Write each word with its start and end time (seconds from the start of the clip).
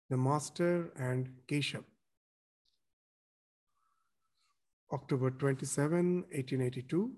The 0.09 0.15
Master 0.15 0.93
and 0.95 1.29
Keshav. 1.49 1.83
October 4.93 5.29
27, 5.29 6.21
1882. 6.31 7.11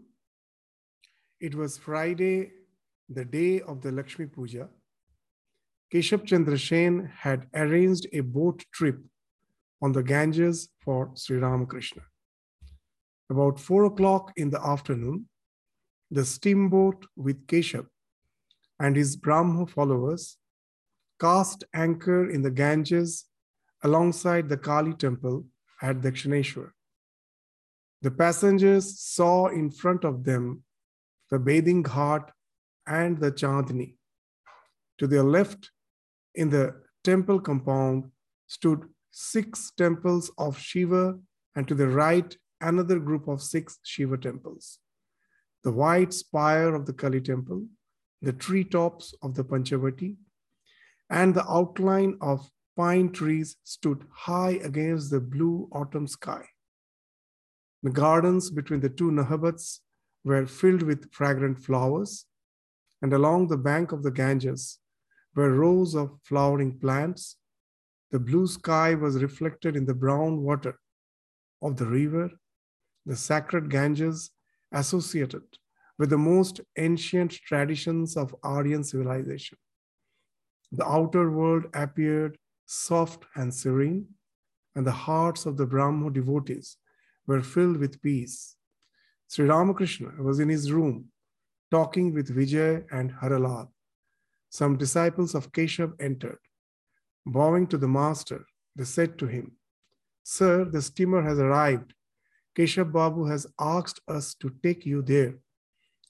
It 1.40 1.54
was 1.54 1.78
Friday, 1.78 2.50
the 3.10 3.26
day 3.26 3.62
of 3.62 3.84
the 3.84 3.92
Lakshmi 3.92 4.26
Puja. 4.26 4.70
Keshav 5.94 6.26
Chandra 6.26 6.58
Sen 6.58 7.14
had 7.16 7.46
arranged 7.54 8.08
a 8.12 8.22
boat 8.22 8.66
trip 8.74 8.98
on 9.84 9.92
the 9.92 10.02
Ganges 10.02 10.70
for 10.84 11.12
Sri 11.14 11.38
Ramakrishna. 11.38 12.02
About 13.30 13.60
four 13.60 13.86
o'clock 13.86 14.34
in 14.36 14.50
the 14.50 14.66
afternoon, 14.66 15.28
the 16.10 16.26
steamboat 16.26 17.06
with 17.16 17.46
Keshav 17.46 17.86
and 18.82 18.96
his 18.96 19.16
Brahmo 19.16 19.68
followers 19.68 20.38
cast 21.20 21.64
anchor 21.72 22.28
in 22.28 22.42
the 22.42 22.50
Ganges 22.50 23.26
alongside 23.84 24.50
the 24.50 24.58
Kali 24.58 24.94
temple 24.94 25.46
at 25.84 26.02
Dakshineshwar. 26.02 26.72
The 28.02 28.10
passengers 28.10 29.00
saw 29.00 29.48
in 29.48 29.70
front 29.70 30.04
of 30.04 30.24
them 30.24 30.64
the 31.30 31.38
bathing 31.38 31.84
ghat 31.84 32.30
and 32.88 33.20
the 33.20 33.32
Chandni. 33.32 33.98
To 34.98 35.06
their 35.06 35.24
left, 35.24 35.70
in 36.34 36.50
the 36.50 36.82
temple 37.04 37.40
compound, 37.40 38.10
stood 38.48 38.82
six 39.12 39.72
temples 39.78 40.32
of 40.40 40.58
Shiva, 40.58 41.20
and 41.56 41.68
to 41.68 41.76
the 41.76 41.88
right, 41.88 42.36
another 42.60 42.98
group 43.00 43.28
of 43.28 43.44
six 43.44 43.78
Shiva 43.84 44.18
temples. 44.18 44.80
The 45.64 45.72
white 45.72 46.14
spire 46.14 46.74
of 46.74 46.88
the 46.88 46.94
Kali 46.94 47.22
temple, 47.22 47.68
the 48.22 48.34
treetops 48.34 49.14
of 49.22 49.36
the 49.36 49.44
Panchavati, 49.44 50.16
and 51.10 51.34
the 51.34 51.50
outline 51.50 52.18
of 52.22 52.50
pine 52.78 53.12
trees 53.12 53.58
stood 53.64 54.06
high 54.12 54.60
against 54.64 55.12
the 55.12 55.20
blue 55.20 55.68
autumn 55.72 56.08
sky. 56.08 56.46
The 57.84 57.90
gardens 57.90 58.52
between 58.52 58.80
the 58.80 58.90
two 58.90 59.12
Nahabats 59.12 59.80
were 60.24 60.46
filled 60.46 60.84
with 60.84 61.12
fragrant 61.12 61.60
flowers, 61.60 62.26
and 63.02 63.12
along 63.12 63.48
the 63.48 63.58
bank 63.58 63.92
of 63.92 64.04
the 64.04 64.12
Ganges 64.12 64.80
were 65.36 65.52
rows 65.52 65.96
of 65.96 66.20
flowering 66.24 66.78
plants. 66.78 67.38
The 68.12 68.20
blue 68.20 68.46
sky 68.46 68.94
was 68.94 69.24
reflected 69.24 69.76
in 69.76 69.86
the 69.86 69.96
brown 69.96 70.42
water 70.42 70.80
of 71.62 71.78
the 71.78 71.88
river, 71.88 72.30
the 73.06 73.16
sacred 73.16 73.70
Ganges 73.72 74.30
associated 74.72 75.44
with 75.98 76.10
the 76.10 76.18
most 76.18 76.62
ancient 76.78 77.32
traditions 77.32 78.18
of 78.18 78.36
Aryan 78.44 78.84
civilization. 78.84 79.58
The 80.72 80.86
outer 80.86 81.30
world 81.30 81.66
appeared 81.74 82.38
soft 82.66 83.26
and 83.36 83.54
serene, 83.54 84.08
and 84.76 84.88
the 84.88 84.92
hearts 84.92 85.46
of 85.46 85.58
the 85.58 85.66
Brahmo 85.66 86.10
devotees 86.10 86.78
were 87.28 87.42
filled 87.42 87.78
with 87.78 88.02
peace. 88.02 88.56
Sri 89.28 89.46
Ramakrishna 89.48 90.12
was 90.20 90.40
in 90.40 90.50
his 90.50 90.72
room 90.72 91.12
talking 91.72 92.14
with 92.14 92.36
Vijay 92.36 92.86
and 92.92 93.14
Haralal. 93.14 93.70
Some 94.50 94.78
disciples 94.78 95.34
of 95.34 95.52
Keshav 95.54 95.94
entered. 96.02 96.40
Bowing 97.26 97.66
to 97.68 97.78
the 97.78 97.88
master, 97.88 98.46
they 98.76 98.84
said 98.84 99.18
to 99.20 99.28
him, 99.28 99.54
Sir, 100.24 100.66
the 100.66 100.82
steamer 100.82 101.22
has 101.22 101.40
arrived. 101.40 101.94
Keshav 102.56 102.92
Babu 102.92 103.26
has 103.26 103.48
asked 103.60 104.02
us 104.08 104.36
to 104.36 104.52
take 104.62 104.86
you 104.86 105.02
there. 105.02 105.36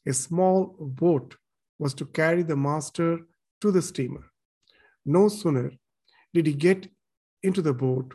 A 0.08 0.14
small 0.14 0.76
boat 0.80 1.36
was 1.78 1.94
to 1.96 2.06
carry 2.06 2.44
the 2.44 2.56
master 2.56 3.20
to 3.62 3.72
the 3.72 3.82
steamer. 3.82 4.32
No 5.06 5.28
sooner 5.30 5.72
did 6.34 6.48
he 6.48 6.54
get 6.54 6.88
into 7.44 7.62
the 7.62 7.74
boat 7.74 8.14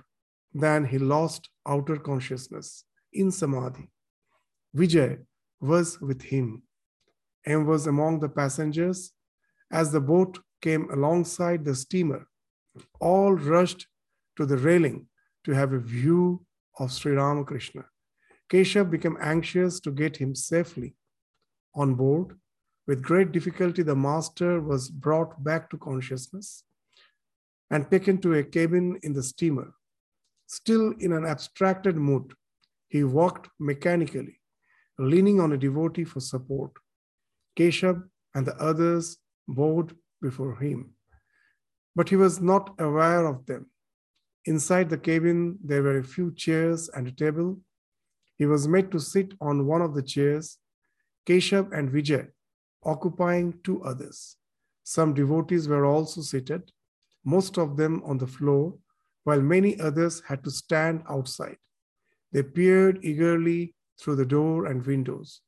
than 0.53 0.87
he 0.87 0.99
lost 0.99 1.49
outer 1.67 1.97
consciousness 1.97 2.85
in 3.13 3.31
samadhi. 3.31 3.89
Vijay 4.75 5.19
was 5.61 6.01
with 6.01 6.23
him 6.23 6.63
and 7.45 7.67
was 7.67 7.87
among 7.87 8.21
the 8.21 8.29
passengers 8.29 9.13
as 9.71 9.93
the 9.93 10.01
boat 10.01 10.39
came 10.61 10.91
alongside 10.91 11.65
the 11.65 11.75
steamer. 11.75 12.27
All 13.01 13.33
rushed 13.33 13.87
to 14.37 14.47
the 14.47 14.57
railing 14.57 15.07
to 15.45 15.53
have 15.53 15.73
a 15.73 15.79
view 15.79 16.45
of 16.79 16.93
Sri 16.93 17.13
Ramakrishna. 17.13 17.85
Keshav 18.51 18.91
became 18.91 19.17
anxious 19.21 19.81
to 19.81 19.91
get 19.91 20.17
him 20.17 20.35
safely 20.35 20.95
on 21.77 21.95
board. 21.95 22.37
With 22.87 23.03
great 23.03 23.33
difficulty, 23.33 23.83
the 23.83 23.97
master 23.97 24.61
was 24.61 24.89
brought 24.89 25.43
back 25.45 25.71
to 25.71 25.79
consciousness 25.79 26.65
and 27.71 27.91
taken 27.91 28.19
to 28.19 28.35
a 28.35 28.45
cabin 28.45 28.99
in 29.03 29.13
the 29.13 29.23
steamer. 29.23 29.75
Still 30.47 30.95
in 31.01 31.13
an 31.13 31.27
abstracted 31.27 31.97
mood, 31.97 32.33
he 32.89 33.03
walked 33.05 33.51
mechanically, 33.59 34.41
leaning 34.99 35.41
on 35.41 35.53
a 35.53 35.59
devotee 35.59 36.05
for 36.05 36.21
support. 36.21 36.73
Keshav 37.59 38.03
and 38.35 38.47
the 38.47 38.57
others 38.57 39.19
bowed 39.49 39.97
before 40.23 40.57
him. 40.57 40.95
But 41.97 42.09
he 42.09 42.17
was 42.17 42.41
not 42.41 42.75
aware 42.79 43.27
of 43.27 43.47
them. 43.47 43.71
Inside 44.45 44.91
the 44.91 44.99
cabin, 44.99 45.59
there 45.65 45.83
were 45.83 45.99
a 45.99 46.05
few 46.05 46.33
chairs 46.33 46.89
and 46.91 47.09
a 47.09 47.13
table. 47.13 47.59
He 48.37 48.47
was 48.47 48.69
made 48.69 48.93
to 48.93 49.01
sit 49.01 49.33
on 49.41 49.67
one 49.67 49.83
of 49.83 49.95
the 49.95 50.03
chairs, 50.03 50.59
Keshav 51.27 51.73
and 51.73 51.91
Vijay 51.91 52.29
occupying 52.85 53.59
two 53.65 53.83
others. 53.83 54.37
Some 54.85 55.13
devotees 55.13 55.67
were 55.67 55.85
also 55.85 56.21
seated, 56.21 56.71
most 57.25 57.59
of 57.59 57.77
them 57.77 58.03
on 58.05 58.19
the 58.19 58.27
floor, 58.27 58.75
while 59.25 59.41
many 59.41 59.79
others 59.81 60.23
had 60.29 60.45
to 60.45 60.51
stand 60.51 61.03
outside. 61.11 61.57
They 62.33 62.45
peered 62.45 63.05
eagerly 63.05 63.75
through 64.01 64.17
the 64.17 64.27
door 64.27 64.67
and 64.67 64.87
windows. 64.87 65.41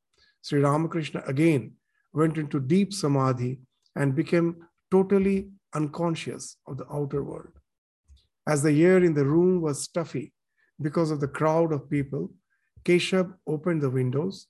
Sri 0.42 0.60
Ramakrishna 0.60 1.22
again 1.26 1.74
went 2.12 2.38
into 2.38 2.58
deep 2.58 2.92
samadhi 2.92 3.60
and 3.94 4.16
became 4.16 4.66
totally 4.90 5.50
unconscious 5.74 6.56
of 6.66 6.78
the 6.78 6.86
outer 6.92 7.22
world. 7.22 7.52
As 8.48 8.62
the 8.62 8.84
air 8.84 9.04
in 9.04 9.14
the 9.14 9.26
room 9.26 9.60
was 9.60 9.82
stuffy 9.82 10.32
because 10.80 11.10
of 11.10 11.20
the 11.20 11.28
crowd 11.28 11.72
of 11.72 11.90
people, 11.90 12.32
Keshav 12.84 13.32
opened 13.46 13.82
the 13.82 13.90
windows. 13.90 14.46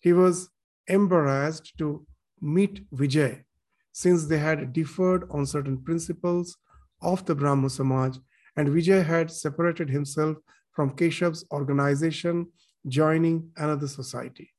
He 0.00 0.12
was 0.12 0.50
embarrassed 0.88 1.76
to 1.78 2.06
meet 2.40 2.88
Vijay 2.90 3.44
since 3.92 4.26
they 4.26 4.38
had 4.38 4.72
differed 4.72 5.24
on 5.30 5.46
certain 5.46 5.78
principles 5.82 6.56
of 7.02 7.24
the 7.26 7.34
Brahmo 7.34 7.68
Samaj, 7.68 8.18
and 8.56 8.68
Vijay 8.68 9.04
had 9.04 9.30
separated 9.30 9.88
himself 9.90 10.36
from 10.72 10.90
Keshav's 10.90 11.44
organization, 11.52 12.46
joining 12.86 13.50
another 13.56 13.88
society. 13.88 14.52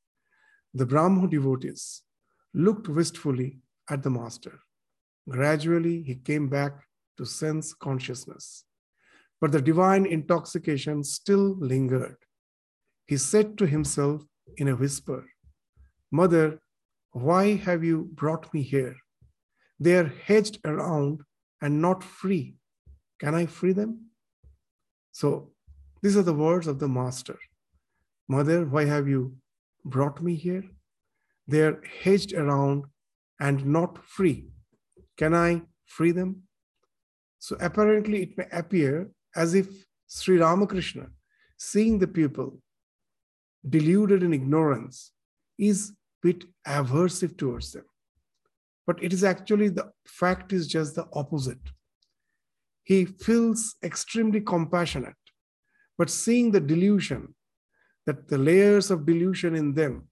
The 0.73 0.85
Brahmo 0.85 1.27
devotees 1.27 2.01
looked 2.53 2.87
wistfully 2.87 3.59
at 3.89 4.03
the 4.03 4.09
master. 4.09 4.59
Gradually, 5.27 6.03
he 6.03 6.15
came 6.15 6.49
back 6.49 6.73
to 7.17 7.25
sense 7.25 7.73
consciousness. 7.73 8.65
But 9.41 9.51
the 9.51 9.61
divine 9.61 10.05
intoxication 10.05 11.03
still 11.03 11.55
lingered. 11.59 12.17
He 13.07 13.17
said 13.17 13.57
to 13.57 13.65
himself 13.65 14.23
in 14.57 14.67
a 14.67 14.75
whisper, 14.75 15.25
Mother, 16.11 16.59
Why 17.11 17.55
have 17.55 17.83
you 17.83 18.09
brought 18.13 18.53
me 18.53 18.61
here? 18.61 18.95
They 19.79 19.95
are 19.95 20.13
hedged 20.25 20.59
around 20.65 21.21
and 21.61 21.81
not 21.81 22.03
free. 22.03 22.55
Can 23.19 23.35
I 23.35 23.45
free 23.45 23.73
them? 23.73 24.11
So, 25.11 25.51
these 26.01 26.15
are 26.15 26.23
the 26.23 26.33
words 26.33 26.67
of 26.67 26.79
the 26.79 26.87
Master. 26.87 27.37
Mother, 28.27 28.65
why 28.65 28.85
have 28.85 29.07
you 29.07 29.35
brought 29.83 30.21
me 30.21 30.35
here? 30.35 30.63
They 31.47 31.61
are 31.61 31.81
hedged 32.03 32.33
around 32.33 32.85
and 33.39 33.65
not 33.65 33.97
free. 34.05 34.49
Can 35.17 35.33
I 35.33 35.63
free 35.85 36.11
them? 36.11 36.43
So, 37.39 37.57
apparently, 37.59 38.21
it 38.23 38.37
may 38.37 38.47
appear 38.51 39.09
as 39.35 39.55
if 39.55 39.67
Sri 40.07 40.37
Ramakrishna, 40.37 41.07
seeing 41.57 41.99
the 41.99 42.07
people 42.07 42.61
deluded 43.67 44.23
in 44.23 44.33
ignorance, 44.33 45.11
is 45.57 45.93
bit 46.21 46.43
aversive 46.67 47.37
towards 47.37 47.71
them. 47.71 47.85
But 48.85 49.03
it 49.03 49.13
is 49.13 49.23
actually 49.23 49.69
the 49.69 49.91
fact 50.07 50.51
is 50.53 50.67
just 50.67 50.95
the 50.95 51.07
opposite. 51.13 51.59
He 52.83 53.05
feels 53.05 53.75
extremely 53.83 54.41
compassionate, 54.41 55.13
but 55.97 56.09
seeing 56.09 56.51
the 56.51 56.59
delusion, 56.59 57.35
that 58.05 58.27
the 58.27 58.37
layers 58.39 58.89
of 58.89 59.05
delusion 59.05 59.53
in 59.55 59.75
them, 59.75 60.07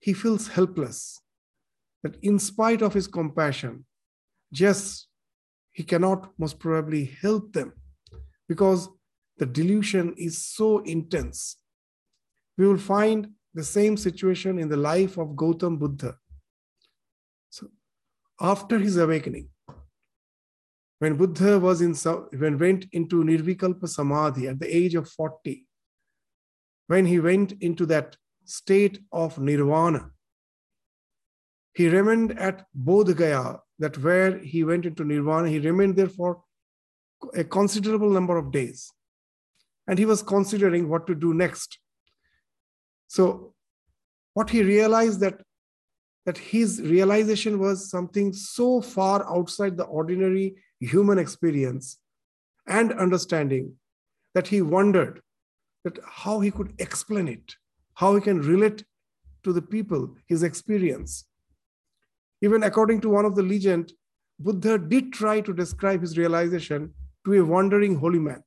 he 0.00 0.12
feels 0.12 0.48
helpless. 0.48 1.20
That 2.02 2.16
in 2.22 2.40
spite 2.40 2.82
of 2.82 2.94
his 2.94 3.06
compassion, 3.06 3.84
just 4.52 5.06
he 5.70 5.84
cannot 5.84 6.32
most 6.36 6.58
probably 6.58 7.04
help 7.22 7.52
them 7.52 7.72
because 8.48 8.88
the 9.38 9.46
delusion 9.46 10.14
is 10.16 10.44
so 10.44 10.78
intense. 10.80 11.56
We 12.58 12.66
will 12.66 12.78
find 12.78 13.30
the 13.54 13.64
same 13.64 13.96
situation 13.96 14.58
in 14.58 14.68
the 14.68 14.76
life 14.76 15.18
of 15.18 15.28
Gautam 15.30 15.78
Buddha. 15.78 16.16
So, 17.50 17.68
after 18.40 18.78
his 18.78 18.96
awakening, 18.96 19.48
when 20.98 21.16
Buddha 21.16 21.58
was 21.58 21.80
in 21.82 21.94
when 22.38 22.58
went 22.58 22.86
into 22.92 23.24
Nirvikalpa 23.24 23.88
Samadhi 23.88 24.48
at 24.48 24.60
the 24.60 24.74
age 24.74 24.94
of 24.94 25.08
40, 25.08 25.66
when 26.86 27.06
he 27.06 27.18
went 27.18 27.52
into 27.60 27.86
that 27.86 28.16
state 28.44 29.00
of 29.12 29.38
nirvana, 29.38 30.10
he 31.74 31.88
remained 31.88 32.38
at 32.38 32.66
Bodh 32.76 33.16
Gaya, 33.16 33.56
that 33.78 33.98
where 33.98 34.38
he 34.38 34.62
went 34.62 34.86
into 34.86 35.04
nirvana, 35.04 35.48
he 35.48 35.58
remained 35.58 35.96
there 35.96 36.08
for 36.08 36.42
a 37.34 37.44
considerable 37.44 38.10
number 38.10 38.36
of 38.36 38.52
days. 38.52 38.92
And 39.86 39.98
he 39.98 40.04
was 40.04 40.22
considering 40.22 40.88
what 40.88 41.06
to 41.06 41.14
do 41.14 41.34
next. 41.34 41.78
So 43.14 43.52
what 44.32 44.48
he 44.48 44.62
realized 44.62 45.20
that 45.20 45.42
that 46.24 46.38
his 46.38 46.80
realization 46.80 47.58
was 47.58 47.90
something 47.90 48.32
so 48.32 48.80
far 48.80 49.18
outside 49.36 49.76
the 49.76 49.88
ordinary 50.00 50.54
human 50.80 51.18
experience 51.18 51.98
and 52.66 52.92
understanding 52.92 53.74
that 54.34 54.46
he 54.46 54.62
wondered 54.62 55.20
that 55.84 55.98
how 56.22 56.40
he 56.40 56.50
could 56.50 56.72
explain 56.78 57.28
it, 57.28 57.56
how 57.94 58.14
he 58.14 58.20
can 58.22 58.40
relate 58.40 58.84
to 59.42 59.52
the 59.52 59.66
people 59.74 60.16
his 60.26 60.42
experience. 60.42 61.26
Even 62.40 62.62
according 62.62 63.00
to 63.02 63.10
one 63.10 63.26
of 63.26 63.34
the 63.34 63.42
legend, 63.42 63.92
Buddha 64.38 64.78
did 64.78 65.12
try 65.12 65.40
to 65.42 65.52
describe 65.52 66.00
his 66.00 66.16
realization 66.16 66.94
to 67.26 67.34
a 67.34 67.44
wandering 67.44 67.98
holy 67.98 68.20
man. 68.20 68.42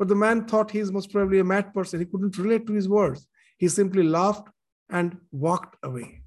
But 0.00 0.08
the 0.08 0.22
man 0.26 0.46
thought 0.46 0.72
he 0.72 0.80
is 0.80 0.90
most 0.90 1.12
probably 1.12 1.38
a 1.38 1.44
mad 1.44 1.72
person. 1.72 2.00
He 2.00 2.06
couldn't 2.06 2.38
relate 2.38 2.66
to 2.66 2.72
his 2.72 2.88
words. 2.88 3.28
He 3.62 3.68
simply 3.68 4.02
laughed 4.02 4.48
and 4.90 5.18
walked 5.30 5.76
away. 5.84 6.22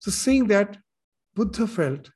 So, 0.00 0.10
seeing 0.10 0.48
that, 0.48 0.76
Buddha 1.36 1.68
felt 1.68 2.10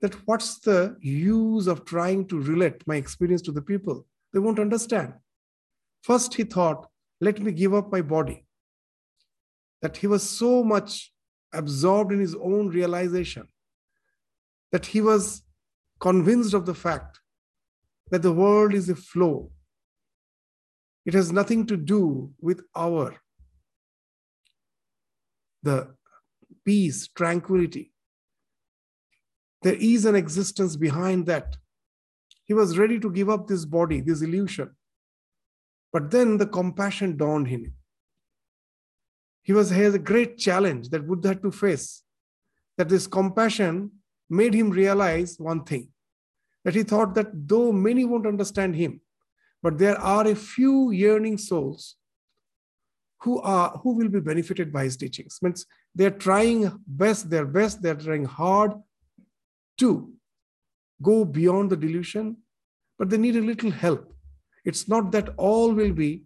that 0.00 0.14
what's 0.26 0.58
the 0.58 0.96
use 1.00 1.68
of 1.68 1.84
trying 1.84 2.26
to 2.26 2.40
relate 2.40 2.84
my 2.88 2.96
experience 2.96 3.42
to 3.42 3.52
the 3.52 3.62
people? 3.62 4.06
They 4.32 4.40
won't 4.40 4.58
understand. 4.58 5.12
First, 6.02 6.34
he 6.34 6.42
thought, 6.42 6.88
let 7.20 7.38
me 7.38 7.52
give 7.52 7.74
up 7.74 7.92
my 7.92 8.02
body. 8.02 8.44
That 9.82 9.98
he 9.98 10.08
was 10.08 10.28
so 10.28 10.64
much 10.64 11.12
absorbed 11.52 12.10
in 12.10 12.18
his 12.18 12.34
own 12.34 12.70
realization 12.70 13.46
that 14.72 14.86
he 14.86 15.00
was 15.00 15.42
convinced 16.00 16.54
of 16.54 16.66
the 16.66 16.74
fact 16.74 17.20
that 18.10 18.22
the 18.22 18.32
world 18.32 18.74
is 18.74 18.88
a 18.88 18.96
flow 18.96 19.52
it 21.06 21.14
has 21.14 21.32
nothing 21.32 21.66
to 21.66 21.76
do 21.76 22.30
with 22.40 22.62
our 22.76 23.16
the 25.62 25.94
peace, 26.64 27.08
tranquility. 27.08 27.92
There 29.62 29.74
is 29.74 30.06
an 30.06 30.14
existence 30.14 30.76
behind 30.76 31.26
that. 31.26 31.56
He 32.44 32.54
was 32.54 32.78
ready 32.78 32.98
to 32.98 33.10
give 33.10 33.28
up 33.28 33.46
this 33.46 33.64
body, 33.64 34.00
this 34.00 34.22
illusion. 34.22 34.70
But 35.92 36.10
then 36.10 36.38
the 36.38 36.46
compassion 36.46 37.16
dawned 37.16 37.48
in 37.48 37.64
him. 37.64 37.74
He 39.42 39.52
was 39.52 39.70
he 39.70 39.80
has 39.80 39.94
a 39.94 39.98
great 39.98 40.38
challenge 40.38 40.90
that 40.90 41.06
Buddha 41.06 41.28
had 41.28 41.42
to 41.42 41.50
face. 41.50 42.02
That 42.78 42.88
this 42.88 43.06
compassion 43.06 43.90
made 44.28 44.54
him 44.54 44.70
realize 44.70 45.36
one 45.38 45.64
thing 45.64 45.88
that 46.64 46.74
he 46.74 46.82
thought 46.82 47.14
that 47.14 47.28
though 47.32 47.72
many 47.72 48.04
won't 48.04 48.26
understand 48.26 48.76
him, 48.76 49.00
but 49.62 49.78
there 49.78 49.98
are 49.98 50.26
a 50.26 50.34
few 50.34 50.90
yearning 50.90 51.38
souls 51.38 51.96
who 53.22 53.40
are 53.40 53.70
who 53.82 53.94
will 53.94 54.08
be 54.08 54.20
benefited 54.20 54.72
by 54.72 54.84
his 54.84 54.96
teachings. 54.96 55.38
Means 55.42 55.66
they're 55.94 56.10
trying 56.10 56.72
best 56.86 57.30
their 57.30 57.46
best 57.46 57.82
they're 57.82 57.94
trying 57.94 58.24
hard 58.24 58.72
to 59.78 60.12
go 61.02 61.24
beyond 61.24 61.70
the 61.70 61.76
delusion 61.76 62.36
but 62.98 63.08
they 63.08 63.16
need 63.18 63.36
a 63.36 63.40
little 63.40 63.70
help. 63.70 64.12
It's 64.64 64.88
not 64.88 65.10
that 65.12 65.30
all 65.38 65.72
will 65.72 65.92
be 65.92 66.24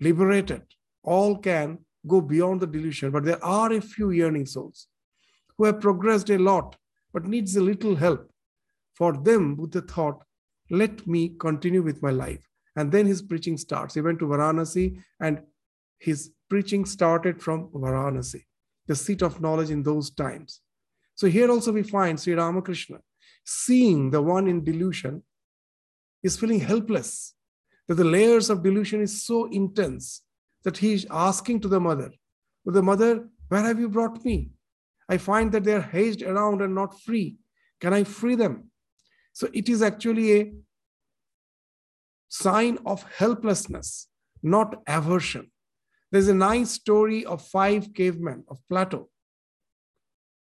liberated. 0.00 0.62
All 1.02 1.36
can 1.36 1.78
go 2.06 2.20
beyond 2.20 2.60
the 2.60 2.66
delusion 2.66 3.10
but 3.10 3.24
there 3.24 3.42
are 3.44 3.72
a 3.72 3.80
few 3.80 4.10
yearning 4.10 4.46
souls 4.46 4.88
who 5.56 5.64
have 5.64 5.80
progressed 5.80 6.30
a 6.30 6.38
lot 6.38 6.76
but 7.12 7.26
needs 7.26 7.56
a 7.56 7.60
little 7.60 7.96
help. 7.96 8.30
For 8.94 9.12
them 9.12 9.54
buddha 9.54 9.80
thought 9.80 10.22
let 10.70 11.06
me 11.06 11.34
continue 11.38 11.82
with 11.82 12.02
my 12.02 12.10
life. 12.10 12.48
And 12.76 12.92
then 12.92 13.06
his 13.06 13.20
preaching 13.20 13.58
starts. 13.58 13.94
He 13.94 14.00
went 14.00 14.20
to 14.20 14.26
Varanasi 14.26 15.02
and 15.20 15.42
his 15.98 16.30
preaching 16.48 16.84
started 16.84 17.42
from 17.42 17.68
Varanasi, 17.68 18.44
the 18.86 18.96
seat 18.96 19.22
of 19.22 19.40
knowledge 19.40 19.70
in 19.70 19.82
those 19.82 20.10
times. 20.10 20.60
So 21.14 21.26
here 21.26 21.50
also 21.50 21.72
we 21.72 21.82
find 21.82 22.18
Sri 22.18 22.34
Ramakrishna 22.34 23.00
seeing 23.44 24.10
the 24.10 24.22
one 24.22 24.46
in 24.46 24.64
delusion 24.64 25.22
is 26.22 26.36
feeling 26.36 26.60
helpless, 26.60 27.34
that 27.88 27.94
the 27.94 28.04
layers 28.04 28.50
of 28.50 28.62
delusion 28.62 29.00
is 29.00 29.24
so 29.24 29.46
intense 29.46 30.22
that 30.62 30.78
he 30.78 30.92
is 30.92 31.06
asking 31.10 31.60
to 31.60 31.68
the 31.68 31.80
mother, 31.80 32.12
"With 32.64 32.74
the 32.74 32.82
mother, 32.82 33.28
where 33.48 33.62
have 33.62 33.80
you 33.80 33.88
brought 33.88 34.24
me? 34.24 34.52
I 35.08 35.18
find 35.18 35.50
that 35.52 35.64
they 35.64 35.74
are 35.74 35.80
hazed 35.80 36.22
around 36.22 36.62
and 36.62 36.74
not 36.74 37.00
free. 37.00 37.38
Can 37.80 37.92
I 37.92 38.04
free 38.04 38.36
them? 38.36 38.70
So 39.32 39.48
it 39.52 39.68
is 39.68 39.82
actually 39.82 40.40
a 40.40 40.52
sign 42.28 42.78
of 42.86 43.02
helplessness, 43.16 44.08
not 44.42 44.82
aversion. 44.86 45.50
There's 46.10 46.28
a 46.28 46.34
nice 46.34 46.70
story 46.70 47.24
of 47.24 47.46
five 47.46 47.94
cavemen 47.94 48.44
of 48.48 48.58
Plato. 48.68 49.08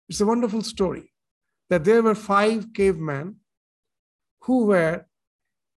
It's 0.09 0.21
a 0.21 0.25
wonderful 0.25 0.61
story 0.61 1.13
that 1.69 1.83
there 1.83 2.03
were 2.03 2.15
five 2.15 2.73
cavemen 2.73 3.37
who 4.41 4.65
were 4.65 5.05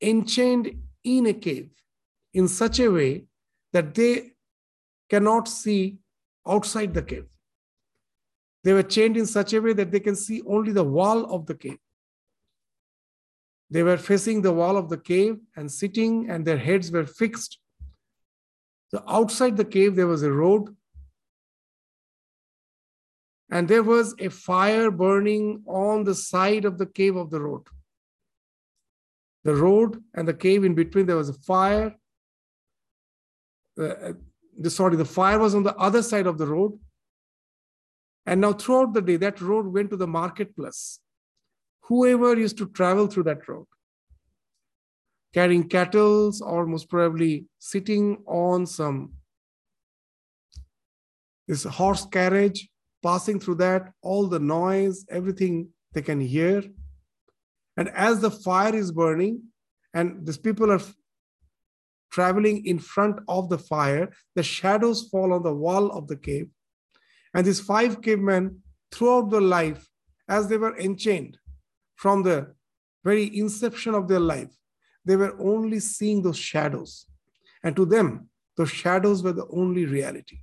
enchained 0.02 0.76
in 1.04 1.28
a 1.28 1.34
cave 1.34 1.70
in 2.34 2.48
such 2.48 2.80
a 2.80 2.90
way 2.90 3.26
that 3.72 3.94
they 3.94 4.32
cannot 5.10 5.48
see 5.48 5.98
outside 6.48 6.94
the 6.94 7.04
cave. 7.04 7.28
They 8.64 8.74
were 8.74 8.84
chained 8.84 9.16
in 9.18 9.26
such 9.28 9.54
a 9.54 9.60
way 9.60 9.74
that 9.74 9.92
they 9.92 10.00
can 10.00 10.16
see 10.16 10.42
only 10.48 10.72
the 10.72 10.84
wall 10.84 11.26
of 11.34 11.46
the 11.46 11.54
cave. 11.54 11.78
They 13.70 13.84
were 13.84 13.98
facing 13.98 14.42
the 14.42 14.54
wall 14.54 14.78
of 14.78 14.90
the 14.90 14.98
cave 14.98 15.38
and 15.56 15.72
sitting, 15.72 16.30
and 16.30 16.46
their 16.46 16.58
heads 16.58 16.92
were 16.92 17.06
fixed. 17.06 17.58
So 18.90 19.04
outside 19.08 19.58
the 19.58 19.66
cave, 19.66 19.96
there 19.96 20.08
was 20.08 20.24
a 20.24 20.32
road. 20.32 20.76
And 23.50 23.68
there 23.68 23.84
was 23.84 24.16
a 24.20 24.30
fire 24.30 24.92
burning 24.92 25.64
on 25.66 26.04
the 26.04 26.16
side 26.16 26.66
of 26.66 26.78
the 26.78 26.86
cave 26.86 27.16
of 27.16 27.30
the 27.30 27.42
road. 27.42 27.64
The 29.44 29.56
road 29.56 30.04
and 30.14 30.28
the 30.28 30.34
cave 30.34 30.64
in 30.64 30.74
between, 30.74 31.06
there 31.06 31.18
was 31.18 31.30
a 31.30 31.34
fire. 31.34 31.96
Uh, 33.80 34.14
the, 34.58 34.70
sorry, 34.70 34.96
the 34.96 35.06
fire 35.06 35.38
was 35.38 35.54
on 35.54 35.64
the 35.64 35.76
other 35.76 36.02
side 36.02 36.28
of 36.28 36.38
the 36.38 36.48
road. 36.48 36.80
And 38.26 38.42
now, 38.42 38.54
throughout 38.54 38.94
the 38.94 39.02
day, 39.02 39.18
that 39.18 39.42
road 39.42 39.68
went 39.68 39.92
to 39.92 39.98
the 39.98 40.08
marketplace 40.08 41.00
whoever 41.88 42.38
used 42.38 42.58
to 42.58 42.68
travel 42.68 43.08
through 43.08 43.24
that 43.24 43.48
road, 43.48 43.68
carrying 45.34 45.68
cattle 45.68 46.32
or 46.42 46.66
most 46.66 46.90
probably 46.90 47.46
sitting 47.60 48.24
on 48.26 48.66
some 48.66 49.14
this 51.48 51.64
horse 51.64 52.06
carriage 52.06 52.70
passing 53.04 53.40
through 53.40 53.54
that, 53.54 53.92
all 54.02 54.28
the 54.28 54.40
noise, 54.40 55.06
everything 55.10 55.70
they 55.94 56.02
can 56.02 56.20
hear. 56.20 56.64
And 57.78 57.90
as 57.90 58.20
the 58.20 58.32
fire 58.32 58.76
is 58.76 58.92
burning, 58.92 59.44
and 59.94 60.26
these 60.26 60.40
people 60.40 60.72
are 60.72 60.82
traveling 62.12 62.66
in 62.66 62.80
front 62.80 63.20
of 63.28 63.50
the 63.50 63.60
fire, 63.60 64.12
the 64.36 64.42
shadows 64.42 65.08
fall 65.12 65.34
on 65.34 65.44
the 65.44 65.54
wall 65.54 65.92
of 65.92 66.08
the 66.08 66.16
cave. 66.16 66.50
And 67.36 67.46
these 67.46 67.60
five 67.60 68.02
cavemen, 68.02 68.62
throughout 68.92 69.30
their 69.30 69.42
life, 69.42 69.88
as 70.28 70.48
they 70.48 70.58
were 70.58 70.76
enchained 70.80 71.38
from 71.96 72.24
the 72.24 72.54
very 73.04 73.38
inception 73.38 73.94
of 73.94 74.08
their 74.08 74.20
life, 74.20 74.54
they 75.06 75.16
were 75.16 75.40
only 75.40 75.80
seeing 75.80 76.22
those 76.22 76.38
shadows. 76.38 77.06
And 77.64 77.76
to 77.76 77.86
them, 77.86 78.30
those 78.58 78.72
shadows 78.72 79.22
were 79.24 79.34
the 79.34 79.48
only 79.48 79.86
reality. 79.86 80.40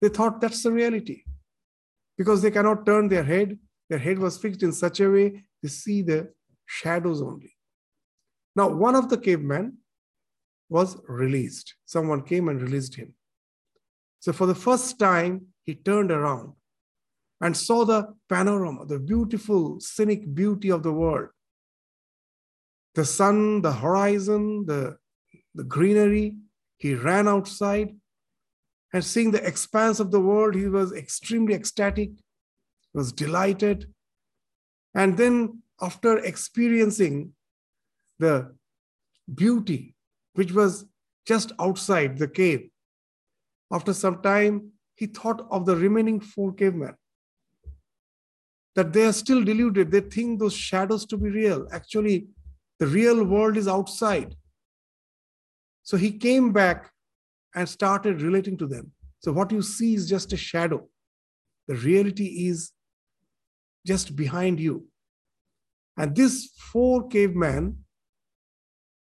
They 0.00 0.08
thought 0.08 0.40
that's 0.40 0.62
the 0.62 0.72
reality 0.72 1.24
because 2.16 2.42
they 2.42 2.50
cannot 2.50 2.86
turn 2.86 3.08
their 3.08 3.24
head. 3.24 3.58
Their 3.88 3.98
head 3.98 4.18
was 4.18 4.38
fixed 4.38 4.62
in 4.62 4.72
such 4.72 5.00
a 5.00 5.10
way 5.10 5.44
they 5.62 5.68
see 5.68 6.02
the 6.02 6.32
shadows 6.66 7.20
only. 7.20 7.56
Now, 8.54 8.68
one 8.68 8.94
of 8.94 9.08
the 9.08 9.18
cavemen 9.18 9.78
was 10.68 10.96
released. 11.08 11.74
Someone 11.84 12.22
came 12.22 12.48
and 12.48 12.60
released 12.60 12.94
him. 12.94 13.14
So, 14.20 14.32
for 14.32 14.46
the 14.46 14.54
first 14.54 14.98
time, 14.98 15.46
he 15.64 15.74
turned 15.74 16.10
around 16.10 16.52
and 17.40 17.56
saw 17.56 17.84
the 17.84 18.14
panorama, 18.28 18.86
the 18.86 18.98
beautiful, 18.98 19.80
scenic 19.80 20.34
beauty 20.34 20.70
of 20.70 20.82
the 20.82 20.92
world. 20.92 21.28
The 22.94 23.04
sun, 23.04 23.62
the 23.62 23.72
horizon, 23.72 24.66
the, 24.66 24.98
the 25.54 25.64
greenery. 25.64 26.36
He 26.76 26.94
ran 26.94 27.28
outside 27.28 27.94
and 28.92 29.04
seeing 29.04 29.30
the 29.30 29.46
expanse 29.46 30.00
of 30.00 30.10
the 30.10 30.20
world, 30.20 30.54
he 30.54 30.66
was 30.66 30.92
extremely 30.92 31.54
ecstatic, 31.54 32.10
was 32.92 33.12
delighted. 33.12 33.92
And 34.94 35.16
then, 35.16 35.62
after 35.80 36.18
experiencing 36.18 37.32
the 38.18 38.54
beauty 39.32 39.94
which 40.34 40.52
was 40.52 40.84
just 41.26 41.52
outside 41.60 42.18
the 42.18 42.28
cave, 42.28 42.68
after 43.70 43.92
some 43.92 44.20
time, 44.22 44.72
he 44.96 45.06
thought 45.06 45.46
of 45.50 45.64
the 45.66 45.76
remaining 45.76 46.20
four 46.20 46.52
cavemen 46.52 46.94
that 48.76 48.92
they 48.92 49.04
are 49.04 49.12
still 49.12 49.42
deluded. 49.42 49.90
They 49.90 50.00
think 50.00 50.38
those 50.38 50.54
shadows 50.54 51.04
to 51.06 51.16
be 51.16 51.30
real. 51.30 51.66
Actually, 51.72 52.28
the 52.78 52.86
real 52.86 53.24
world 53.24 53.56
is 53.56 53.68
outside. 53.68 54.34
So 55.82 55.96
he 55.96 56.12
came 56.12 56.52
back 56.52 56.90
and 57.54 57.68
started 57.68 58.22
relating 58.22 58.56
to 58.58 58.66
them. 58.66 58.92
So 59.20 59.32
what 59.32 59.52
you 59.52 59.62
see 59.62 59.94
is 59.94 60.08
just 60.08 60.32
a 60.32 60.36
shadow. 60.36 60.88
The 61.68 61.74
reality 61.74 62.48
is 62.48 62.72
just 63.86 64.16
behind 64.16 64.60
you. 64.60 64.86
And 65.96 66.14
these 66.14 66.52
four 66.72 67.08
cavemen, 67.08 67.84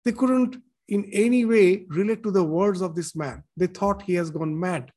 they 0.05 0.13
couldn't 0.13 0.57
in 0.89 1.09
any 1.13 1.45
way 1.45 1.85
relate 1.89 2.23
to 2.23 2.31
the 2.31 2.45
words 2.45 2.81
of 2.81 2.95
this 2.95 3.17
man. 3.17 3.43
They 3.57 3.67
thought 3.67 4.03
he 4.03 4.15
has 4.15 4.31
gone 4.31 4.59
mad. 4.59 4.93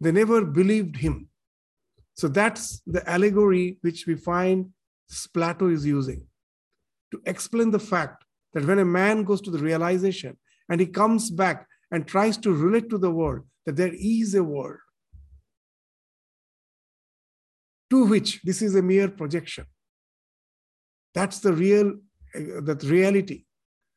They 0.00 0.12
never 0.12 0.44
believed 0.44 0.96
him. 0.96 1.28
So 2.16 2.28
that's 2.28 2.80
the 2.86 3.08
allegory 3.08 3.78
which 3.82 4.06
we 4.06 4.14
find 4.14 4.70
Plato 5.32 5.68
is 5.68 5.86
using 5.86 6.26
to 7.12 7.20
explain 7.26 7.70
the 7.70 7.78
fact 7.78 8.24
that 8.54 8.64
when 8.64 8.78
a 8.78 8.84
man 8.84 9.22
goes 9.22 9.40
to 9.42 9.50
the 9.50 9.58
realization 9.58 10.36
and 10.68 10.80
he 10.80 10.86
comes 10.86 11.30
back 11.30 11.66
and 11.90 12.06
tries 12.06 12.36
to 12.38 12.52
relate 12.52 12.90
to 12.90 12.98
the 12.98 13.10
world, 13.10 13.42
that 13.66 13.76
there 13.76 13.92
is 13.94 14.34
a 14.34 14.42
world 14.42 14.78
to 17.90 18.06
which 18.06 18.40
this 18.42 18.62
is 18.62 18.74
a 18.74 18.82
mere 18.82 19.08
projection. 19.08 19.66
That's 21.14 21.38
the 21.38 21.52
real, 21.52 21.94
uh, 22.34 22.60
that 22.62 22.82
reality. 22.82 23.44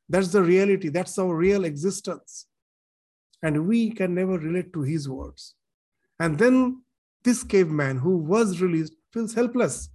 That's 0.07 0.29
the 0.29 0.43
reality. 0.43 0.89
That's 0.89 1.17
our 1.17 1.35
real 1.35 1.65
existence. 1.65 2.45
And 3.41 3.67
we 3.67 3.91
can 3.91 4.13
never 4.13 4.38
relate 4.38 4.73
to 4.73 4.81
his 4.81 5.07
words. 5.07 5.55
And 6.19 6.38
then 6.38 6.83
this 7.29 7.43
caveman 7.43 8.00
who 8.00 8.17
was 8.17 8.59
released 8.59 8.95
feels 9.13 9.36
helpless, 9.36 9.89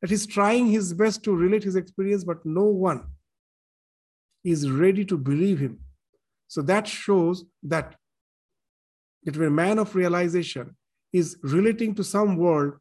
that 0.00 0.10
he's 0.10 0.26
trying 0.26 0.66
his 0.66 0.92
best 0.92 1.22
to 1.22 1.36
relate 1.44 1.62
his 1.62 1.76
experience, 1.76 2.24
but 2.24 2.44
no 2.44 2.64
one 2.64 3.02
is 4.42 4.68
ready 4.68 5.04
to 5.04 5.16
believe 5.16 5.60
him. 5.60 5.78
So 6.48 6.62
that 6.62 6.88
shows 6.88 7.44
that 7.62 7.94
that 9.24 9.36
a 9.36 9.50
man 9.50 9.78
of 9.78 9.94
realization 9.94 10.76
is 11.12 11.36
relating 11.42 11.94
to 11.94 12.02
some 12.02 12.36
world 12.36 12.72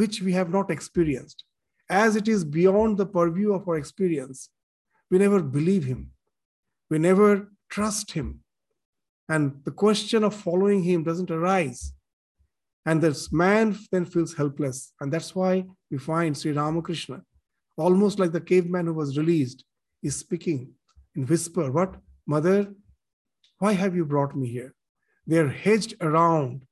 which 0.00 0.20
we 0.20 0.32
have 0.32 0.50
not 0.50 0.70
experienced. 0.70 1.44
As 1.88 2.16
it 2.20 2.28
is 2.28 2.44
beyond 2.44 2.98
the 2.98 3.06
purview 3.18 3.54
of 3.54 3.66
our 3.66 3.78
experience, 3.78 4.50
we 5.10 5.18
never 5.18 5.40
believe 5.42 5.84
him. 5.84 6.10
We 6.90 6.98
never 6.98 7.30
trust 7.70 8.12
him. 8.12 8.28
And 9.28 9.42
the 9.64 9.76
question 9.84 10.22
of 10.22 10.34
following 10.34 10.82
him 10.82 11.02
doesn't 11.02 11.30
arise. 11.30 11.94
And 12.86 13.00
this 13.00 13.32
man 13.32 13.76
then 13.92 14.04
feels 14.04 14.34
helpless. 14.34 14.92
And 15.00 15.12
that's 15.12 15.34
why 15.34 15.64
we 15.90 15.98
find 15.98 16.36
Sri 16.36 16.52
Ramakrishna, 16.52 17.22
almost 17.76 18.18
like 18.18 18.32
the 18.32 18.40
caveman 18.40 18.86
who 18.86 18.94
was 18.94 19.18
released, 19.18 19.64
is 20.02 20.16
speaking 20.16 20.72
in 21.14 21.26
whisper, 21.26 21.70
What, 21.70 21.96
mother, 22.26 22.72
why 23.58 23.72
have 23.72 23.94
you 23.96 24.04
brought 24.04 24.36
me 24.36 24.48
here? 24.48 24.74
They're 25.26 25.48
hedged 25.48 25.94
around 26.00 26.62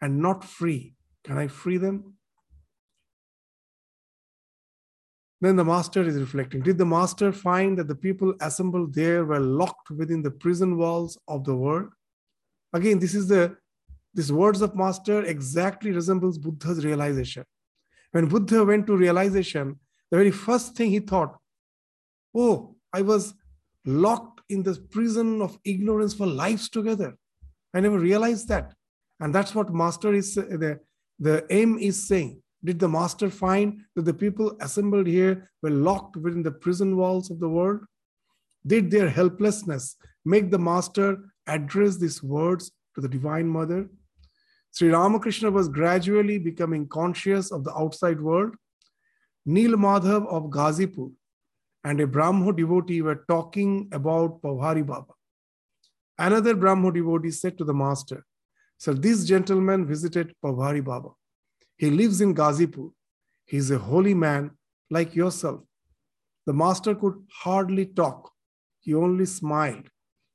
and 0.00 0.18
not 0.18 0.44
free. 0.44 0.94
Can 1.24 1.38
I 1.38 1.46
free 1.46 1.76
them? 1.76 2.14
Then 5.40 5.56
the 5.56 5.64
master 5.64 6.02
is 6.02 6.20
reflecting. 6.20 6.62
Did 6.62 6.78
the 6.78 6.86
master 6.86 7.32
find 7.32 7.76
that 7.78 7.88
the 7.88 7.96
people 7.96 8.32
assembled 8.40 8.94
there 8.94 9.24
were 9.24 9.40
locked 9.40 9.90
within 9.90 10.22
the 10.22 10.30
prison 10.30 10.76
walls 10.76 11.18
of 11.26 11.44
the 11.44 11.56
world? 11.56 11.90
Again, 12.72 13.00
this 13.00 13.14
is 13.14 13.26
the 13.28 13.56
these 14.14 14.32
words 14.32 14.60
of 14.60 14.76
master 14.76 15.22
exactly 15.24 15.90
resembles 15.90 16.38
Buddha's 16.38 16.84
realization. 16.84 17.44
When 18.12 18.28
Buddha 18.28 18.64
went 18.64 18.86
to 18.86 18.96
realization, 18.96 19.78
the 20.10 20.18
very 20.18 20.30
first 20.30 20.76
thing 20.76 20.90
he 20.90 20.98
thought, 20.98 21.38
oh, 22.34 22.76
I 22.92 23.02
was 23.02 23.34
locked 23.86 24.42
in 24.48 24.62
the 24.62 24.74
prison 24.90 25.40
of 25.40 25.58
ignorance 25.64 26.12
for 26.14 26.26
lives 26.26 26.68
together. 26.68 27.16
I 27.74 27.80
never 27.80 27.98
realized 27.98 28.48
that. 28.48 28.74
And 29.18 29.34
that's 29.34 29.54
what 29.54 29.72
master 29.72 30.12
is, 30.12 30.34
the, 30.34 30.80
the 31.18 31.46
aim 31.50 31.78
is 31.78 32.06
saying. 32.06 32.42
Did 32.64 32.78
the 32.78 32.88
master 32.88 33.30
find 33.30 33.80
that 33.96 34.04
the 34.04 34.14
people 34.14 34.56
assembled 34.60 35.06
here 35.06 35.50
were 35.62 35.70
locked 35.70 36.16
within 36.16 36.42
the 36.42 36.52
prison 36.52 36.96
walls 36.96 37.30
of 37.30 37.40
the 37.40 37.48
world? 37.48 37.80
Did 38.66 38.90
their 38.90 39.08
helplessness 39.08 39.96
make 40.24 40.50
the 40.50 40.58
master 40.58 41.18
address 41.46 41.96
these 41.96 42.22
words 42.22 42.70
to 42.94 43.00
the 43.00 43.08
Divine 43.08 43.48
Mother? 43.48 43.88
Sri 44.72 44.88
Ramakrishna 44.88 45.50
was 45.50 45.68
gradually 45.68 46.38
becoming 46.38 46.88
conscious 46.88 47.52
of 47.52 47.62
the 47.62 47.76
outside 47.76 48.20
world. 48.20 48.54
Nil 49.44 49.76
Madhav 49.76 50.26
of 50.26 50.44
Ghazipur 50.50 51.10
and 51.84 52.00
a 52.00 52.06
Brahmo 52.06 52.52
devotee 52.52 53.02
were 53.02 53.24
talking 53.28 53.90
about 53.92 54.40
Pabhari 54.40 54.86
Baba. 54.86 55.12
Another 56.18 56.54
Brahmo 56.54 56.90
devotee 56.90 57.30
said 57.30 57.58
to 57.58 57.64
the 57.64 57.74
master, 57.74 58.24
Sir, 58.78 58.94
this 58.94 59.24
gentleman 59.26 59.86
visited 59.86 60.34
Pabhari 60.42 60.82
Baba. 60.82 61.10
He 61.76 61.90
lives 61.90 62.22
in 62.22 62.34
Ghazipur. 62.34 62.90
He 63.44 63.58
is 63.58 63.70
a 63.70 63.78
holy 63.78 64.14
man 64.14 64.52
like 64.90 65.14
yourself. 65.14 65.60
The 66.46 66.54
master 66.54 66.94
could 66.94 67.14
hardly 67.30 67.86
talk. 67.86 68.32
He 68.80 68.94
only 68.94 69.26
smiled. 69.26 69.88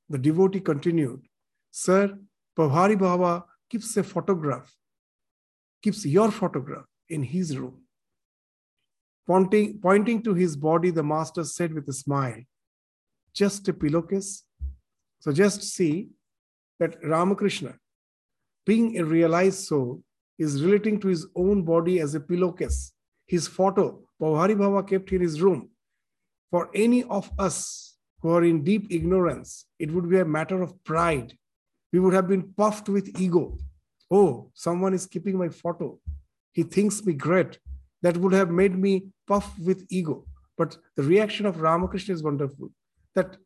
The 0.10 0.18
devotee 0.20 0.60
continued, 0.60 1.22
Sir, 1.72 2.20
Pabhari 2.58 2.98
Baba 3.00 3.46
keeps 3.70 3.96
a 3.98 4.04
photograph, 4.04 4.74
keeps 5.82 6.06
your 6.06 6.32
photograph 6.32 6.86
in 7.10 7.24
his 7.24 7.58
room. 7.58 7.82
Pointing, 9.26 9.80
pointing 9.80 10.22
to 10.24 10.34
his 10.34 10.56
body, 10.56 10.90
the 10.90 11.04
master 11.04 11.44
said 11.44 11.74
with 11.74 11.88
a 11.90 11.94
smile, 11.94 12.42
Just 13.34 13.68
a 13.68 13.74
pillowcase? 13.74 14.44
So 15.20 15.32
just 15.32 15.64
see 15.64 16.10
that 16.80 16.98
Ramakrishna, 17.04 17.76
being 18.66 18.98
a 18.98 19.04
realized 19.04 19.60
soul, 19.66 20.04
is 20.38 20.64
relating 20.64 21.00
to 21.00 21.08
his 21.08 21.26
own 21.36 21.64
body 21.64 22.00
as 22.00 22.16
a 22.16 22.20
pillowcase. 22.20 22.94
His 23.26 23.48
photo, 23.48 24.08
Pabhari 24.22 24.58
Baba 24.58 24.84
kept 24.84 25.12
in 25.12 25.22
his 25.22 25.42
room. 25.42 25.70
For 26.52 26.70
any 26.74 27.04
of 27.04 27.30
us 27.38 27.98
who 28.22 28.30
are 28.30 28.44
in 28.44 28.64
deep 28.64 28.88
ignorance, 28.90 29.66
it 29.80 29.92
would 29.92 30.10
be 30.10 30.20
a 30.20 30.26
matter 30.26 30.62
of 30.62 30.82
pride. 30.84 31.34
We 31.98 32.02
would 32.02 32.14
have 32.14 32.28
been 32.28 32.54
puffed 32.56 32.90
with 32.90 33.20
ego. 33.20 33.58
Oh, 34.12 34.52
someone 34.54 34.94
is 34.94 35.08
keeping 35.08 35.36
my 35.36 35.50
photo. 35.50 36.00
He 36.54 36.62
thinks 36.62 37.04
me 37.04 37.14
great. 37.14 37.58
That 38.04 38.18
would 38.18 38.34
have 38.34 38.52
made 38.52 38.78
me 38.78 39.08
puff 39.26 39.58
with 39.58 39.84
ego. 39.90 40.24
But 40.60 40.78
the 40.96 41.02
reaction 41.02 41.48
of 41.48 41.60
Ramakrishna 41.60 42.14
is 42.14 42.22
wonderful. 42.22 42.70
That 43.16 43.38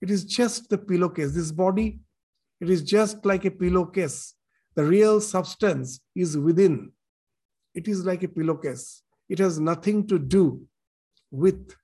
it 0.00 0.12
is 0.12 0.22
just 0.24 0.70
the 0.70 0.78
pillowcase. 0.78 1.32
This 1.32 1.50
body, 1.50 1.98
it 2.60 2.70
is 2.70 2.84
just 2.84 3.26
like 3.26 3.44
a 3.44 3.50
pillowcase. 3.50 4.32
the 4.76 4.84
real 4.84 5.20
substance 5.20 5.98
is 6.14 6.38
within. 6.38 6.92
It 7.74 7.88
is 7.88 8.06
like 8.06 8.22
a 8.22 8.28
pillowcase. 8.28 9.02
It 9.28 9.40
has 9.40 9.58
nothing 9.58 10.06
to 10.06 10.20
do 10.20 10.62
with 11.32 11.74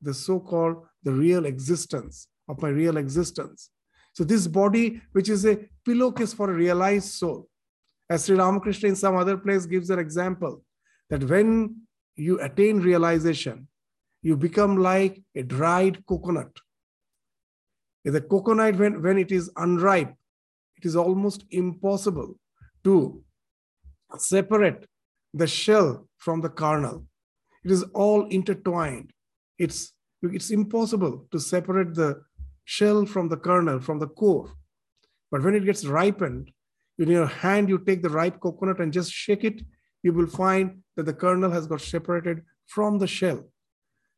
the 0.00 0.14
so-called 0.14 0.86
the 1.02 1.14
real 1.24 1.46
existence 1.46 2.28
of 2.48 2.62
my 2.62 2.68
real 2.68 2.96
existence. 2.96 3.70
So 4.18 4.24
this 4.24 4.48
body, 4.48 5.00
which 5.12 5.28
is 5.28 5.46
a 5.46 5.60
pillowcase 5.84 6.32
for 6.32 6.50
a 6.50 6.52
realized 6.52 7.10
soul, 7.10 7.48
as 8.10 8.24
Sri 8.24 8.36
Ramakrishna 8.36 8.88
in 8.88 8.96
some 8.96 9.14
other 9.14 9.36
place 9.36 9.64
gives 9.64 9.90
an 9.90 10.00
example, 10.00 10.64
that 11.08 11.22
when 11.22 11.82
you 12.16 12.40
attain 12.40 12.80
realization, 12.80 13.68
you 14.22 14.36
become 14.36 14.76
like 14.76 15.22
a 15.36 15.44
dried 15.44 16.04
coconut. 16.04 16.50
The 18.04 18.20
coconut, 18.20 18.74
when, 18.74 19.02
when 19.02 19.18
it 19.18 19.30
is 19.30 19.52
unripe, 19.56 20.12
it 20.78 20.84
is 20.84 20.96
almost 20.96 21.44
impossible 21.52 22.40
to 22.82 23.22
separate 24.16 24.84
the 25.32 25.46
shell 25.46 26.08
from 26.16 26.40
the 26.40 26.48
kernel. 26.48 27.06
It 27.64 27.70
is 27.70 27.84
all 27.94 28.26
intertwined. 28.26 29.12
It's, 29.60 29.92
it's 30.22 30.50
impossible 30.50 31.28
to 31.30 31.38
separate 31.38 31.94
the 31.94 32.24
shell 32.68 33.06
from 33.06 33.30
the 33.30 33.36
kernel, 33.36 33.80
from 33.80 33.98
the 33.98 34.06
core. 34.06 34.52
But 35.30 35.42
when 35.42 35.54
it 35.54 35.64
gets 35.64 35.86
ripened, 35.86 36.50
in 36.98 37.08
your 37.08 37.26
hand, 37.26 37.70
you 37.70 37.78
take 37.78 38.02
the 38.02 38.10
ripe 38.10 38.40
coconut 38.40 38.78
and 38.80 38.92
just 38.92 39.10
shake 39.10 39.42
it, 39.42 39.62
you 40.02 40.12
will 40.12 40.26
find 40.26 40.82
that 40.94 41.06
the 41.06 41.14
kernel 41.14 41.50
has 41.50 41.66
got 41.66 41.80
separated 41.80 42.42
from 42.66 42.98
the 42.98 43.06
shell. 43.06 43.42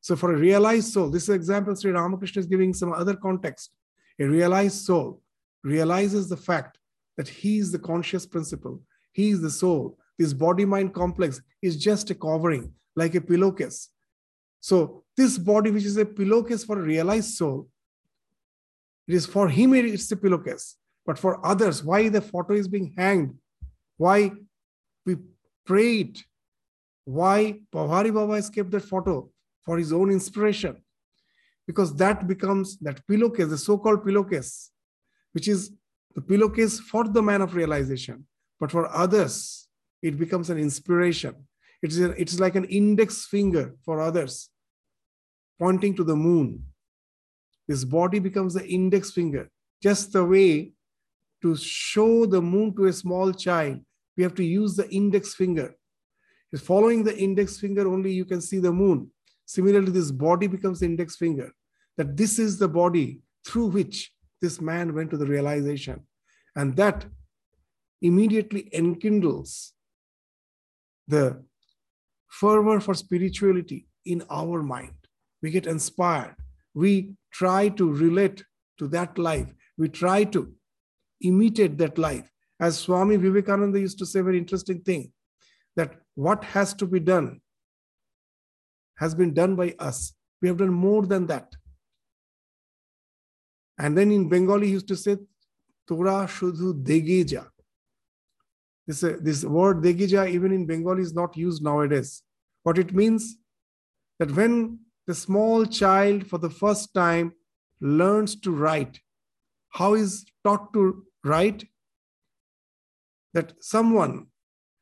So 0.00 0.16
for 0.16 0.32
a 0.34 0.36
realized 0.36 0.92
soul, 0.92 1.10
this 1.10 1.24
is 1.24 1.28
example 1.28 1.76
Sri 1.76 1.92
Ramakrishna 1.92 2.40
is 2.40 2.46
giving 2.46 2.74
some 2.74 2.92
other 2.92 3.14
context. 3.14 3.70
A 4.18 4.24
realized 4.24 4.84
soul 4.84 5.22
realizes 5.62 6.28
the 6.28 6.36
fact 6.36 6.76
that 7.18 7.28
he 7.28 7.58
is 7.58 7.70
the 7.70 7.78
conscious 7.78 8.26
principle, 8.26 8.82
he 9.12 9.30
is 9.30 9.40
the 9.40 9.50
soul. 9.50 9.96
This 10.18 10.32
body 10.32 10.64
mind 10.64 10.92
complex 10.92 11.40
is 11.62 11.76
just 11.76 12.10
a 12.10 12.16
covering, 12.16 12.72
like 12.96 13.14
a 13.14 13.20
pillowcase. 13.20 13.90
So, 14.58 15.04
this 15.16 15.38
body, 15.38 15.70
which 15.70 15.84
is 15.84 15.96
a 15.96 16.04
pillowcase 16.04 16.64
for 16.64 16.78
a 16.78 16.82
realized 16.82 17.34
soul, 17.34 17.68
it 19.10 19.14
is 19.14 19.26
for 19.26 19.48
him, 19.48 19.74
it's 19.74 20.12
a 20.12 20.16
pillowcase. 20.16 20.76
But 21.04 21.18
for 21.18 21.44
others, 21.44 21.82
why 21.82 22.08
the 22.08 22.20
photo 22.20 22.54
is 22.54 22.68
being 22.68 22.94
hanged, 22.96 23.34
why 23.96 24.30
we 25.04 25.16
pray 25.66 26.00
it, 26.02 26.22
why 27.06 27.58
Pabhari 27.74 28.14
Baba 28.14 28.34
has 28.36 28.48
kept 28.48 28.70
that 28.70 28.84
photo 28.84 29.28
for 29.64 29.78
his 29.78 29.92
own 29.92 30.12
inspiration, 30.12 30.76
because 31.66 31.92
that 31.96 32.28
becomes 32.28 32.78
that 32.78 33.04
pillowcase, 33.08 33.48
the 33.48 33.58
so 33.58 33.78
called 33.78 34.04
pillowcase, 34.04 34.70
which 35.32 35.48
is 35.48 35.72
the 36.14 36.20
pillowcase 36.20 36.78
for 36.78 37.02
the 37.02 37.20
man 37.20 37.42
of 37.42 37.56
realization. 37.56 38.24
But 38.60 38.70
for 38.70 38.86
others, 38.94 39.66
it 40.02 40.20
becomes 40.20 40.50
an 40.50 40.58
inspiration. 40.58 41.34
It's, 41.82 41.98
a, 41.98 42.10
it's 42.12 42.38
like 42.38 42.54
an 42.54 42.66
index 42.66 43.26
finger 43.26 43.74
for 43.84 44.00
others, 44.00 44.50
pointing 45.58 45.96
to 45.96 46.04
the 46.04 46.14
moon. 46.14 46.66
This 47.70 47.84
body 47.84 48.18
becomes 48.18 48.54
the 48.54 48.66
index 48.66 49.12
finger, 49.12 49.48
just 49.80 50.12
the 50.12 50.24
way 50.24 50.72
to 51.40 51.54
show 51.56 52.26
the 52.26 52.42
moon 52.42 52.74
to 52.74 52.86
a 52.86 52.92
small 52.92 53.32
child, 53.32 53.78
we 54.16 54.24
have 54.24 54.34
to 54.34 54.42
use 54.44 54.74
the 54.74 54.90
index 54.90 55.36
finger. 55.36 55.76
If 56.50 56.62
following 56.62 57.04
the 57.04 57.16
index 57.16 57.60
finger 57.60 57.86
only, 57.86 58.10
you 58.12 58.24
can 58.24 58.40
see 58.40 58.58
the 58.58 58.72
moon. 58.72 59.12
Similarly, 59.46 59.92
this 59.92 60.10
body 60.10 60.48
becomes 60.48 60.80
the 60.80 60.86
index 60.86 61.14
finger, 61.14 61.52
that 61.96 62.16
this 62.16 62.40
is 62.40 62.58
the 62.58 62.66
body 62.66 63.20
through 63.46 63.68
which 63.68 64.12
this 64.42 64.60
man 64.60 64.92
went 64.92 65.10
to 65.10 65.16
the 65.16 65.26
realization. 65.26 66.00
And 66.56 66.74
that 66.74 67.06
immediately 68.02 68.68
enkindles 68.74 69.74
the 71.06 71.40
fervor 72.26 72.80
for 72.80 72.94
spirituality 72.94 73.86
in 74.04 74.24
our 74.28 74.60
mind. 74.60 74.96
We 75.40 75.52
get 75.52 75.68
inspired. 75.68 76.34
We 76.74 77.14
try 77.32 77.68
to 77.70 77.92
relate 77.92 78.44
to 78.78 78.88
that 78.88 79.18
life. 79.18 79.52
We 79.76 79.88
try 79.88 80.24
to 80.24 80.52
imitate 81.22 81.78
that 81.78 81.98
life. 81.98 82.30
As 82.60 82.78
Swami 82.78 83.16
Vivekananda 83.16 83.80
used 83.80 83.98
to 83.98 84.06
say, 84.06 84.20
very 84.20 84.38
interesting 84.38 84.80
thing 84.82 85.12
that 85.76 85.96
what 86.14 86.44
has 86.44 86.74
to 86.74 86.86
be 86.86 87.00
done 87.00 87.40
has 88.98 89.14
been 89.14 89.32
done 89.32 89.56
by 89.56 89.74
us. 89.78 90.12
We 90.42 90.48
have 90.48 90.58
done 90.58 90.72
more 90.72 91.06
than 91.06 91.26
that. 91.28 91.50
And 93.78 93.96
then 93.96 94.12
in 94.12 94.28
Bengali, 94.28 94.66
he 94.66 94.74
used 94.74 94.88
to 94.88 94.96
say, 94.96 95.16
Tora 95.88 96.26
Shudhu 96.26 96.84
Degeja. 96.84 97.48
This, 98.86 99.02
uh, 99.02 99.16
this 99.20 99.44
word 99.44 99.82
Degeja, 99.82 100.28
even 100.28 100.52
in 100.52 100.66
Bengali, 100.66 101.02
is 101.02 101.14
not 101.14 101.36
used 101.36 101.62
nowadays. 101.62 102.22
What 102.62 102.78
it 102.78 102.92
means 102.92 103.36
that 104.18 104.30
when 104.32 104.80
the 105.10 105.14
small 105.14 105.66
child 105.66 106.24
for 106.30 106.38
the 106.38 106.54
first 106.62 106.94
time 106.94 107.32
learns 107.80 108.36
to 108.44 108.52
write, 108.52 109.00
how 109.70 109.94
is 109.94 110.24
taught 110.44 110.72
to 110.72 111.04
write? 111.24 111.64
That 113.34 113.54
someone, 113.60 114.28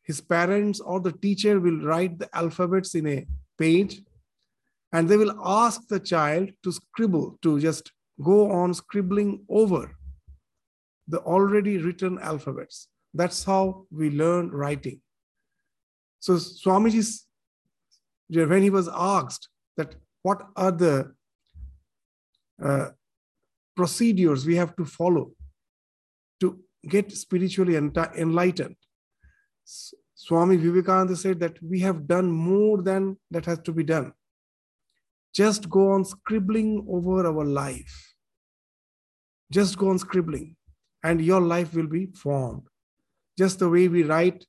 his 0.03 0.21
parents 0.21 0.81
or 0.81 1.01
the 1.01 1.13
teacher 1.13 1.59
will 1.61 1.81
write 1.81 2.19
the 2.19 2.29
alphabets 2.35 2.95
in 2.95 3.07
a 3.07 3.27
page 3.59 4.03
and 4.93 5.09
they 5.09 5.17
will 5.17 5.35
ask 5.43 5.89
the 5.89 6.01
child 6.01 6.51
to 6.63 6.73
scribble, 6.73 7.39
to 7.41 7.59
just 7.59 7.91
go 8.23 8.51
on 8.51 8.75
scribbling 8.75 9.47
over 9.49 9.97
the 11.07 11.21
already 11.21 11.79
written 11.79 12.19
alphabets. 12.19 12.89
That's 13.15 13.45
how 13.45 13.87
we 13.91 14.11
learn 14.11 14.51
writing. 14.51 15.01
So 16.21 16.35
Swamiji, 16.35 17.23
when 18.29 18.63
he 18.63 18.69
was 18.69 18.91
asked 18.93 19.49
that 19.79 19.95
what 20.23 20.43
are 20.57 20.73
the 20.73 21.13
uh, 22.63 22.89
procedures 23.77 24.47
we 24.47 24.57
have 24.57 24.75
to 24.77 24.85
follow 24.85 25.31
to 26.41 26.59
get 26.89 27.13
spiritually 27.13 27.77
enlightened, 27.77 28.77
Swami 30.15 30.57
Vivekananda 30.57 31.17
said 31.17 31.39
that 31.41 31.63
we 31.63 31.81
have 31.81 32.07
done 32.07 32.31
more 32.31 32.83
than 32.83 33.17
that 33.31 33.47
has 33.47 33.61
to 33.61 33.73
be 33.73 33.85
done. 33.85 34.13
Just 35.35 35.71
go 35.71 35.93
on 35.93 36.05
scribbling 36.05 36.85
over 36.89 37.27
our 37.27 37.45
life. 37.45 38.15
Just 39.53 39.79
go 39.79 39.91
on 39.91 39.99
scribbling, 39.99 40.57
and 41.05 41.25
your 41.25 41.41
life 41.41 41.75
will 41.75 41.87
be 41.87 42.07
formed. 42.07 42.63
Just 43.39 43.61
the 43.61 43.69
way 43.69 43.87
we 43.89 44.03
write, 44.03 44.45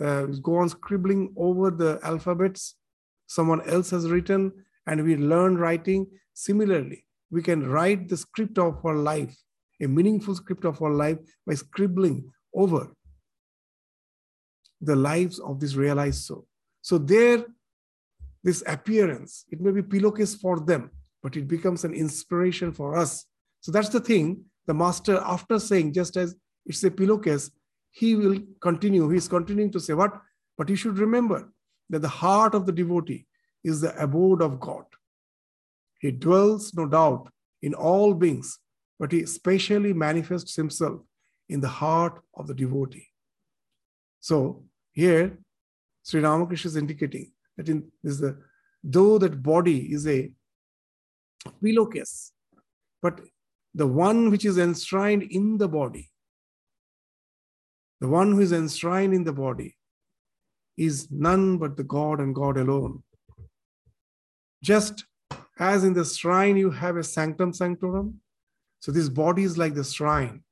uh, 0.00 0.26
go 0.42 0.56
on 0.56 0.68
scribbling 0.68 1.32
over 1.36 1.70
the 1.70 1.98
alphabets 2.02 2.76
someone 3.26 3.66
else 3.68 3.90
has 3.90 4.10
written, 4.10 4.52
and 4.86 5.04
we 5.04 5.16
learn 5.16 5.56
writing. 5.56 6.06
Similarly, 6.34 7.06
we 7.30 7.42
can 7.42 7.68
write 7.68 8.08
the 8.08 8.16
script 8.16 8.58
of 8.58 8.84
our 8.84 8.96
life, 8.96 9.36
a 9.80 9.86
meaningful 9.86 10.34
script 10.34 10.64
of 10.64 10.80
our 10.82 10.92
life, 10.92 11.18
by 11.46 11.54
scribbling 11.54 12.32
over 12.54 12.92
the 14.80 14.96
lives 14.96 15.38
of 15.38 15.60
this 15.60 15.74
realized 15.74 16.24
soul. 16.24 16.46
So, 16.82 16.98
there 16.98 17.44
this 18.44 18.62
appearance. 18.66 19.46
It 19.50 19.60
may 19.60 19.72
be 19.72 19.82
pillowcase 19.82 20.34
for 20.34 20.60
them, 20.60 20.90
but 21.22 21.36
it 21.36 21.48
becomes 21.48 21.82
an 21.84 21.94
inspiration 21.94 22.72
for 22.72 22.96
us. 22.96 23.24
So 23.62 23.72
that's 23.72 23.88
the 23.88 24.00
thing. 24.00 24.44
The 24.66 24.74
master, 24.74 25.20
after 25.24 25.58
saying, 25.58 25.94
just 25.94 26.16
as 26.16 26.36
it's 26.66 26.84
a 26.84 26.90
pillowcase, 26.90 27.50
he 27.90 28.14
will 28.14 28.38
continue. 28.60 29.08
He's 29.08 29.28
continuing 29.28 29.72
to 29.72 29.80
say, 29.80 29.94
What? 29.94 30.20
But 30.56 30.68
you 30.68 30.76
should 30.76 30.98
remember 30.98 31.50
that 31.90 32.02
the 32.02 32.08
heart 32.08 32.54
of 32.54 32.66
the 32.66 32.72
devotee 32.72 33.26
is 33.64 33.80
the 33.80 33.96
abode 34.00 34.42
of 34.42 34.60
God. 34.60 34.84
He 36.00 36.10
dwells, 36.10 36.74
no 36.74 36.86
doubt, 36.86 37.28
in 37.62 37.74
all 37.74 38.14
beings, 38.14 38.58
but 38.98 39.10
he 39.10 39.24
specially 39.26 39.92
manifests 39.92 40.54
himself 40.54 41.00
in 41.48 41.60
the 41.60 41.68
heart 41.68 42.20
of 42.34 42.46
the 42.46 42.54
devotee. 42.54 43.08
So 44.20 44.64
here, 44.92 45.38
Sri 46.02 46.20
Ramakrishna 46.20 46.68
is 46.68 46.76
indicating 46.76 47.32
that 47.56 47.68
in 47.68 47.90
is 48.02 48.18
the 48.20 48.38
though 48.82 49.18
that 49.18 49.42
body 49.42 49.92
is 49.92 50.06
a 50.06 50.30
pillowcase, 51.62 52.32
but 53.00 53.20
the 53.74 53.86
one 53.86 54.30
which 54.30 54.44
is 54.44 54.58
enshrined 54.58 55.22
in 55.22 55.58
the 55.58 55.68
body, 55.68 56.10
the 58.00 58.08
one 58.08 58.32
who 58.32 58.40
is 58.40 58.52
enshrined 58.52 59.14
in 59.14 59.24
the 59.24 59.32
body 59.32 59.76
is 60.76 61.08
none 61.10 61.58
but 61.58 61.76
the 61.76 61.84
God 61.84 62.20
and 62.20 62.34
God 62.34 62.58
alone. 62.58 63.02
Just 64.64 65.04
as 65.58 65.84
in 65.84 65.92
the 65.92 66.06
shrine 66.06 66.56
you 66.56 66.70
have 66.70 66.96
a 66.96 67.04
sanctum 67.04 67.52
sanctorum, 67.52 68.20
so 68.80 68.90
this 68.90 69.10
body 69.10 69.42
is 69.42 69.58
like 69.58 69.74
the 69.74 69.84
shrine. 69.84 70.42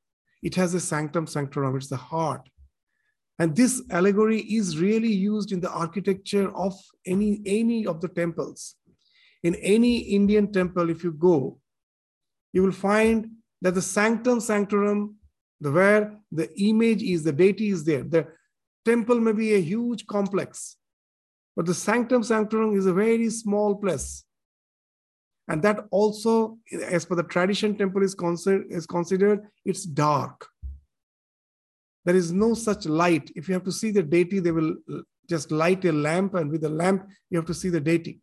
It 0.43 0.55
has 0.57 0.75
a 0.75 0.81
sanctum 0.81 1.27
sanctorum, 1.27 1.77
it's 1.77 1.89
the 1.89 1.97
heart. 1.97 2.47
And 3.39 3.57
this 3.57 3.83
allegory 3.91 4.41
is 4.41 4.79
really 4.79 5.13
used 5.13 5.51
in 5.51 5.61
the 5.61 5.71
architecture 5.71 6.55
of 6.55 6.75
any, 7.07 7.41
any 7.47 7.87
of 7.87 8.03
the 8.03 8.09
temples. 8.09 8.77
In 9.43 9.55
any 9.55 9.99
Indian 9.99 10.53
temple, 10.53 10.91
if 10.91 11.03
you 11.03 11.13
go, 11.13 11.59
you 12.53 12.63
will 12.63 12.73
find 12.91 13.31
that 13.63 13.75
the 13.75 13.81
sanctum 13.81 14.41
sanctorum, 14.41 15.17
the 15.59 15.73
where 15.73 16.19
the 16.31 16.51
image 16.61 17.03
is, 17.03 17.23
the 17.25 17.33
deity 17.33 17.71
is 17.71 17.83
there. 17.85 18.03
The 18.03 18.27
temple 18.85 19.21
may 19.21 19.33
be 19.33 19.55
a 19.55 19.61
huge 19.61 20.07
complex, 20.07 20.77
but 21.57 21.67
the 21.67 21.75
sanctum 21.75 22.23
sanctorum 22.23 22.77
is 22.77 22.87
a 22.87 22.93
very 22.93 23.29
small 23.31 23.77
place. 23.77 24.25
And 25.49 25.63
that 25.63 25.85
also, 25.91 26.59
as 26.83 27.05
per 27.05 27.17
the 27.17 27.25
tradition, 27.25 27.77
temple 27.77 28.03
is, 28.03 28.15
is 28.71 28.87
considered, 28.87 29.41
it's 29.65 29.85
dark. 29.85 30.47
There 32.05 32.17
is 32.17 32.33
no 32.33 32.55
such 32.55 32.87
light. 32.87 33.31
If 33.37 33.49
you 33.49 33.55
have 33.55 33.65
to 33.65 33.73
see 33.73 33.91
the 33.91 34.03
deity, 34.03 34.39
they 34.39 34.53
will 34.53 34.77
just 35.29 35.51
light 35.51 35.85
a 35.85 35.93
lamp, 35.93 36.35
and 36.35 36.51
with 36.51 36.63
the 36.63 36.69
lamp, 36.69 37.09
you 37.31 37.39
have 37.39 37.47
to 37.47 37.55
see 37.55 37.69
the 37.69 37.81
deity. 37.81 38.21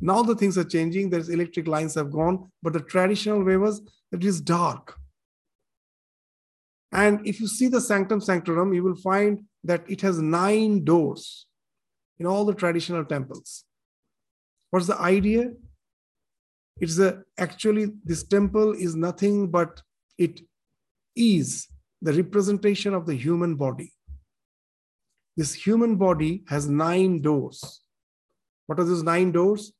Now 0.00 0.22
the 0.22 0.34
things 0.34 0.58
are 0.58 0.64
changing. 0.64 1.10
There's 1.10 1.28
electric 1.28 1.66
lines 1.66 1.94
have 1.94 2.10
gone, 2.10 2.50
but 2.62 2.72
the 2.72 2.80
traditional 2.80 3.44
way 3.44 3.56
was 3.56 3.82
it 4.10 4.24
is 4.24 4.40
dark. 4.40 4.96
And 6.92 7.26
if 7.26 7.40
you 7.40 7.46
see 7.46 7.68
the 7.68 7.80
Sanctum 7.80 8.20
Sanctorum, 8.20 8.74
you 8.74 8.82
will 8.82 8.96
find 8.96 9.44
that 9.64 9.88
it 9.88 10.00
has 10.02 10.20
nine 10.20 10.84
doors 10.84 11.46
in 12.22 12.26
all 12.32 12.44
the 12.44 12.54
traditional 12.54 13.04
temples. 13.04 13.64
What's 14.70 14.86
the 14.86 14.98
idea? 15.00 15.50
It's 16.80 16.98
a, 17.00 17.24
actually, 17.36 17.86
this 18.04 18.22
temple 18.22 18.74
is 18.74 18.94
nothing 18.94 19.50
but 19.50 19.82
it 20.18 20.40
is 21.16 21.66
the 22.00 22.12
representation 22.12 22.94
of 22.94 23.06
the 23.06 23.16
human 23.26 23.56
body. 23.56 23.92
This 25.36 25.52
human 25.52 25.96
body 25.96 26.44
has 26.48 26.68
nine 26.68 27.22
doors. 27.22 27.80
What 28.66 28.78
are 28.78 28.84
those 28.84 29.02
nine 29.02 29.32
doors? 29.32 29.72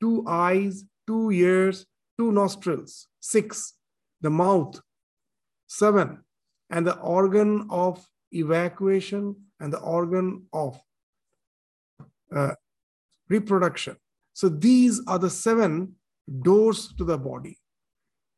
Two 0.00 0.24
eyes, 0.28 0.84
two 1.06 1.30
ears, 1.30 1.86
two 2.18 2.30
nostrils, 2.30 3.08
six, 3.20 3.72
the 4.20 4.30
mouth, 4.30 4.78
seven, 5.66 6.24
and 6.68 6.86
the 6.86 6.98
organ 6.98 7.66
of 7.70 8.06
evacuation 8.32 9.34
and 9.60 9.72
the 9.72 9.80
organ 9.80 10.46
of 10.52 10.78
uh, 12.34 12.52
reproduction. 13.28 13.96
So 14.32 14.48
these 14.48 15.02
are 15.06 15.18
the 15.18 15.30
seven 15.30 15.94
doors 16.42 16.92
to 16.98 17.04
the 17.04 17.18
body. 17.18 17.58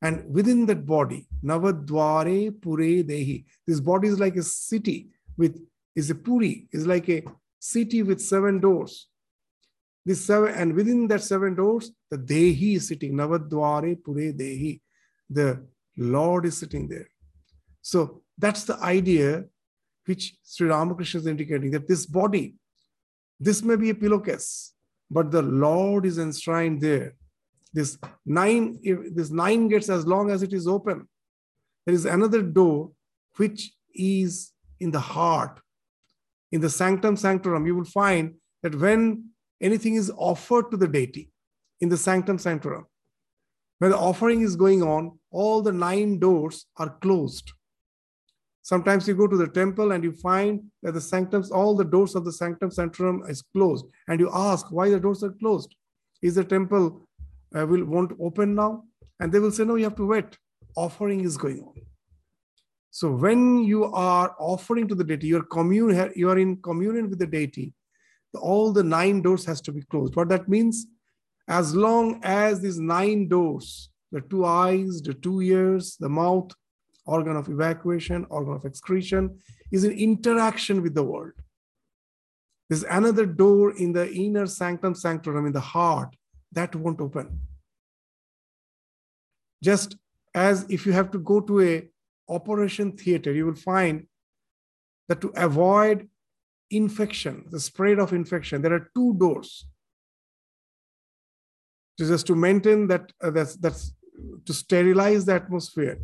And 0.01 0.33
within 0.33 0.67
that 0.67 0.87
body, 0.87 1.27
Navadware 1.45 2.61
Pure 2.61 3.05
Dehi. 3.05 3.45
This 3.67 3.81
body 3.81 4.09
is 4.09 4.21
like 4.21 4.37
a 4.37 4.43
city 4.43 5.09
with, 5.37 5.61
is 5.97 6.11
a 6.11 6.15
Puri, 6.15 6.69
is 6.73 6.87
like 6.87 7.09
a 7.09 7.25
city 7.59 8.03
with 8.03 8.21
seven 8.21 8.61
doors. 8.61 9.09
This 10.07 10.25
seven, 10.25 10.55
and 10.55 10.75
within 10.75 11.09
that 11.09 11.23
seven 11.23 11.55
doors, 11.57 11.91
the 12.11 12.19
Dehi 12.19 12.77
is 12.77 12.89
sitting. 12.89 13.15
Navadware 13.15 14.03
Pure 14.05 14.35
Dehi. 14.35 14.81
The 15.29 15.67
Lord 15.97 16.47
is 16.47 16.57
sitting 16.57 16.89
there. 16.89 17.09
So 17.83 18.23
that's 18.39 18.65
the 18.65 18.77
idea 18.77 19.45
which 20.07 20.37
Sri 20.45 20.69
Ramakrishna 20.69 21.21
is 21.21 21.27
indicating 21.27 21.73
that 21.73 21.89
this 21.89 22.07
body, 22.07 22.55
this 23.41 23.63
may 23.63 23.77
be 23.77 23.91
a 23.91 23.95
pillowcase, 23.95 24.75
but 25.11 25.31
the 25.31 25.43
Lord 25.43 26.05
is 26.05 26.19
enshrined 26.19 26.81
there. 26.81 27.15
This 27.73 27.99
nine, 28.25 28.79
this 29.15 29.31
nine 29.31 29.69
gates, 29.69 29.89
as 29.89 30.07
long 30.07 30.31
as 30.31 30.43
it 30.43 30.53
is 30.53 30.67
open, 30.67 31.09
there 31.87 31.95
is 31.95 32.05
another 32.05 32.43
door 32.43 32.93
which 33.37 33.73
is 33.95 34.53
in 34.81 34.91
the 34.91 35.01
heart. 35.01 35.61
In 36.51 36.61
the 36.61 36.71
sanctum 36.71 37.17
sanctorum, 37.17 37.67
you 37.67 37.75
will 37.75 37.85
find 37.85 38.35
that 38.63 38.75
when 38.75 39.31
anything 39.61 39.95
is 39.95 40.11
offered 40.17 40.71
to 40.71 40.77
the 40.77 40.89
deity 40.89 41.31
in 41.81 41.89
the 41.89 41.97
sanctum 41.97 42.39
sanctorum, 42.39 42.87
when 43.79 43.91
the 43.91 43.99
offering 43.99 44.41
is 44.41 44.57
going 44.57 44.83
on, 44.83 45.19
all 45.31 45.63
the 45.63 45.73
nine 45.73 46.19
doors 46.19 46.67
are 46.77 46.91
closed. 47.01 47.53
Sometimes 48.69 49.09
you 49.09 49.15
go 49.15 49.27
to 49.27 49.39
the 49.39 49.49
temple 49.49 49.93
and 49.93 50.05
you 50.05 50.13
find 50.13 50.63
that 50.83 50.93
the 50.93 51.01
sanctums, 51.01 51.51
all 51.51 51.75
the 51.75 51.87
doors 51.87 52.15
of 52.15 52.27
the 52.27 52.33
sanctum 52.33 52.71
sanctorum 52.71 53.23
is 53.27 53.41
closed. 53.55 53.87
And 54.09 54.21
you 54.21 54.29
ask 54.31 54.71
why 54.71 54.91
the 54.91 55.01
doors 55.01 55.25
are 55.25 55.33
closed. 55.43 55.75
Is 56.21 56.35
the 56.35 56.45
temple 56.45 57.09
uh, 57.57 57.67
will 57.67 57.87
won't 57.87 58.13
open 58.21 58.55
now? 58.55 58.85
And 59.21 59.33
they 59.33 59.39
will 59.39 59.53
say, 59.53 59.65
no, 59.65 59.77
you 59.77 59.85
have 59.85 59.97
to 59.97 60.07
wait. 60.07 60.37
Offering 60.77 61.23
is 61.25 61.39
going 61.39 61.63
on. 61.63 61.81
So 62.91 63.11
when 63.11 63.65
you 63.65 63.85
are 63.85 64.37
offering 64.39 64.87
to 64.89 64.95
the 64.95 65.03
deity, 65.03 65.29
you're 65.29 65.45
commune, 65.45 66.13
you 66.15 66.29
are 66.29 66.39
in 66.39 66.61
communion 66.61 67.09
with 67.09 67.21
the 67.21 67.27
deity. 67.27 67.73
All 68.35 68.71
the 68.75 68.85
nine 68.85 69.23
doors 69.23 69.47
has 69.47 69.63
to 69.63 69.73
be 69.73 69.81
closed. 69.91 70.15
What 70.15 70.29
that 70.29 70.47
means, 70.47 70.87
as 71.49 71.75
long 71.75 72.21
as 72.23 72.61
these 72.61 72.79
nine 72.79 73.29
doors, 73.29 73.89
the 74.13 74.21
two 74.21 74.45
eyes, 74.45 75.01
the 75.01 75.15
two 75.15 75.41
ears, 75.41 75.97
the 75.99 76.11
mouth, 76.11 76.53
organ 77.09 77.37
of 77.37 77.49
evacuation, 77.49 78.27
organ 78.29 78.55
of 78.55 78.65
excretion, 78.65 79.39
is 79.73 79.85
in 79.85 79.93
interaction 79.93 80.83
with 80.83 80.95
the 80.95 81.03
world. 81.03 81.33
There's 82.69 82.85
another 82.85 83.27
door 83.27 83.77
in 83.77 83.93
the 83.93 84.07
inner 84.13 84.47
sanctum 84.47 84.95
sanctorum 84.95 85.47
in 85.47 85.53
the 85.53 85.69
heart 85.75 86.15
that 86.53 86.75
won't 86.75 87.01
open. 87.01 87.41
Just 89.63 89.97
as 90.35 90.67
if 90.69 90.85
you 90.87 90.93
have 90.93 91.11
to 91.13 91.19
go 91.19 91.41
to 91.41 91.61
a 91.63 91.89
operation 92.29 92.93
theater, 92.93 93.33
you 93.33 93.47
will 93.47 93.63
find 93.73 94.07
that 95.09 95.21
to 95.23 95.33
avoid 95.35 96.09
infection, 96.71 97.47
the 97.51 97.59
spread 97.59 97.99
of 97.99 98.13
infection, 98.13 98.61
there 98.61 98.75
are 98.75 98.91
two 98.95 99.15
doors. 99.15 99.67
Just 101.99 102.27
to 102.27 102.35
maintain 102.35 102.87
that, 102.89 103.11
uh, 103.23 103.31
that's, 103.31 103.57
that's 103.57 103.95
to 104.45 104.53
sterilize 104.53 105.25
the 105.25 105.35
atmosphere 105.35 105.99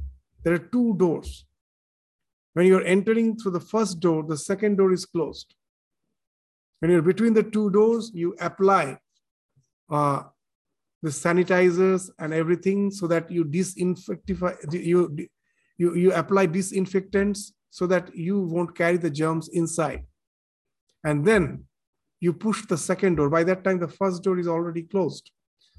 there 0.45 0.55
are 0.55 0.59
two 0.59 0.95
doors. 0.97 1.47
When 2.53 2.67
you're 2.67 2.85
entering 2.85 3.37
through 3.37 3.53
the 3.53 3.61
first 3.61 3.99
door, 3.99 4.23
the 4.23 4.37
second 4.37 4.77
door 4.77 4.93
is 4.93 5.07
closed. 5.07 5.55
When 6.79 6.91
you're 6.91 7.03
between 7.03 7.35
the 7.35 7.43
two 7.43 7.71
doors, 7.71 8.11
you 8.15 8.37
apply 8.41 8.99
uh, 9.91 10.23
the 11.03 11.11
sanitizers 11.11 12.11
and 12.19 12.33
everything 12.33 12.91
so 12.91 13.07
that 13.09 13.31
you 13.31 13.45
disinfectify, 13.45 14.53
you, 14.71 15.17
you, 15.79 15.95
you 15.97 16.13
apply 16.13 16.47
disinfectants 16.47 17.55
so 17.71 17.87
that 17.87 18.15
you 18.15 18.41
won't 18.41 18.77
carry 18.77 18.99
the 18.99 19.11
germs 19.11 19.49
inside. 19.49 20.05
And 21.03 21.25
then 21.25 21.65
you 22.21 22.33
push 22.33 22.65
the 22.67 22.79
second 22.79 23.17
door. 23.17 23.29
By 23.29 23.45
that 23.45 23.65
time, 23.65 23.81
the 23.81 23.89
first 23.89 24.23
door 24.23 24.39
is 24.39 24.47
already 24.47 24.83
closed. 24.83 25.31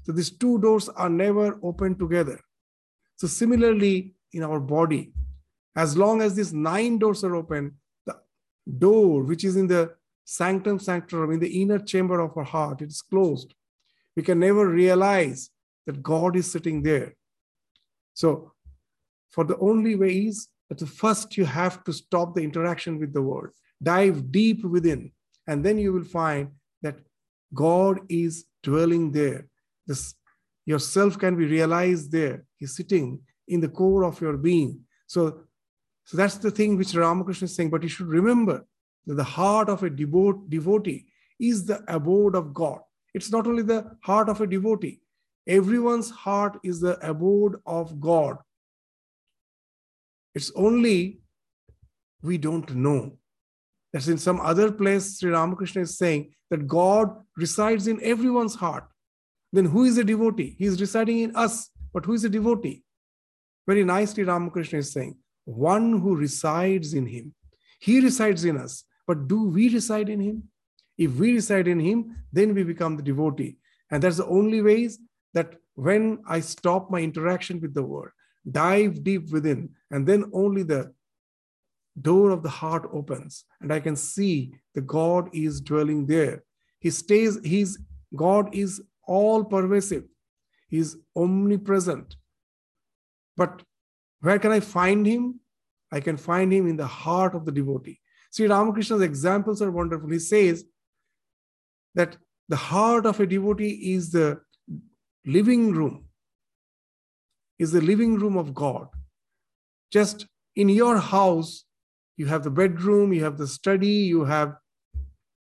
So 0.02 0.12
these 0.12 0.30
two 0.30 0.58
doors 0.58 0.88
are 0.90 1.08
never 1.08 1.58
open 1.62 1.98
together. 1.98 2.38
So 3.16 3.26
similarly, 3.26 4.15
in 4.36 4.42
our 4.42 4.60
body. 4.60 5.12
As 5.74 5.96
long 5.96 6.22
as 6.22 6.34
these 6.34 6.52
nine 6.52 6.98
doors 6.98 7.24
are 7.24 7.36
open, 7.36 7.74
the 8.06 8.16
door 8.78 9.22
which 9.22 9.44
is 9.44 9.56
in 9.56 9.66
the 9.66 9.94
sanctum 10.24 10.78
sanctorum, 10.78 11.32
in 11.32 11.40
the 11.40 11.62
inner 11.62 11.78
chamber 11.78 12.20
of 12.20 12.36
our 12.36 12.44
heart, 12.44 12.82
it 12.82 12.88
is 12.88 13.02
closed. 13.02 13.54
We 14.16 14.22
can 14.22 14.38
never 14.38 14.66
realize 14.66 15.50
that 15.86 16.02
God 16.02 16.36
is 16.36 16.50
sitting 16.50 16.82
there. 16.82 17.14
So, 18.14 18.52
for 19.30 19.44
the 19.44 19.58
only 19.58 19.94
way 19.94 20.12
is 20.28 20.48
that 20.68 20.86
first 20.88 21.36
you 21.36 21.44
have 21.44 21.84
to 21.84 21.92
stop 21.92 22.34
the 22.34 22.42
interaction 22.42 22.98
with 22.98 23.12
the 23.12 23.22
world, 23.22 23.50
dive 23.82 24.32
deep 24.32 24.64
within, 24.64 25.12
and 25.46 25.64
then 25.64 25.78
you 25.78 25.92
will 25.92 26.04
find 26.04 26.52
that 26.82 26.96
God 27.54 28.00
is 28.08 28.46
dwelling 28.62 29.12
there. 29.12 29.46
This 29.86 30.14
yourself 30.64 31.18
can 31.18 31.36
be 31.36 31.46
realized 31.46 32.10
there. 32.10 32.44
He's 32.56 32.74
sitting 32.74 33.20
in 33.48 33.60
the 33.60 33.68
core 33.68 34.04
of 34.04 34.20
your 34.20 34.36
being. 34.36 34.80
So, 35.06 35.40
so 36.04 36.16
that's 36.16 36.36
the 36.36 36.50
thing 36.50 36.76
which 36.76 36.94
Ramakrishna 36.94 37.46
is 37.46 37.54
saying. 37.54 37.70
But 37.70 37.82
you 37.82 37.88
should 37.88 38.08
remember 38.08 38.66
that 39.06 39.14
the 39.14 39.24
heart 39.24 39.68
of 39.68 39.82
a 39.82 39.90
devote, 39.90 40.50
devotee 40.50 41.06
is 41.38 41.66
the 41.66 41.82
abode 41.88 42.34
of 42.34 42.54
God. 42.54 42.80
It's 43.14 43.30
not 43.30 43.46
only 43.46 43.62
the 43.62 43.96
heart 44.02 44.28
of 44.28 44.40
a 44.40 44.46
devotee, 44.46 45.00
everyone's 45.46 46.10
heart 46.10 46.58
is 46.62 46.80
the 46.80 46.98
abode 47.06 47.56
of 47.66 48.00
God. 48.00 48.36
It's 50.34 50.52
only 50.54 51.20
we 52.22 52.38
don't 52.38 52.74
know. 52.74 53.18
That's 53.92 54.08
in 54.08 54.18
some 54.18 54.40
other 54.40 54.70
place, 54.70 55.18
Sri 55.18 55.30
Ramakrishna 55.30 55.82
is 55.82 55.96
saying 55.96 56.34
that 56.50 56.66
God 56.66 57.16
resides 57.36 57.86
in 57.86 58.02
everyone's 58.02 58.54
heart. 58.54 58.84
Then 59.52 59.64
who 59.64 59.84
is 59.84 59.96
a 59.96 60.04
devotee? 60.04 60.56
He 60.58 60.66
is 60.66 60.80
residing 60.80 61.20
in 61.20 61.36
us, 61.36 61.70
but 61.94 62.04
who 62.04 62.12
is 62.12 62.24
a 62.24 62.28
devotee? 62.28 62.82
Very 63.66 63.84
nicely, 63.84 64.22
Ramakrishna 64.22 64.78
is 64.78 64.92
saying, 64.92 65.16
one 65.44 66.00
who 66.00 66.16
resides 66.16 66.94
in 66.94 67.06
him. 67.06 67.34
He 67.80 68.00
resides 68.00 68.44
in 68.44 68.56
us, 68.56 68.84
but 69.06 69.28
do 69.28 69.48
we 69.48 69.68
reside 69.72 70.08
in 70.08 70.20
him? 70.20 70.44
If 70.98 71.12
we 71.16 71.34
reside 71.34 71.68
in 71.68 71.78
him, 71.78 72.16
then 72.32 72.54
we 72.54 72.62
become 72.62 72.96
the 72.96 73.02
devotee. 73.02 73.58
And 73.90 74.02
that's 74.02 74.16
the 74.16 74.26
only 74.26 74.62
ways 74.62 74.98
that 75.34 75.54
when 75.74 76.18
I 76.26 76.40
stop 76.40 76.90
my 76.90 77.00
interaction 77.00 77.60
with 77.60 77.74
the 77.74 77.82
world, 77.82 78.10
dive 78.50 79.04
deep 79.04 79.30
within, 79.30 79.70
and 79.90 80.06
then 80.06 80.30
only 80.32 80.62
the 80.62 80.92
door 82.00 82.30
of 82.30 82.42
the 82.42 82.48
heart 82.48 82.88
opens, 82.92 83.44
and 83.60 83.72
I 83.72 83.80
can 83.80 83.96
see 83.96 84.54
the 84.74 84.80
God 84.80 85.28
is 85.32 85.60
dwelling 85.60 86.06
there. 86.06 86.44
He 86.80 86.90
stays, 86.90 87.38
he's 87.44 87.78
God 88.14 88.54
is 88.54 88.82
all 89.06 89.44
pervasive, 89.44 90.04
He's 90.68 90.96
omnipresent. 91.14 92.16
But 93.36 93.62
where 94.20 94.38
can 94.38 94.52
I 94.52 94.60
find 94.60 95.06
him? 95.06 95.40
I 95.92 96.00
can 96.00 96.16
find 96.16 96.52
him 96.52 96.66
in 96.66 96.76
the 96.76 96.86
heart 96.86 97.34
of 97.34 97.44
the 97.44 97.52
devotee. 97.52 98.00
Sri 98.32 98.46
Ramakrishna's 98.46 99.02
examples 99.02 99.62
are 99.62 99.70
wonderful. 99.70 100.10
He 100.10 100.18
says 100.18 100.64
that 101.94 102.16
the 102.48 102.56
heart 102.56 103.06
of 103.06 103.20
a 103.20 103.26
devotee 103.26 103.94
is 103.94 104.10
the 104.10 104.40
living 105.24 105.72
room, 105.72 106.04
is 107.58 107.72
the 107.72 107.80
living 107.80 108.16
room 108.16 108.36
of 108.36 108.54
God. 108.54 108.88
Just 109.92 110.26
in 110.54 110.68
your 110.68 110.98
house, 110.98 111.64
you 112.16 112.26
have 112.26 112.42
the 112.42 112.50
bedroom, 112.50 113.12
you 113.12 113.22
have 113.24 113.38
the 113.38 113.46
study, 113.46 113.88
you 113.88 114.24
have 114.24 114.56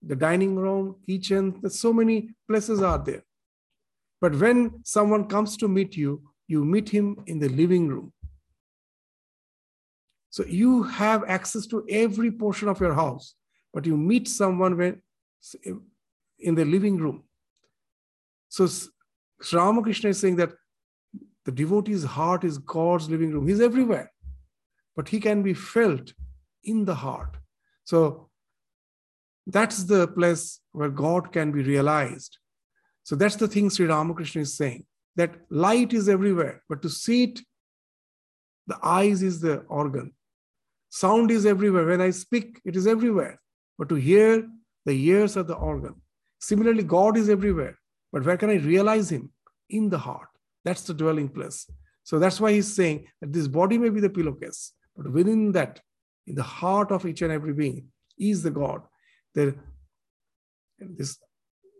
the 0.02 0.16
dining 0.16 0.56
room, 0.56 0.96
kitchen. 1.06 1.62
So 1.70 1.92
many 1.92 2.30
places 2.48 2.82
are 2.82 2.98
there. 3.04 3.24
But 4.22 4.36
when 4.36 4.82
someone 4.84 5.28
comes 5.28 5.58
to 5.58 5.68
meet 5.68 5.96
you, 5.96 6.22
you 6.48 6.64
meet 6.64 6.90
him 6.90 7.24
in 7.28 7.40
the 7.40 7.50
living 7.50 7.88
room. 7.88 8.14
So 10.30 10.46
you 10.46 10.84
have 10.84 11.24
access 11.28 11.66
to 11.68 11.86
every 11.90 12.32
portion 12.32 12.68
of 12.68 12.80
your 12.80 12.94
house, 12.94 13.36
but 13.74 13.86
you 13.86 13.98
meet 13.98 14.28
someone 14.28 14.78
when, 14.78 15.02
in 16.40 16.56
the 16.56 16.66
living 16.66 16.98
room. 16.98 17.24
So 18.50 18.68
Sri 19.42 19.60
Ramakrishna 19.60 20.10
is 20.12 20.20
saying 20.20 20.38
that 20.38 20.52
the 21.46 21.52
devotee's 21.52 22.04
heart 22.04 22.44
is 22.44 22.58
God's 22.58 23.10
living 23.10 23.32
room. 23.32 23.48
He's 23.48 23.62
everywhere, 23.62 24.12
but 24.96 25.10
he 25.10 25.20
can 25.20 25.44
be 25.44 25.54
felt 25.54 26.14
in 26.64 26.86
the 26.86 26.96
heart. 26.96 27.36
So 27.84 28.30
that's 29.46 29.86
the 29.86 30.08
place 30.08 30.60
where 30.72 30.90
God 30.90 31.32
can 31.32 31.52
be 31.52 31.64
realized. 31.64 32.38
So 33.04 33.16
that's 33.16 33.38
the 33.38 33.48
thing 33.48 33.70
Sri 33.70 33.86
Ramakrishna 33.86 34.42
is 34.42 34.58
saying 34.58 34.86
that 35.18 35.36
light 35.50 35.94
is 35.94 36.08
everywhere, 36.08 36.64
but 36.70 36.82
to 36.84 36.90
see 36.90 37.24
it, 37.26 37.40
the 38.68 38.78
eyes 38.84 39.24
is 39.24 39.42
the 39.42 39.58
organ. 39.68 40.14
Sound 40.90 41.32
is 41.32 41.46
everywhere. 41.46 41.86
When 41.86 42.02
I 42.02 42.12
speak, 42.12 42.62
it 42.64 42.76
is 42.76 42.88
everywhere. 42.88 43.40
But 43.78 43.90
to 43.90 43.96
hear, 43.96 44.48
the 44.86 44.94
ears 44.94 45.36
are 45.36 45.44
the 45.44 45.56
organ. 45.56 45.96
Similarly, 46.40 46.84
God 46.84 47.18
is 47.18 47.30
everywhere. 47.30 47.78
But 48.12 48.26
where 48.26 48.38
can 48.38 48.50
I 48.50 48.56
realize 48.56 49.12
Him? 49.12 49.32
In 49.70 49.90
the 49.90 49.98
heart. 49.98 50.30
That's 50.64 50.84
the 50.84 50.94
dwelling 50.94 51.30
place. 51.30 51.70
So 52.04 52.20
that's 52.20 52.40
why 52.40 52.54
He's 52.54 52.74
saying 52.74 53.08
that 53.22 53.34
this 53.34 53.48
body 53.48 53.78
may 53.78 53.90
be 53.90 54.00
the 54.00 54.10
pillowcase, 54.10 54.74
but 54.96 55.12
within 55.12 55.52
that, 55.54 55.82
in 56.26 56.36
the 56.36 56.44
heart 56.44 56.92
of 56.92 57.06
each 57.06 57.22
and 57.22 57.32
every 57.32 57.54
being, 57.54 57.88
is 58.18 58.44
the 58.44 58.52
God. 58.52 58.82
The, 59.34 59.56
this 60.80 61.18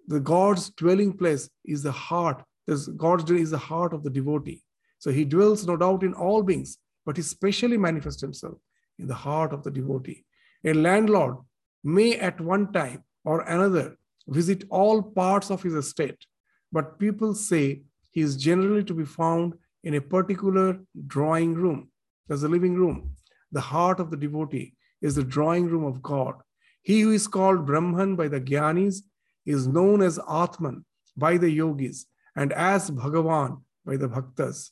the 0.08 0.20
God's 0.22 0.70
dwelling 0.70 1.14
place 1.14 1.50
is 1.66 1.84
the 1.84 1.92
heart. 1.92 2.44
This 2.68 2.88
God's 2.88 3.32
is 3.32 3.52
the 3.52 3.58
heart 3.58 3.94
of 3.94 4.04
the 4.04 4.10
devotee. 4.10 4.64
So 5.00 5.12
he 5.12 5.24
dwells, 5.26 5.66
no 5.66 5.78
doubt, 5.78 6.04
in 6.04 6.14
all 6.14 6.44
beings, 6.44 6.78
but 7.06 7.16
he 7.16 7.24
specially 7.24 7.78
manifests 7.78 8.22
himself 8.22 8.58
in 9.00 9.08
the 9.08 9.16
heart 9.16 9.54
of 9.54 9.64
the 9.64 9.72
devotee. 9.72 10.26
A 10.66 10.74
landlord 10.74 11.38
may 11.84 12.18
at 12.18 12.42
one 12.42 12.74
time 12.74 13.04
or 13.24 13.42
another 13.42 13.96
visit 14.28 14.66
all 14.70 15.02
parts 15.02 15.50
of 15.50 15.64
his 15.64 15.74
estate, 15.74 16.26
but 16.72 17.00
people 17.00 17.34
say 17.34 17.84
he 18.12 18.22
is 18.22 18.36
generally 18.36 18.84
to 18.84 18.94
be 18.94 19.06
found 19.06 19.54
in 19.84 19.94
a 19.94 20.02
particular 20.02 20.80
drawing 21.06 21.54
room. 21.54 21.90
There's 22.28 22.44
a 22.44 22.50
living 22.50 22.76
room. 22.76 23.16
The 23.52 23.62
heart 23.62 24.00
of 24.02 24.12
the 24.12 24.18
devotee 24.18 24.74
is 25.02 25.16
the 25.16 25.24
drawing 25.24 25.68
room 25.68 25.86
of 25.86 26.02
God. 26.02 26.36
He 26.82 27.02
who 27.02 27.12
is 27.12 27.28
called 27.28 27.66
Brahman 27.66 28.16
by 28.16 28.28
the 28.28 28.42
Gyanis 28.42 29.04
is 29.46 29.68
known 29.68 30.02
as 30.02 30.20
Atman 30.30 30.84
by 31.16 31.38
the 31.38 31.50
yogis 31.50 32.06
and 32.38 32.54
as 32.54 32.92
Bhagavan 32.92 33.62
by 33.86 33.98
the 33.98 34.08
bhaktas. 34.08 34.70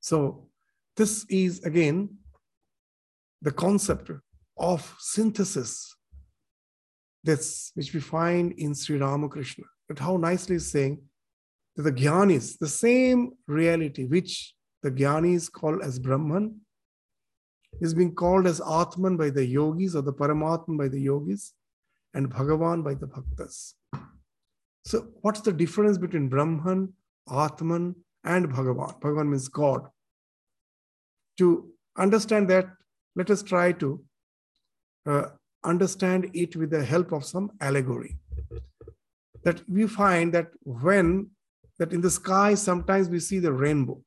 So, 0.00 0.48
this 0.96 1.24
is 1.28 1.62
again 1.62 2.16
the 3.42 3.52
concept 3.52 4.10
of 4.58 4.94
synthesis 4.98 5.94
that's 7.24 7.70
which 7.74 7.92
we 7.94 8.00
find 8.00 8.52
in 8.52 8.74
Sri 8.74 8.98
Ramakrishna. 8.98 9.64
But 9.88 9.98
how 9.98 10.16
nicely 10.16 10.56
is 10.56 10.70
saying 10.70 11.02
that 11.76 11.82
the 11.82 11.92
Gyanis, 11.92 12.58
the 12.58 12.68
same 12.68 13.32
reality 13.46 14.06
which 14.06 14.54
the 14.82 14.90
Gyanis 14.90 15.50
call 15.50 15.82
as 15.82 15.98
Brahman, 15.98 16.60
is 17.80 17.94
being 17.94 18.14
called 18.14 18.46
as 18.46 18.60
Atman 18.60 19.16
by 19.16 19.30
the 19.30 19.46
yogis 19.46 19.94
or 19.94 20.02
the 20.02 20.12
Paramatman 20.12 20.76
by 20.76 20.88
the 20.88 21.00
yogis 21.00 21.52
and 22.14 22.30
Bhagavan 22.30 22.84
by 22.84 22.94
the 22.94 23.06
Bhaktas. 23.06 23.74
So, 24.84 25.08
what's 25.20 25.40
the 25.40 25.52
difference 25.52 25.98
between 25.98 26.28
Brahman, 26.28 26.92
Atman, 27.30 27.94
and 28.24 28.48
Bhagavan? 28.48 29.00
Bhagavan 29.00 29.28
means 29.28 29.48
God. 29.48 29.88
To 31.38 31.70
understand 31.96 32.48
that, 32.50 32.66
let 33.14 33.30
us 33.30 33.42
try 33.42 33.72
to 33.72 34.02
uh, 35.06 35.26
understand 35.64 36.30
it 36.34 36.56
with 36.56 36.70
the 36.70 36.84
help 36.84 37.12
of 37.12 37.24
some 37.24 37.52
allegory. 37.60 38.18
That 39.44 39.68
we 39.68 39.86
find 39.86 40.32
that 40.34 40.48
when, 40.62 41.30
that 41.78 41.92
in 41.92 42.00
the 42.00 42.10
sky, 42.10 42.54
sometimes 42.54 43.08
we 43.08 43.20
see 43.20 43.38
the 43.38 43.52
rainbow. 43.52 44.00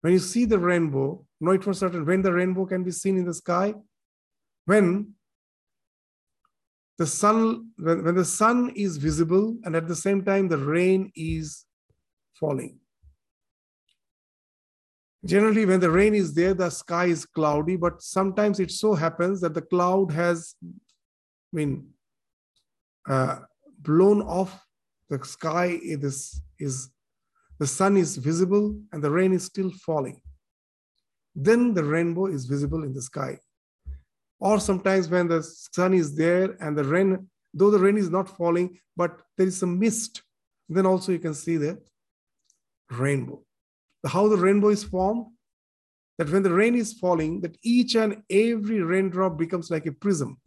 When 0.00 0.12
you 0.12 0.18
see 0.18 0.44
the 0.44 0.58
rainbow, 0.58 1.24
know 1.40 1.52
it 1.52 1.64
for 1.64 1.72
certain 1.72 2.04
when 2.04 2.22
the 2.22 2.32
rainbow 2.32 2.66
can 2.66 2.84
be 2.84 2.90
seen 2.90 3.16
in 3.16 3.24
the 3.24 3.34
sky? 3.34 3.74
When 4.66 5.14
the 6.98 7.06
sun, 7.06 7.70
when, 7.76 8.04
when 8.04 8.14
the 8.14 8.24
sun 8.24 8.72
is 8.76 8.96
visible 8.96 9.56
and 9.64 9.74
at 9.74 9.88
the 9.88 9.96
same 9.96 10.24
time 10.24 10.48
the 10.48 10.58
rain 10.58 11.10
is 11.16 11.64
falling. 12.38 12.78
Generally, 15.24 15.64
when 15.66 15.80
the 15.80 15.90
rain 15.90 16.14
is 16.14 16.34
there, 16.34 16.52
the 16.52 16.68
sky 16.68 17.06
is 17.06 17.24
cloudy, 17.24 17.76
but 17.76 18.02
sometimes 18.02 18.60
it 18.60 18.70
so 18.70 18.94
happens 18.94 19.40
that 19.40 19.54
the 19.54 19.62
cloud 19.62 20.12
has 20.12 20.54
been 21.52 21.86
uh, 23.08 23.38
blown 23.80 24.20
off 24.20 24.62
the 25.08 25.24
sky. 25.24 25.78
Is, 25.82 26.42
is 26.58 26.90
the 27.58 27.66
sun 27.66 27.96
is 27.96 28.18
visible 28.18 28.78
and 28.92 29.02
the 29.02 29.10
rain 29.10 29.32
is 29.32 29.44
still 29.44 29.70
falling. 29.86 30.20
Then 31.34 31.72
the 31.72 31.84
rainbow 31.84 32.26
is 32.26 32.44
visible 32.44 32.84
in 32.84 32.92
the 32.92 33.02
sky 33.02 33.38
or 34.40 34.60
sometimes 34.60 35.08
when 35.08 35.28
the 35.28 35.42
sun 35.42 35.94
is 35.94 36.14
there 36.16 36.56
and 36.60 36.76
the 36.76 36.84
rain, 36.84 37.28
though 37.52 37.70
the 37.70 37.78
rain 37.78 37.96
is 37.96 38.10
not 38.10 38.28
falling, 38.28 38.78
but 38.96 39.22
there 39.36 39.46
is 39.46 39.58
some 39.58 39.78
mist, 39.78 40.22
then 40.68 40.86
also 40.86 41.12
you 41.12 41.18
can 41.18 41.34
see 41.34 41.56
the 41.56 41.78
rainbow. 42.90 43.42
How 44.06 44.28
the 44.28 44.36
rainbow 44.36 44.68
is 44.68 44.84
formed, 44.84 45.26
that 46.18 46.30
when 46.30 46.42
the 46.42 46.52
rain 46.52 46.74
is 46.74 46.92
falling, 46.92 47.40
that 47.40 47.56
each 47.62 47.96
and 47.96 48.22
every 48.30 48.82
raindrop 48.82 49.36
becomes 49.38 49.70
like 49.70 49.86
a 49.86 49.92
prism. 49.92 50.38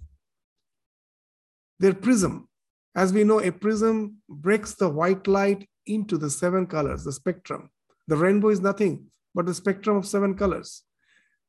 Their 1.79 1.93
prism, 1.93 2.47
as 2.95 3.13
we 3.13 3.23
know, 3.23 3.39
a 3.39 3.51
prism 3.51 4.17
breaks 4.29 4.73
the 4.75 4.89
white 4.89 5.27
light 5.27 5.67
into 5.85 6.17
the 6.17 6.29
seven 6.29 6.65
colors, 6.67 7.03
the 7.03 7.11
spectrum. 7.11 7.69
The 8.07 8.15
rainbow 8.15 8.49
is 8.49 8.61
nothing 8.61 9.07
but 9.35 9.45
the 9.45 9.53
spectrum 9.53 9.97
of 9.97 10.05
seven 10.05 10.35
colors. 10.35 10.83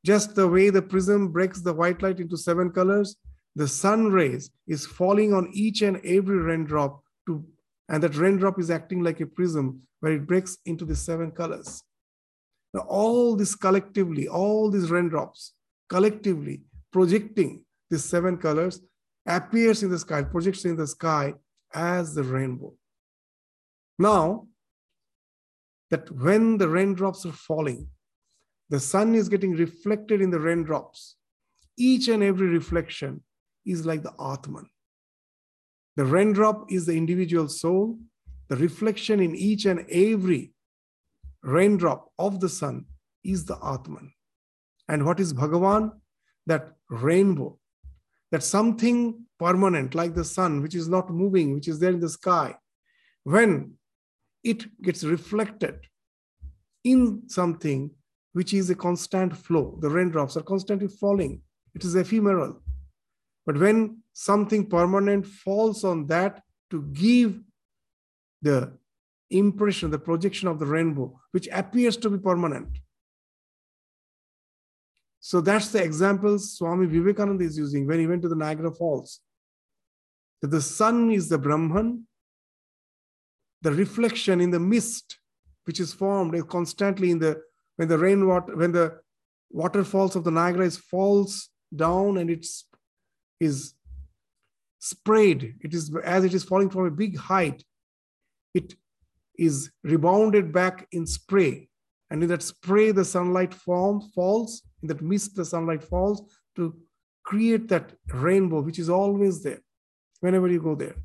Just 0.05 0.35
the 0.35 0.49
way 0.49 0.71
the 0.71 0.83
prism 0.83 1.29
breaks 1.29 1.61
the 1.61 1.73
white 1.73 2.03
light 2.03 2.21
into 2.21 2.37
seven 2.37 2.71
colors, 2.71 3.17
the 3.57 3.69
sun 3.69 4.11
rays 4.13 4.51
is 4.67 4.87
falling 4.87 5.35
on 5.35 5.51
each 5.53 5.83
and 5.83 6.01
every 6.05 6.39
raindrop 6.39 7.03
to, 7.27 7.45
and 7.89 8.03
that 8.03 8.17
raindrop 8.17 8.59
is 8.61 8.71
acting 8.71 9.03
like 9.03 9.21
a 9.21 9.27
prism 9.27 9.83
where 10.01 10.13
it 10.13 10.27
breaks 10.27 10.59
into 10.65 10.85
the 10.85 10.95
seven 10.95 11.33
colors. 11.33 11.83
Now, 12.73 12.81
all 12.83 13.35
this 13.35 13.55
collectively, 13.55 14.29
all 14.29 14.71
these 14.71 14.91
raindrops 14.91 15.55
collectively 15.89 16.63
projecting 16.93 17.65
these 17.91 18.05
seven 18.05 18.37
colors 18.37 18.81
appears 19.27 19.83
in 19.83 19.91
the 19.91 19.99
sky, 19.99 20.23
projects 20.23 20.65
in 20.65 20.77
the 20.77 20.87
sky 20.87 21.35
as 21.75 22.15
the 22.15 22.23
rainbow. 22.23 22.73
Now, 23.99 24.47
that 25.91 26.11
when 26.11 26.59
the 26.59 26.69
raindrops 26.69 27.25
are 27.27 27.33
falling, 27.33 27.89
the 28.71 28.81
sun 28.81 29.15
is 29.15 29.29
getting 29.29 29.53
reflected 29.53 30.21
in 30.21 30.31
the 30.31 30.41
raindrops. 30.41 31.17
Each 31.77 32.09
and 32.09 32.23
every 32.23 32.49
reflection 32.49 33.23
is 33.65 33.87
like 33.87 34.03
the 34.03 34.13
Atman. 34.21 34.69
The 35.97 36.05
raindrop 36.05 36.71
is 36.71 36.87
the 36.87 36.97
individual 36.97 37.49
soul. 37.49 37.99
The 38.49 38.57
reflection 38.57 39.21
in 39.21 39.35
each 39.35 39.65
and 39.67 39.85
every 39.91 40.53
raindrop 41.43 42.11
of 42.19 42.41
the 42.41 42.49
sun 42.49 42.87
is 43.25 43.45
the 43.45 43.59
Atman. 43.63 44.13
And 44.89 45.05
what 45.05 45.21
is 45.21 45.35
Bhagavan? 45.35 45.93
That 46.47 46.73
rainbow, 46.89 47.59
that 48.33 48.43
something 48.43 49.27
permanent 49.39 49.95
like 49.95 50.15
the 50.15 50.25
sun, 50.25 50.63
which 50.63 50.75
is 50.75 50.89
not 50.89 51.11
moving, 51.11 51.55
which 51.55 51.69
is 51.69 51.79
there 51.79 51.93
in 51.93 52.01
the 52.01 52.09
sky, 52.09 52.57
when 53.25 53.75
it 54.43 54.83
gets 54.83 55.05
reflected 55.05 55.81
in 56.85 57.23
something 57.27 57.91
which 58.39 58.55
is 58.55 58.71
a 58.71 58.75
constant 58.77 59.37
flow. 59.37 59.77
The 59.81 59.91
raindrops 59.91 60.37
are 60.37 60.45
constantly 60.53 60.87
falling. 60.87 61.43
It 61.75 61.83
is 61.83 61.97
ephemeral. 61.97 62.63
But 63.45 63.59
when 63.59 64.05
something 64.13 64.67
permanent 64.67 65.27
falls 65.27 65.83
on 65.83 66.07
that 66.07 66.43
to 66.71 66.83
give 66.93 67.41
the 68.41 68.79
impression, 69.29 69.91
the 69.91 69.99
projection 69.99 70.47
of 70.47 70.61
the 70.61 70.67
rainbow, 70.67 71.21
which 71.33 71.49
appears 71.51 71.97
to 71.97 72.11
be 72.11 72.19
permanent, 72.19 72.69
So 75.19 75.41
that's 75.41 75.71
the 75.71 75.83
example 75.83 76.39
Swami 76.39 76.87
Vivekananda 76.87 77.45
is 77.45 77.59
using 77.59 77.89
when 77.89 77.99
he 77.99 78.07
went 78.07 78.23
to 78.23 78.29
the 78.29 78.41
Niagara 78.45 78.71
Falls. 78.71 79.21
That 80.41 80.53
the 80.53 80.63
sun 80.63 81.11
is 81.11 81.29
the 81.29 81.39
Brahman, 81.39 82.07
the 83.63 83.73
reflection 83.73 84.41
in 84.41 84.53
the 84.53 84.61
mist 84.61 85.19
which 85.69 85.81
is 85.81 85.93
formed 85.93 86.35
constantly 86.49 87.11
in 87.11 87.19
the 87.19 87.33
when 87.79 87.89
the 87.89 87.97
rainwater 87.97 88.57
when 88.57 88.73
the 88.73 88.99
waterfalls 89.51 90.17
of 90.17 90.25
the 90.25 90.31
Niagara 90.31 90.67
is 90.67 90.77
falls 90.77 91.49
down 91.75 92.19
and 92.19 92.29
it's 92.29 92.67
is 93.41 93.75
sprayed. 94.81 95.55
It 95.63 95.73
is 95.73 95.95
as 96.05 96.25
it 96.25 96.35
is 96.35 96.45
falling 96.45 96.71
from 96.71 96.87
a 96.87 96.91
big 96.91 97.17
height. 97.17 97.63
It 98.53 98.75
is 99.39 99.71
rebounded 99.85 100.53
back 100.53 100.89
in 100.91 101.07
spray, 101.07 101.69
and 102.11 102.23
in 102.23 102.29
that 102.29 102.43
spray 102.43 102.91
the 102.91 103.05
sunlight 103.05 103.55
forms 103.55 104.11
falls. 104.15 104.63
In 104.83 104.89
that 104.89 105.01
mist 105.01 105.37
the 105.37 105.45
sunlight 105.45 105.83
falls 105.83 106.23
to 106.57 106.77
create 107.25 107.69
that 107.69 107.93
rainbow 108.13 108.61
which 108.61 108.79
is 108.79 108.91
always 108.91 109.43
there 109.43 109.61
whenever 110.21 110.49
you 110.49 110.61
go 110.61 110.75
there. 110.75 110.97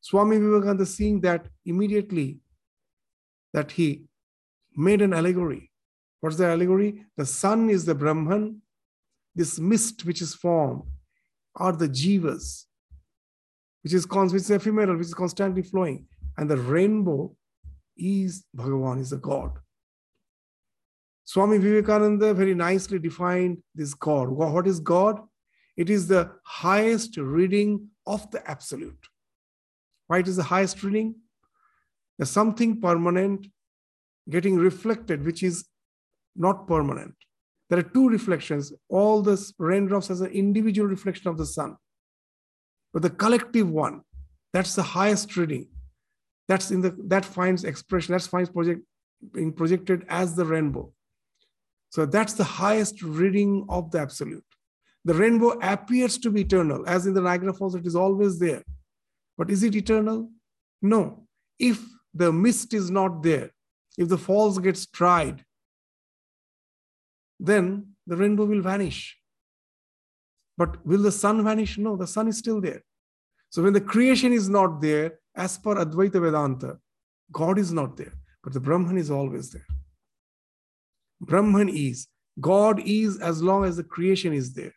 Swami 0.00 0.38
Vivekananda 0.38 0.86
seeing 0.86 1.20
that 1.20 1.46
immediately 1.66 2.38
that 3.52 3.72
he 3.72 4.04
made 4.74 5.02
an 5.02 5.12
allegory. 5.12 5.69
What's 6.20 6.36
the 6.36 6.46
allegory? 6.46 7.04
The 7.16 7.26
sun 7.26 7.70
is 7.70 7.84
the 7.84 7.94
Brahman, 7.94 8.62
this 9.34 9.58
mist 9.58 10.04
which 10.04 10.20
is 10.20 10.34
formed 10.34 10.82
are 11.56 11.72
the 11.72 11.88
jivas, 11.88 12.66
which 13.82 13.92
is, 13.92 14.06
which 14.06 14.34
is 14.34 14.50
ephemeral, 14.50 14.96
which 14.96 15.06
is 15.06 15.14
constantly 15.14 15.62
flowing. 15.62 16.06
And 16.36 16.50
the 16.50 16.56
rainbow 16.56 17.34
is 17.96 18.44
Bhagavan, 18.56 19.00
is 19.00 19.10
the 19.10 19.16
God. 19.16 19.58
Swami 21.24 21.58
Vivekananda 21.58 22.34
very 22.34 22.54
nicely 22.54 22.98
defined 22.98 23.62
this 23.74 23.94
God. 23.94 24.28
What 24.28 24.66
is 24.66 24.80
God? 24.80 25.20
It 25.76 25.88
is 25.88 26.08
the 26.08 26.32
highest 26.44 27.16
reading 27.16 27.88
of 28.06 28.30
the 28.30 28.48
absolute. 28.50 29.06
Why 30.08 30.18
it 30.18 30.28
is 30.28 30.36
the 30.36 30.42
highest 30.42 30.82
reading? 30.82 31.14
There's 32.18 32.30
something 32.30 32.80
permanent 32.80 33.46
getting 34.28 34.56
reflected, 34.56 35.24
which 35.24 35.42
is 35.42 35.64
not 36.36 36.66
permanent. 36.66 37.14
There 37.68 37.78
are 37.78 37.82
two 37.82 38.08
reflections. 38.08 38.72
All 38.88 39.22
the 39.22 39.52
raindrops 39.58 40.10
as 40.10 40.20
an 40.20 40.32
individual 40.32 40.88
reflection 40.88 41.28
of 41.28 41.38
the 41.38 41.46
sun. 41.46 41.76
But 42.92 43.02
the 43.02 43.10
collective 43.10 43.70
one, 43.70 44.02
that's 44.52 44.74
the 44.74 44.82
highest 44.82 45.36
reading. 45.36 45.68
That's 46.48 46.72
in 46.72 46.80
the 46.80 46.96
that 47.06 47.24
finds 47.24 47.62
expression, 47.62 48.12
that 48.12 48.22
finds 48.22 48.50
project 48.50 48.80
being 49.32 49.52
projected 49.52 50.04
as 50.08 50.34
the 50.34 50.44
rainbow. 50.44 50.92
So 51.90 52.06
that's 52.06 52.32
the 52.32 52.44
highest 52.44 53.02
reading 53.02 53.66
of 53.68 53.90
the 53.90 54.00
absolute. 54.00 54.44
The 55.04 55.14
rainbow 55.14 55.58
appears 55.62 56.18
to 56.18 56.30
be 56.30 56.42
eternal, 56.42 56.84
as 56.88 57.06
in 57.06 57.14
the 57.14 57.20
Niagara 57.20 57.52
Falls, 57.52 57.74
it 57.74 57.86
is 57.86 57.96
always 57.96 58.38
there. 58.38 58.62
But 59.38 59.50
is 59.50 59.62
it 59.62 59.74
eternal? 59.74 60.30
No. 60.82 61.26
If 61.58 61.82
the 62.12 62.32
mist 62.32 62.74
is 62.74 62.90
not 62.90 63.22
there, 63.22 63.50
if 63.96 64.08
the 64.08 64.18
falls 64.18 64.58
gets 64.58 64.86
dried, 64.86 65.44
then 67.40 67.94
the 68.06 68.16
rainbow 68.16 68.44
will 68.44 68.60
vanish. 68.60 69.16
But 70.58 70.84
will 70.86 71.02
the 71.02 71.12
sun 71.12 71.42
vanish? 71.42 71.78
No, 71.78 71.96
the 71.96 72.06
sun 72.06 72.28
is 72.28 72.38
still 72.38 72.60
there. 72.60 72.82
So 73.48 73.62
when 73.62 73.72
the 73.72 73.80
creation 73.80 74.32
is 74.32 74.48
not 74.48 74.80
there, 74.80 75.18
as 75.34 75.56
per 75.58 75.74
Advaita 75.76 76.20
Vedanta, 76.20 76.78
God 77.32 77.58
is 77.58 77.72
not 77.72 77.96
there, 77.96 78.12
but 78.44 78.52
the 78.52 78.60
Brahman 78.60 78.98
is 78.98 79.10
always 79.10 79.50
there. 79.50 79.66
Brahman 81.20 81.68
is. 81.68 82.08
God 82.40 82.82
is 82.84 83.18
as 83.20 83.42
long 83.42 83.64
as 83.64 83.76
the 83.76 83.84
creation 83.84 84.32
is 84.32 84.52
there. 84.52 84.74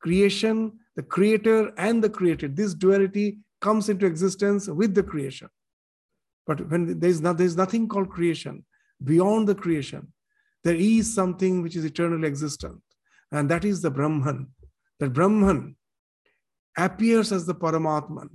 Creation, 0.00 0.72
the 0.94 1.02
creator 1.02 1.72
and 1.76 2.02
the 2.02 2.10
created, 2.10 2.56
this 2.56 2.74
duality 2.74 3.38
comes 3.60 3.88
into 3.88 4.06
existence 4.06 4.68
with 4.68 4.94
the 4.94 5.02
creation. 5.02 5.48
But 6.46 6.68
when 6.70 6.98
there 6.98 7.10
is, 7.10 7.20
there 7.20 7.42
is 7.42 7.56
nothing 7.56 7.88
called 7.88 8.10
creation, 8.10 8.64
beyond 9.02 9.48
the 9.48 9.54
creation, 9.54 10.12
there 10.66 10.74
is 10.74 11.14
something 11.14 11.62
which 11.62 11.76
is 11.76 11.84
eternally 11.84 12.26
existent, 12.26 12.82
and 13.30 13.48
that 13.48 13.64
is 13.64 13.82
the 13.82 13.90
Brahman. 13.98 14.48
That 14.98 15.12
Brahman 15.12 15.76
appears 16.76 17.30
as 17.30 17.46
the 17.46 17.54
Paramatman 17.54 18.30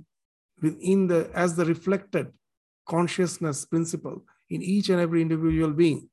within 0.62 1.08
the 1.08 1.30
as 1.34 1.56
the 1.56 1.66
reflected 1.66 2.32
consciousness 2.88 3.66
principle 3.66 4.24
in 4.48 4.62
each 4.62 4.88
and 4.88 4.98
every 4.98 5.20
individual 5.20 5.72
being. 5.72 6.08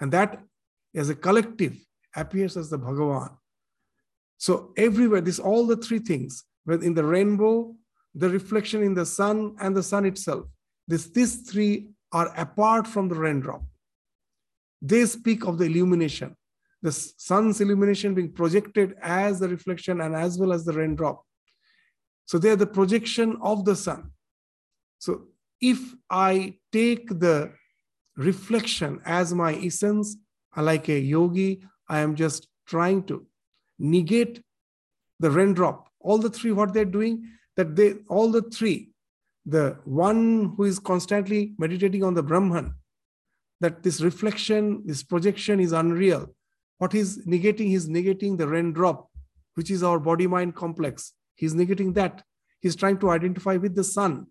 And 0.00 0.12
that 0.12 0.40
as 0.94 1.08
a 1.08 1.16
collective 1.16 1.74
appears 2.14 2.56
as 2.56 2.70
the 2.70 2.78
Bhagavan. 2.78 3.36
So 4.38 4.72
everywhere, 4.76 5.22
this 5.22 5.40
all 5.40 5.66
the 5.66 5.76
three 5.76 5.98
things, 5.98 6.44
within 6.64 6.94
the 6.94 7.04
rainbow, 7.04 7.74
the 8.14 8.30
reflection 8.30 8.80
in 8.84 8.94
the 8.94 9.06
sun, 9.06 9.56
and 9.60 9.76
the 9.76 9.82
sun 9.82 10.04
itself. 10.06 10.44
This, 10.86 11.06
these 11.06 11.50
three 11.50 11.88
are 12.12 12.32
apart 12.36 12.86
from 12.86 13.08
the 13.08 13.16
raindrop 13.16 13.64
they 14.84 15.06
speak 15.06 15.46
of 15.46 15.56
the 15.56 15.64
illumination, 15.64 16.36
the 16.82 16.92
sun's 16.92 17.60
illumination 17.62 18.14
being 18.14 18.30
projected 18.30 18.94
as 19.00 19.40
the 19.40 19.48
reflection 19.48 20.02
and 20.02 20.14
as 20.14 20.38
well 20.38 20.52
as 20.52 20.64
the 20.66 20.74
raindrop. 20.74 21.24
So 22.26 22.38
they 22.38 22.50
are 22.50 22.56
the 22.56 22.66
projection 22.66 23.38
of 23.42 23.64
the 23.64 23.76
sun. 23.76 24.10
So 24.98 25.28
if 25.60 25.78
I 26.10 26.58
take 26.70 27.08
the 27.08 27.52
reflection 28.16 29.00
as 29.06 29.32
my 29.32 29.54
essence, 29.54 30.16
uh, 30.54 30.62
like 30.62 30.88
a 30.90 30.98
yogi, 30.98 31.62
I 31.88 32.00
am 32.00 32.14
just 32.14 32.48
trying 32.66 33.04
to 33.04 33.26
negate 33.78 34.42
the 35.18 35.30
raindrop. 35.30 35.88
All 36.00 36.18
the 36.18 36.30
three, 36.30 36.52
what 36.52 36.74
they're 36.74 36.84
doing, 36.84 37.26
that 37.56 37.74
they 37.74 37.94
all 38.08 38.30
the 38.30 38.42
three, 38.42 38.90
the 39.46 39.78
one 39.84 40.52
who 40.56 40.64
is 40.64 40.78
constantly 40.78 41.54
meditating 41.58 42.04
on 42.04 42.12
the 42.12 42.22
Brahman, 42.22 42.74
that 43.64 43.82
this 43.82 44.02
reflection, 44.02 44.82
this 44.84 45.02
projection 45.02 45.58
is 45.58 45.72
unreal. 45.72 46.22
What 46.78 46.92
he's 46.92 47.24
negating, 47.24 47.68
he's 47.68 47.88
negating 47.88 48.36
the 48.36 48.46
raindrop, 48.46 49.08
which 49.54 49.70
is 49.70 49.82
our 49.82 49.98
body 49.98 50.26
mind 50.26 50.54
complex. 50.54 51.14
He's 51.34 51.54
negating 51.54 51.94
that. 51.94 52.22
He's 52.60 52.76
trying 52.76 52.98
to 52.98 53.10
identify 53.10 53.56
with 53.56 53.74
the 53.74 53.84
sun. 53.84 54.26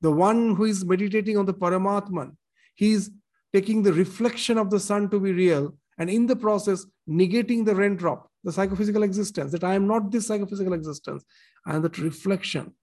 The 0.00 0.10
one 0.10 0.56
who 0.56 0.64
is 0.64 0.84
meditating 0.84 1.38
on 1.38 1.46
the 1.46 1.54
Paramatman, 1.54 2.36
he's 2.74 3.10
taking 3.52 3.84
the 3.84 3.92
reflection 3.92 4.58
of 4.58 4.70
the 4.70 4.80
sun 4.80 5.08
to 5.10 5.20
be 5.20 5.32
real, 5.32 5.76
and 5.98 6.10
in 6.10 6.26
the 6.26 6.34
process, 6.34 6.84
negating 7.08 7.64
the 7.64 7.76
raindrop, 7.76 8.28
the 8.42 8.50
psychophysical 8.50 9.04
existence, 9.04 9.52
that 9.52 9.62
I 9.62 9.74
am 9.74 9.86
not 9.86 10.10
this 10.10 10.26
psychophysical 10.26 10.74
existence, 10.74 11.24
and 11.64 11.84
that 11.84 11.98
reflection, 11.98 12.74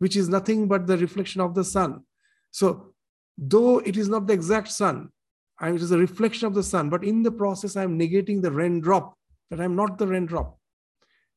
which 0.00 0.16
is 0.16 0.28
nothing 0.28 0.66
but 0.66 0.88
the 0.88 0.98
reflection 0.98 1.40
of 1.40 1.54
the 1.54 1.62
sun. 1.62 2.02
So 2.50 2.91
though 3.38 3.78
it 3.78 3.96
is 3.96 4.08
not 4.08 4.26
the 4.26 4.32
exact 4.32 4.68
sun, 4.68 5.10
and 5.60 5.76
it 5.76 5.82
is 5.82 5.92
a 5.92 5.98
reflection 5.98 6.46
of 6.46 6.54
the 6.54 6.62
sun, 6.62 6.90
but 6.90 7.04
in 7.04 7.22
the 7.22 7.30
process, 7.30 7.76
I'm 7.76 7.98
negating 7.98 8.42
the 8.42 8.50
raindrop, 8.50 9.14
that 9.50 9.60
I'm 9.60 9.76
not 9.76 9.98
the 9.98 10.06
raindrop. 10.06 10.58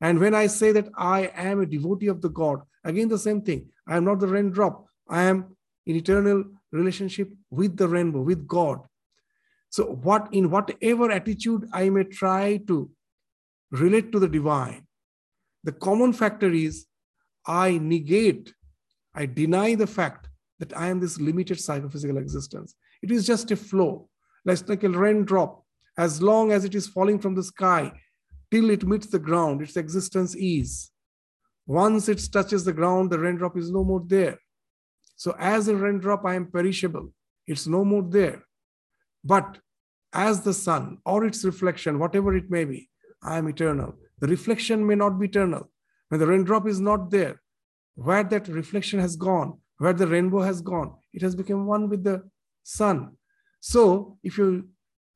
And 0.02 0.20
when 0.20 0.36
I 0.36 0.48
say 0.48 0.72
that 0.72 0.90
I 0.98 1.32
am 1.36 1.62
a 1.62 1.66
devotee 1.66 2.08
of 2.08 2.22
the 2.22 2.30
God, 2.30 2.62
again 2.84 3.08
the 3.08 3.20
same 3.20 3.42
thing. 3.42 3.70
I 3.88 3.98
am 3.98 4.06
not 4.06 4.20
the 4.20 4.28
raindrop. 4.28 4.86
I 5.08 5.24
am 5.24 5.56
in 5.86 5.96
eternal 5.96 6.44
relationship 6.72 7.32
with 7.50 7.78
the 7.78 7.88
rainbow, 7.88 8.22
with 8.22 8.48
God. 8.48 8.80
So, 9.70 9.86
what 9.86 10.30
in 10.32 10.50
whatever 10.50 11.12
attitude 11.12 11.68
I 11.72 11.90
may 11.90 12.04
try 12.04 12.58
to 12.68 12.90
relate 13.72 14.12
to 14.12 14.20
the 14.20 14.28
divine, 14.28 14.88
the 15.64 15.72
common 15.72 16.14
factor 16.14 16.52
is 16.52 16.86
I 17.46 17.78
negate, 17.78 18.54
I 19.14 19.26
deny 19.26 19.76
the 19.76 19.88
fact 19.88 20.30
that 20.60 20.76
I 20.78 20.88
am 20.88 21.00
this 21.00 21.20
limited 21.20 21.60
psychophysical 21.60 22.18
existence. 22.18 22.76
It 23.02 23.12
is 23.12 23.26
just 23.26 23.52
a 23.52 23.56
flow, 23.56 24.10
like 24.46 24.84
a 24.84 24.90
raindrop. 24.90 25.64
As 25.98 26.22
long 26.22 26.52
as 26.52 26.66
it 26.66 26.76
is 26.76 26.88
falling 26.88 27.20
from 27.20 27.36
the 27.36 27.44
sky, 27.44 27.92
till 28.52 28.70
it 28.70 28.86
meets 28.86 29.08
the 29.08 29.20
ground, 29.20 29.62
its 29.62 29.78
existence 29.78 30.36
is. 30.36 30.92
Once 31.68 32.10
it 32.10 32.22
touches 32.32 32.64
the 32.64 32.74
ground, 32.74 33.10
the 33.10 33.20
raindrop 33.20 33.58
is 33.58 33.72
no 33.72 33.84
more 33.84 34.04
there. 34.06 34.38
So, 35.16 35.36
as 35.40 35.68
a 35.68 35.76
raindrop, 35.76 36.26
I 36.26 36.36
am 36.36 36.52
perishable. 36.52 37.14
It's 37.48 37.66
no 37.66 37.86
more 37.86 38.04
there. 38.04 38.44
But 39.24 39.60
as 40.14 40.42
the 40.42 40.54
sun 40.54 41.00
or 41.06 41.26
its 41.26 41.44
reflection, 41.44 42.00
whatever 42.00 42.36
it 42.36 42.50
may 42.50 42.66
be, 42.66 42.90
I 43.24 43.38
am 43.38 43.48
eternal. 43.48 43.96
The 44.20 44.28
reflection 44.28 44.86
may 44.86 44.96
not 44.96 45.20
be 45.20 45.26
eternal. 45.28 45.72
When 46.10 46.20
the 46.20 46.28
raindrop 46.28 46.68
is 46.68 46.80
not 46.80 47.10
there, 47.10 47.42
where 47.96 48.24
that 48.24 48.48
reflection 48.48 49.00
has 49.00 49.16
gone, 49.16 49.60
where 49.78 49.94
the 49.94 50.08
rainbow 50.08 50.42
has 50.42 50.62
gone, 50.62 50.94
it 51.14 51.22
has 51.22 51.36
become 51.36 51.66
one 51.66 51.90
with 51.90 52.04
the 52.04 52.24
sun. 52.64 53.18
So 53.60 54.18
if 54.24 54.38
you 54.38 54.70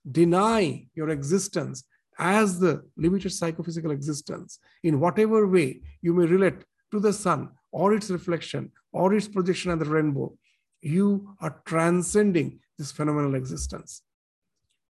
deny 0.09 0.87
your 0.93 1.09
existence 1.09 1.83
as 2.17 2.59
the 2.59 2.83
limited 2.97 3.31
psychophysical 3.31 3.91
existence, 3.91 4.59
in 4.83 4.99
whatever 4.99 5.47
way 5.47 5.81
you 6.01 6.13
may 6.13 6.25
relate 6.25 6.63
to 6.91 6.99
the 6.99 7.13
sun 7.13 7.49
or 7.71 7.93
its 7.93 8.09
reflection 8.09 8.71
or 8.91 9.13
its 9.13 9.27
projection 9.27 9.71
on 9.71 9.79
the 9.79 9.85
rainbow, 9.85 10.35
you 10.81 11.35
are 11.41 11.61
transcending 11.65 12.59
this 12.77 12.91
phenomenal 12.91 13.35
existence. 13.35 14.01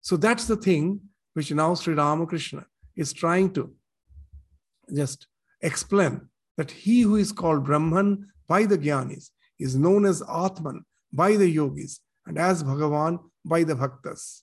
So 0.01 0.17
that's 0.17 0.47
the 0.47 0.57
thing 0.57 1.01
which 1.35 1.53
now 1.53 1.75
Sri 1.75 1.95
Ramakrishna 1.95 2.67
is 2.97 3.13
trying 3.13 3.53
to 3.55 3.75
just 4.95 5.27
explain 5.61 6.29
that 6.57 6.71
he 6.71 7.03
who 7.03 7.17
is 7.17 7.33
called 7.33 7.65
Brahman 7.65 8.29
by 8.49 8.67
the 8.67 8.79
Gyanis 8.79 9.31
is 9.61 9.77
known 9.77 10.05
as 10.05 10.23
Atman 10.23 10.85
by 11.13 11.37
the 11.37 11.49
yogis 11.49 12.01
and 12.27 12.39
as 12.39 12.65
Bhagavan 12.65 13.21
by 13.45 13.63
the 13.65 13.75
bhaktas. 13.75 14.43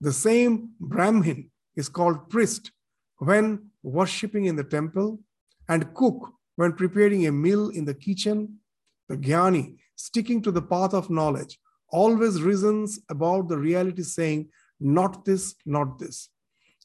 The 0.00 0.12
same 0.12 0.70
Brahmin 0.80 1.50
is 1.76 1.88
called 1.88 2.30
priest 2.30 2.72
when 3.18 3.70
worshipping 3.82 4.46
in 4.46 4.56
the 4.56 4.64
temple 4.64 5.20
and 5.68 5.94
cook 5.94 6.32
when 6.56 6.72
preparing 6.72 7.26
a 7.26 7.32
meal 7.32 7.68
in 7.70 7.84
the 7.84 7.94
kitchen. 7.94 8.60
The 9.08 9.16
Jnani, 9.16 9.76
sticking 9.96 10.40
to 10.42 10.50
the 10.50 10.62
path 10.62 10.94
of 10.94 11.10
knowledge, 11.10 11.58
always 11.90 12.42
reasons 12.42 13.00
about 13.08 13.48
the 13.48 13.58
reality, 13.58 14.02
saying, 14.02 14.48
Not 14.78 15.24
this, 15.24 15.54
not 15.66 15.98
this. 15.98 16.28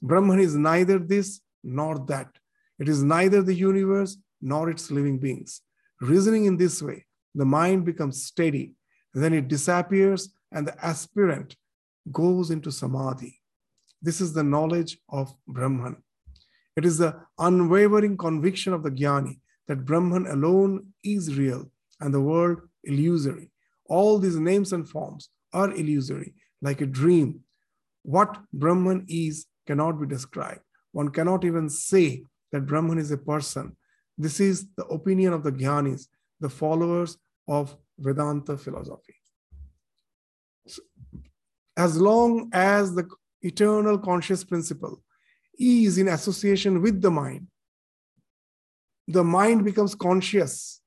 Brahman 0.02 0.40
is 0.40 0.56
neither 0.56 1.00
this 1.00 1.42
nor 1.64 2.00
that. 2.08 2.30
It 2.80 2.90
is 2.90 3.04
neither 3.04 3.42
the 3.42 3.54
universe 3.54 4.18
nor 4.42 4.70
its 4.70 4.92
living 4.92 5.18
beings. 5.18 5.62
Reasoning 6.02 6.46
in 6.46 6.58
this 6.58 6.82
way, 6.82 7.05
the 7.36 7.46
mind 7.46 7.86
becomes 7.86 8.24
steady, 8.24 8.74
then 9.14 9.34
it 9.34 9.48
disappears, 9.48 10.30
and 10.52 10.68
the 10.68 10.86
aspirant 10.86 11.56
goes 12.12 12.50
into 12.50 12.72
samadhi. 12.72 13.40
This 14.02 14.22
is 14.22 14.34
the 14.34 14.44
knowledge 14.44 14.98
of 15.10 15.34
Brahman. 15.48 15.98
It 16.76 16.86
is 16.86 16.98
the 16.98 17.16
unwavering 17.40 18.18
conviction 18.18 18.74
of 18.74 18.84
the 18.84 18.92
Jnani 18.92 19.40
that 19.68 19.86
Brahman 19.86 20.28
alone 20.28 20.94
is 21.04 21.38
real 21.38 21.72
and 22.00 22.14
the 22.14 22.22
world 22.22 22.60
illusory. 22.84 23.50
All 23.88 24.20
these 24.20 24.36
names 24.36 24.74
and 24.74 24.88
forms 24.88 25.30
are 25.54 25.72
illusory, 25.72 26.34
like 26.62 26.82
a 26.82 26.86
dream. 26.86 27.42
What 28.04 28.38
Brahman 28.54 29.06
is 29.08 29.46
cannot 29.66 30.00
be 30.00 30.08
described. 30.08 30.62
One 30.92 31.10
cannot 31.10 31.44
even 31.44 31.70
say 31.70 32.24
that 32.52 32.66
Brahman 32.66 32.98
is 32.98 33.12
a 33.12 33.18
person. 33.18 33.76
This 34.18 34.40
is 34.40 34.68
the 34.78 34.86
opinion 34.86 35.34
of 35.34 35.44
the 35.44 35.52
Jnanis, 35.52 36.08
the 36.40 36.50
followers 36.50 37.18
of 37.48 37.76
Vedanta 37.98 38.58
philosophy. 38.58 39.16
As 41.78 42.00
long 42.00 42.50
as 42.54 42.96
the 42.96 43.08
eternal 43.42 43.98
conscious 43.98 44.44
principle 44.44 45.02
is 45.60 45.98
in 45.98 46.08
association 46.08 46.82
with 46.82 47.02
the 47.02 47.12
mind, 47.12 47.48
the 49.08 49.24
mind 49.24 49.64
becomes 49.64 49.94
conscious 49.94 50.82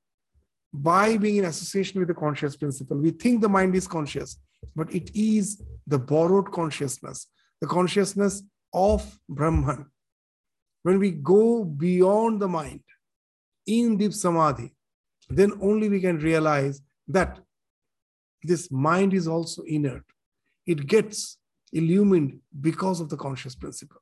by 0.73 1.17
being 1.17 1.37
in 1.37 1.45
association 1.45 1.99
with 1.99 2.09
the 2.09 2.13
conscious 2.13 2.55
principle. 2.55 2.97
We 2.97 3.11
think 3.11 3.41
the 3.41 3.49
mind 3.49 3.75
is 3.75 3.87
conscious, 3.87 4.37
but 4.75 4.93
it 4.93 5.09
is 5.15 5.61
the 5.87 5.97
borrowed 5.97 6.51
consciousness, 6.51 7.27
the 7.61 7.67
consciousness 7.67 8.43
of 8.73 9.19
Brahman. 9.27 9.85
When 10.83 10.99
we 10.99 11.11
go 11.11 11.63
beyond 11.63 12.39
the 12.39 12.47
mind 12.47 12.81
in 13.65 13.97
deep 13.97 14.13
samadhi, 14.13 14.75
then 15.29 15.53
only 15.61 15.89
we 15.89 16.01
can 16.01 16.17
realize 16.17 16.81
that 17.07 17.39
this 18.43 18.71
mind 18.71 19.13
is 19.13 19.27
also 19.27 19.63
inert. 19.63 20.03
It 20.65 20.87
gets 20.87 21.37
illumined 21.71 22.39
because 22.59 22.99
of 22.99 23.09
the 23.09 23.17
conscious 23.17 23.55
principle. 23.55 24.01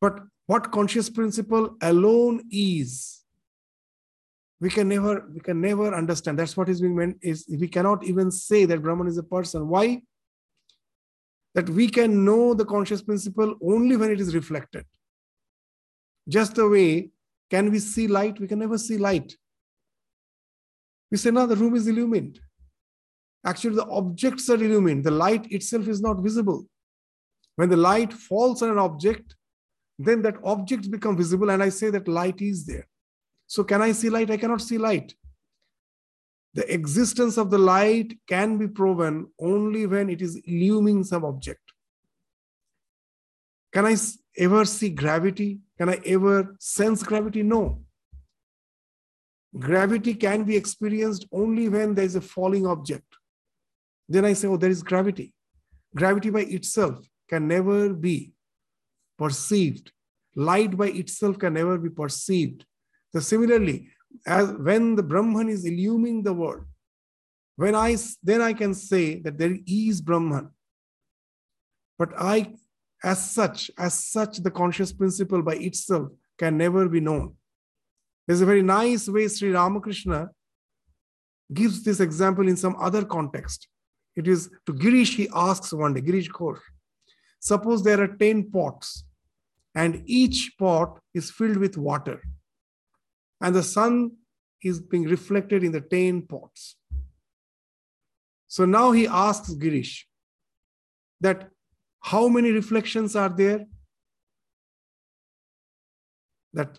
But 0.00 0.20
what 0.46 0.70
conscious 0.72 1.08
principle 1.08 1.76
alone 1.80 2.42
is, 2.50 3.22
we 4.60 4.70
can 4.70 4.88
never 4.88 5.26
we 5.32 5.40
can 5.40 5.60
never 5.60 5.94
understand. 5.94 6.38
That's 6.38 6.56
what 6.56 6.68
is 6.68 6.80
being 6.80 6.96
meant 6.96 7.18
is 7.22 7.46
we 7.48 7.68
cannot 7.68 8.04
even 8.04 8.30
say 8.30 8.64
that 8.66 8.82
Brahman 8.82 9.08
is 9.08 9.18
a 9.18 9.22
person. 9.22 9.68
Why? 9.68 10.02
That 11.54 11.68
we 11.68 11.88
can 11.88 12.24
know 12.24 12.54
the 12.54 12.64
conscious 12.64 13.02
principle 13.02 13.56
only 13.62 13.96
when 13.96 14.10
it 14.10 14.20
is 14.20 14.34
reflected. 14.34 14.84
Just 16.28 16.54
the 16.54 16.68
way 16.68 17.10
can 17.50 17.70
we 17.70 17.78
see 17.78 18.08
light? 18.08 18.40
We 18.40 18.48
can 18.48 18.58
never 18.58 18.78
see 18.78 18.98
light. 18.98 19.36
We 21.14 21.18
say, 21.18 21.30
no, 21.30 21.46
the 21.46 21.54
room 21.54 21.76
is 21.76 21.86
illumined. 21.86 22.40
Actually, 23.46 23.76
the 23.76 23.86
objects 23.86 24.50
are 24.50 24.56
illumined. 24.56 25.04
The 25.04 25.12
light 25.12 25.46
itself 25.52 25.86
is 25.86 26.00
not 26.00 26.18
visible. 26.18 26.66
When 27.54 27.68
the 27.68 27.76
light 27.76 28.12
falls 28.12 28.62
on 28.62 28.70
an 28.70 28.78
object, 28.78 29.36
then 29.96 30.22
that 30.22 30.38
object 30.42 30.90
becomes 30.90 31.18
visible 31.18 31.50
and 31.50 31.62
I 31.62 31.68
say 31.68 31.90
that 31.90 32.08
light 32.08 32.40
is 32.40 32.66
there. 32.66 32.88
So 33.46 33.62
can 33.62 33.80
I 33.80 33.92
see 33.92 34.10
light? 34.10 34.28
I 34.28 34.36
cannot 34.36 34.60
see 34.60 34.76
light. 34.76 35.14
The 36.54 36.68
existence 36.74 37.36
of 37.36 37.48
the 37.48 37.58
light 37.58 38.18
can 38.28 38.58
be 38.58 38.66
proven 38.66 39.28
only 39.38 39.86
when 39.86 40.10
it 40.10 40.20
is 40.20 40.36
illumining 40.48 41.04
some 41.04 41.24
object. 41.24 41.62
Can 43.72 43.86
I 43.86 43.94
ever 44.36 44.64
see 44.64 44.88
gravity? 44.88 45.60
Can 45.78 45.90
I 45.90 46.00
ever 46.06 46.56
sense 46.58 47.04
gravity? 47.04 47.44
No. 47.44 47.83
Gravity 49.58 50.14
can 50.14 50.44
be 50.44 50.56
experienced 50.56 51.26
only 51.32 51.68
when 51.68 51.94
there 51.94 52.04
is 52.04 52.16
a 52.16 52.20
falling 52.20 52.66
object. 52.66 53.06
Then 54.08 54.24
I 54.24 54.32
say, 54.32 54.48
oh, 54.48 54.56
there 54.56 54.70
is 54.70 54.82
gravity. 54.82 55.32
Gravity 55.94 56.30
by 56.30 56.40
itself 56.40 57.06
can 57.28 57.46
never 57.46 57.94
be 57.94 58.32
perceived. 59.16 59.92
Light 60.34 60.76
by 60.76 60.88
itself 60.88 61.38
can 61.38 61.54
never 61.54 61.78
be 61.78 61.88
perceived. 61.88 62.64
So 63.12 63.20
similarly, 63.20 63.90
as 64.26 64.52
when 64.52 64.96
the 64.96 65.02
Brahman 65.02 65.48
is 65.48 65.64
illumining 65.64 66.24
the 66.24 66.32
world, 66.32 66.64
when 67.56 67.76
I 67.76 67.96
then 68.22 68.42
I 68.42 68.52
can 68.52 68.74
say 68.74 69.20
that 69.20 69.38
there 69.38 69.56
is 69.66 70.00
Brahman. 70.00 70.50
But 71.96 72.10
I, 72.18 72.54
as 73.04 73.30
such, 73.30 73.70
as 73.78 73.94
such, 73.94 74.38
the 74.38 74.50
conscious 74.50 74.92
principle 74.92 75.42
by 75.42 75.54
itself 75.54 76.08
can 76.38 76.58
never 76.58 76.88
be 76.88 77.00
known. 77.00 77.36
There's 78.26 78.40
a 78.40 78.46
very 78.46 78.62
nice 78.62 79.08
way 79.08 79.28
Sri 79.28 79.50
Ramakrishna 79.50 80.30
gives 81.52 81.82
this 81.82 82.00
example 82.00 82.48
in 82.48 82.56
some 82.56 82.76
other 82.80 83.04
context. 83.04 83.68
It 84.16 84.28
is 84.28 84.48
to 84.66 84.72
Girish, 84.72 85.16
he 85.16 85.28
asks 85.34 85.72
one 85.72 85.94
day, 85.94 86.00
Girish 86.00 86.30
Ghosh, 86.30 86.60
suppose 87.40 87.82
there 87.82 88.00
are 88.00 88.16
10 88.16 88.50
pots 88.50 89.04
and 89.74 90.02
each 90.06 90.54
pot 90.58 90.98
is 91.12 91.30
filled 91.30 91.58
with 91.58 91.76
water 91.76 92.22
and 93.40 93.54
the 93.54 93.62
sun 93.62 94.12
is 94.62 94.80
being 94.80 95.04
reflected 95.04 95.62
in 95.62 95.72
the 95.72 95.80
10 95.80 96.22
pots. 96.22 96.76
So 98.46 98.64
now 98.64 98.92
he 98.92 99.06
asks 99.06 99.52
Girish 99.54 100.04
that 101.20 101.50
how 102.00 102.28
many 102.28 102.50
reflections 102.52 103.16
are 103.16 103.28
there? 103.28 103.66
That, 106.52 106.78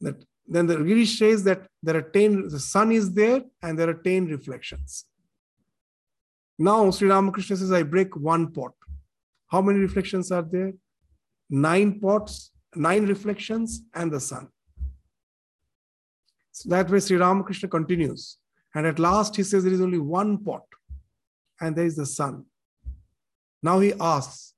that 0.00 0.22
then 0.48 0.66
the 0.66 0.76
Girish 0.76 1.18
says 1.18 1.44
that 1.44 1.66
there 1.82 1.96
are 1.96 2.02
10, 2.02 2.48
the 2.48 2.58
sun 2.58 2.90
is 2.90 3.12
there 3.12 3.42
and 3.62 3.78
there 3.78 3.90
are 3.90 3.94
10 3.94 4.26
reflections. 4.26 5.04
Now 6.58 6.90
Sri 6.90 7.08
Ramakrishna 7.08 7.56
says, 7.56 7.70
I 7.70 7.82
break 7.82 8.16
one 8.16 8.50
pot. 8.52 8.72
How 9.48 9.60
many 9.60 9.78
reflections 9.78 10.32
are 10.32 10.42
there? 10.42 10.72
Nine 11.50 12.00
pots, 12.00 12.50
nine 12.74 13.06
reflections, 13.06 13.82
and 13.94 14.10
the 14.10 14.20
sun. 14.20 14.48
So 16.52 16.70
that 16.70 16.90
way 16.90 17.00
Sri 17.00 17.16
Ramakrishna 17.16 17.68
continues. 17.68 18.38
And 18.74 18.86
at 18.86 18.98
last 18.98 19.36
he 19.36 19.42
says 19.42 19.64
there 19.64 19.72
is 19.72 19.80
only 19.80 19.98
one 19.98 20.38
pot, 20.44 20.64
and 21.60 21.76
there 21.76 21.86
is 21.86 21.96
the 21.96 22.06
sun. 22.06 22.44
Now 23.62 23.80
he 23.80 23.92
asks 24.00 24.54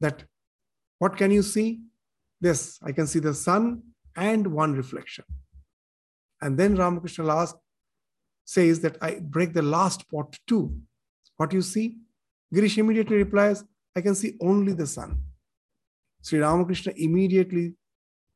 that, 0.00 0.24
what 0.98 1.16
can 1.16 1.30
you 1.30 1.42
see? 1.42 1.80
Yes, 2.40 2.78
I 2.82 2.92
can 2.92 3.06
see 3.06 3.18
the 3.18 3.34
sun 3.34 3.82
and 4.16 4.46
one 4.46 4.72
reflection. 4.74 5.24
And 6.40 6.58
then 6.58 6.76
Ramakrishna 6.76 7.24
last 7.24 7.56
says 8.44 8.80
that 8.80 8.96
I 9.00 9.20
break 9.20 9.52
the 9.52 9.62
last 9.62 10.10
pot 10.10 10.36
too. 10.46 10.76
What 11.36 11.52
you 11.52 11.62
see? 11.62 11.98
Girish 12.52 12.78
immediately 12.78 13.16
replies, 13.16 13.64
I 13.94 14.00
can 14.00 14.14
see 14.14 14.34
only 14.40 14.72
the 14.72 14.86
sun. 14.86 15.22
Sri 16.22 16.38
Ramakrishna 16.38 16.92
immediately 16.96 17.74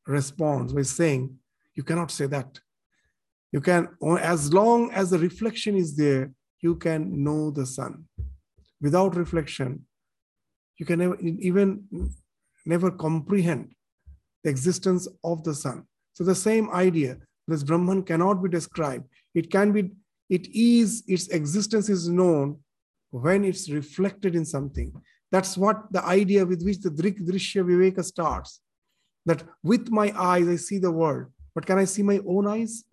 responds 0.07 0.73
by 0.73 0.83
saying, 0.83 1.37
You 1.75 1.83
cannot 1.83 2.11
say 2.11 2.27
that. 2.27 2.59
You 3.51 3.61
can, 3.61 3.89
as 4.19 4.53
long 4.53 4.91
as 4.91 5.09
the 5.09 5.19
reflection 5.19 5.75
is 5.75 5.95
there, 5.95 6.31
you 6.61 6.75
can 6.75 7.23
know 7.23 7.51
the 7.51 7.65
sun. 7.65 8.05
Without 8.81 9.15
reflection, 9.15 9.85
you 10.77 10.85
can 10.85 10.99
never, 10.99 11.17
even 11.21 11.87
never 12.65 12.91
comprehend 12.91 13.74
the 14.45 14.51
existence 14.51 15.07
of 15.23 15.43
the 15.43 15.55
sun. 15.55 15.85
So 16.13 16.23
the 16.23 16.35
same 16.35 16.69
idea, 16.69 17.17
this 17.47 17.63
Brahman 17.63 18.03
cannot 18.03 18.43
be 18.43 18.47
described. 18.47 19.05
It 19.33 19.49
can 19.51 19.71
be, 19.71 19.89
it 20.29 20.47
is, 20.55 21.03
its 21.07 21.27
existence 21.29 21.89
is 21.89 22.07
known 22.07 22.59
when 23.09 23.43
it's 23.43 23.71
reflected 23.71 24.35
in 24.35 24.45
something. 24.45 24.93
That's 25.31 25.57
what 25.57 25.91
the 25.91 26.05
idea 26.05 26.45
with 26.45 26.61
which 26.63 26.79
the 26.79 26.91
Drik 26.91 27.19
Drishya 27.27 27.65
Viveka 27.65 28.03
starts. 28.03 28.61
That 29.25 29.43
with 29.63 29.89
my 29.89 30.13
eyes, 30.15 30.47
I 30.47 30.57
see 30.57 30.77
the 30.77 30.91
world. 30.91 31.25
But 31.55 31.65
can 31.65 31.79
I 31.79 31.85
see 31.85 32.03
my 32.03 32.19
own 32.27 32.45
eyes? 32.45 32.83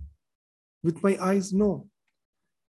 With 0.83 1.03
my 1.03 1.19
eyes, 1.21 1.53
no. 1.53 1.87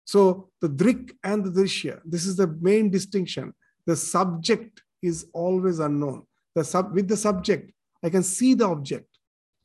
So 0.04 0.50
the 0.60 0.68
Drik 0.68 1.10
and 1.24 1.44
the 1.44 1.50
Drishya, 1.50 2.00
this 2.04 2.24
is 2.26 2.36
the 2.36 2.46
main 2.60 2.90
distinction. 2.90 3.52
The 3.86 3.96
subject 3.96 4.82
is 5.02 5.26
always 5.32 5.80
unknown. 5.80 6.26
the 6.54 6.64
sub, 6.64 6.94
with 6.94 7.08
the 7.08 7.16
subject, 7.16 7.72
I 8.02 8.10
can 8.10 8.22
see 8.22 8.54
the 8.54 8.66
object, 8.66 9.08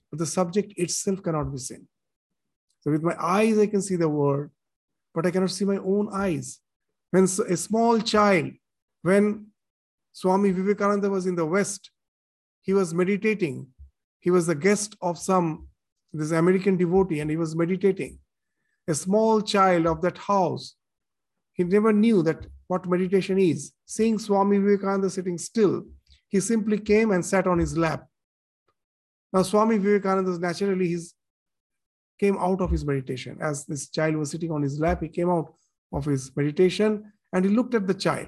but 0.09 0.19
the 0.19 0.25
subject 0.25 0.73
itself 0.77 1.21
cannot 1.21 1.51
be 1.51 1.57
seen. 1.57 1.87
So 2.81 2.91
with 2.91 3.03
my 3.03 3.15
eyes, 3.19 3.57
I 3.57 3.67
can 3.67 3.81
see 3.81 3.95
the 3.95 4.09
world, 4.09 4.49
but 5.13 5.25
I 5.25 5.31
cannot 5.31 5.51
see 5.51 5.65
my 5.65 5.77
own 5.77 6.09
eyes. 6.11 6.59
When 7.11 7.23
a 7.23 7.57
small 7.57 7.99
child, 7.99 8.51
when 9.03 9.47
Swami 10.11 10.51
Vivekananda 10.51 11.09
was 11.09 11.25
in 11.25 11.35
the 11.35 11.45
West, 11.45 11.91
he 12.61 12.73
was 12.73 12.93
meditating. 12.93 13.67
He 14.19 14.31
was 14.31 14.47
the 14.47 14.55
guest 14.55 14.95
of 15.01 15.17
some 15.17 15.67
this 16.13 16.31
American 16.31 16.77
devotee, 16.77 17.19
and 17.19 17.29
he 17.29 17.37
was 17.37 17.55
meditating. 17.55 18.19
A 18.87 18.93
small 18.93 19.41
child 19.41 19.87
of 19.87 20.01
that 20.01 20.17
house, 20.17 20.75
he 21.53 21.63
never 21.63 21.91
knew 21.91 22.21
that 22.23 22.45
what 22.67 22.87
meditation 22.87 23.39
is. 23.39 23.73
Seeing 23.85 24.19
Swami 24.19 24.57
Vivekananda 24.57 25.09
sitting 25.09 25.37
still, 25.37 25.83
he 26.27 26.39
simply 26.39 26.77
came 26.77 27.11
and 27.11 27.25
sat 27.25 27.47
on 27.47 27.59
his 27.59 27.77
lap. 27.77 28.07
Now, 29.33 29.41
Swami 29.41 29.79
Vivekananda 29.79 30.37
naturally 30.37 30.89
he's 30.89 31.15
came 32.19 32.37
out 32.37 32.61
of 32.61 32.69
his 32.69 32.85
meditation. 32.85 33.37
As 33.41 33.65
this 33.65 33.89
child 33.89 34.15
was 34.15 34.29
sitting 34.29 34.51
on 34.51 34.61
his 34.61 34.79
lap, 34.79 35.01
he 35.01 35.09
came 35.09 35.29
out 35.29 35.53
of 35.91 36.05
his 36.05 36.31
meditation 36.35 37.11
and 37.33 37.43
he 37.43 37.51
looked 37.51 37.73
at 37.73 37.87
the 37.87 37.93
child. 37.93 38.27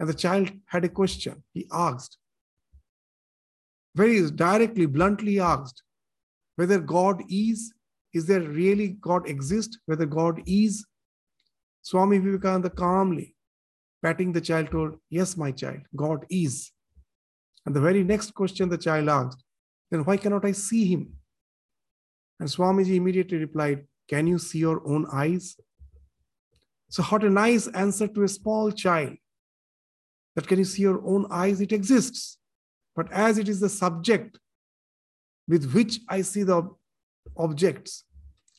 And 0.00 0.08
the 0.08 0.14
child 0.14 0.50
had 0.66 0.84
a 0.84 0.88
question. 0.88 1.42
He 1.52 1.66
asked, 1.72 2.18
very 3.94 4.30
directly, 4.30 4.86
bluntly 4.86 5.40
asked, 5.40 5.82
whether 6.56 6.78
God 6.78 7.22
is, 7.28 7.72
is 8.12 8.26
there 8.26 8.40
really 8.40 8.88
God 8.88 9.28
exist? 9.28 9.78
Whether 9.86 10.06
God 10.06 10.42
is? 10.46 10.84
Swami 11.82 12.18
Vivekananda 12.18 12.70
calmly, 12.70 13.34
patting 14.02 14.32
the 14.32 14.40
child, 14.40 14.70
told, 14.70 14.98
Yes, 15.10 15.36
my 15.36 15.52
child, 15.52 15.80
God 15.96 16.26
is. 16.30 16.70
And 17.64 17.74
the 17.74 17.80
very 17.80 18.02
next 18.04 18.34
question 18.34 18.68
the 18.68 18.78
child 18.78 19.08
asked, 19.08 19.42
Then 19.90 20.04
why 20.04 20.16
cannot 20.16 20.44
I 20.44 20.52
see 20.52 20.84
him? 20.84 21.14
And 22.40 22.48
Swamiji 22.48 22.96
immediately 22.96 23.38
replied, 23.38 23.86
Can 24.08 24.26
you 24.26 24.38
see 24.38 24.58
your 24.58 24.86
own 24.86 25.06
eyes? 25.12 25.56
So, 26.90 27.02
what 27.02 27.24
a 27.24 27.30
nice 27.30 27.66
answer 27.68 28.08
to 28.08 28.22
a 28.22 28.28
small 28.28 28.70
child 28.70 29.16
that 30.36 30.46
can 30.46 30.58
you 30.58 30.64
see 30.64 30.82
your 30.82 31.02
own 31.04 31.26
eyes? 31.30 31.60
It 31.60 31.72
exists. 31.72 32.38
But 32.94 33.12
as 33.12 33.38
it 33.38 33.48
is 33.48 33.60
the 33.60 33.68
subject 33.68 34.38
with 35.46 35.72
which 35.72 36.00
I 36.08 36.22
see 36.22 36.42
the 36.42 36.68
objects, 37.36 38.04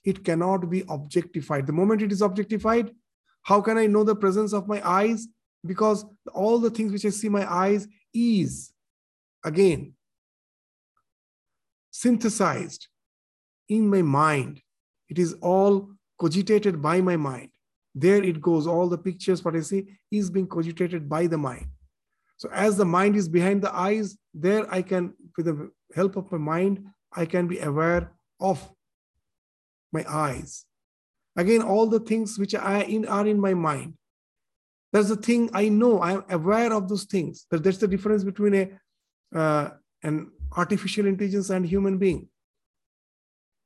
it 0.05 0.23
cannot 0.23 0.69
be 0.69 0.83
objectified. 0.89 1.67
The 1.67 1.73
moment 1.73 2.01
it 2.01 2.11
is 2.11 2.21
objectified, 2.21 2.91
how 3.43 3.61
can 3.61 3.77
I 3.77 3.87
know 3.87 4.03
the 4.03 4.15
presence 4.15 4.53
of 4.53 4.67
my 4.67 4.87
eyes? 4.87 5.27
Because 5.65 6.05
all 6.33 6.59
the 6.59 6.69
things 6.69 6.91
which 6.91 7.05
I 7.05 7.09
see 7.09 7.29
my 7.29 7.51
eyes 7.51 7.87
is, 8.13 8.71
again, 9.43 9.93
synthesized 12.01 12.87
in 13.67 13.89
my 13.89 14.01
mind. 14.01 14.61
It 15.09 15.19
is 15.19 15.33
all 15.41 15.89
cogitated 16.19 16.81
by 16.81 17.01
my 17.01 17.17
mind. 17.17 17.49
There 17.93 18.23
it 18.23 18.41
goes. 18.41 18.67
All 18.67 18.87
the 18.87 18.97
pictures, 18.97 19.43
what 19.43 19.55
I 19.55 19.61
see, 19.61 19.81
is 20.11 20.29
being 20.29 20.47
cogitated 20.47 21.09
by 21.09 21.27
the 21.27 21.37
mind. 21.37 21.67
So 22.37 22.49
as 22.53 22.77
the 22.77 22.85
mind 22.85 23.15
is 23.17 23.27
behind 23.27 23.61
the 23.61 23.75
eyes, 23.75 24.17
there 24.33 24.63
I 24.73 24.81
can, 24.81 25.13
with 25.35 25.47
the 25.47 25.71
help 25.93 26.15
of 26.15 26.31
my 26.31 26.37
mind, 26.37 26.85
I 27.11 27.25
can 27.25 27.47
be 27.47 27.59
aware 27.59 28.11
of 28.39 28.57
my 29.91 30.05
eyes. 30.07 30.65
Again, 31.35 31.61
all 31.61 31.87
the 31.87 31.99
things 31.99 32.39
which 32.39 32.55
are 32.55 32.83
in, 32.83 33.05
are 33.07 33.27
in 33.27 33.39
my 33.39 33.53
mind. 33.53 33.95
That's 34.93 35.09
the 35.09 35.17
thing 35.17 35.49
I 35.53 35.67
know. 35.67 35.99
I 35.99 36.11
am 36.13 36.23
aware 36.29 36.71
of 36.73 36.87
those 36.87 37.03
things. 37.03 37.45
That's 37.51 37.77
the 37.77 37.87
difference 37.87 38.23
between 38.23 38.55
a 38.61 38.65
uh, 39.39 39.69
an 40.01 40.31
artificial 40.55 41.05
intelligence 41.05 41.49
and 41.49 41.65
human 41.65 41.97
being. 41.97 42.27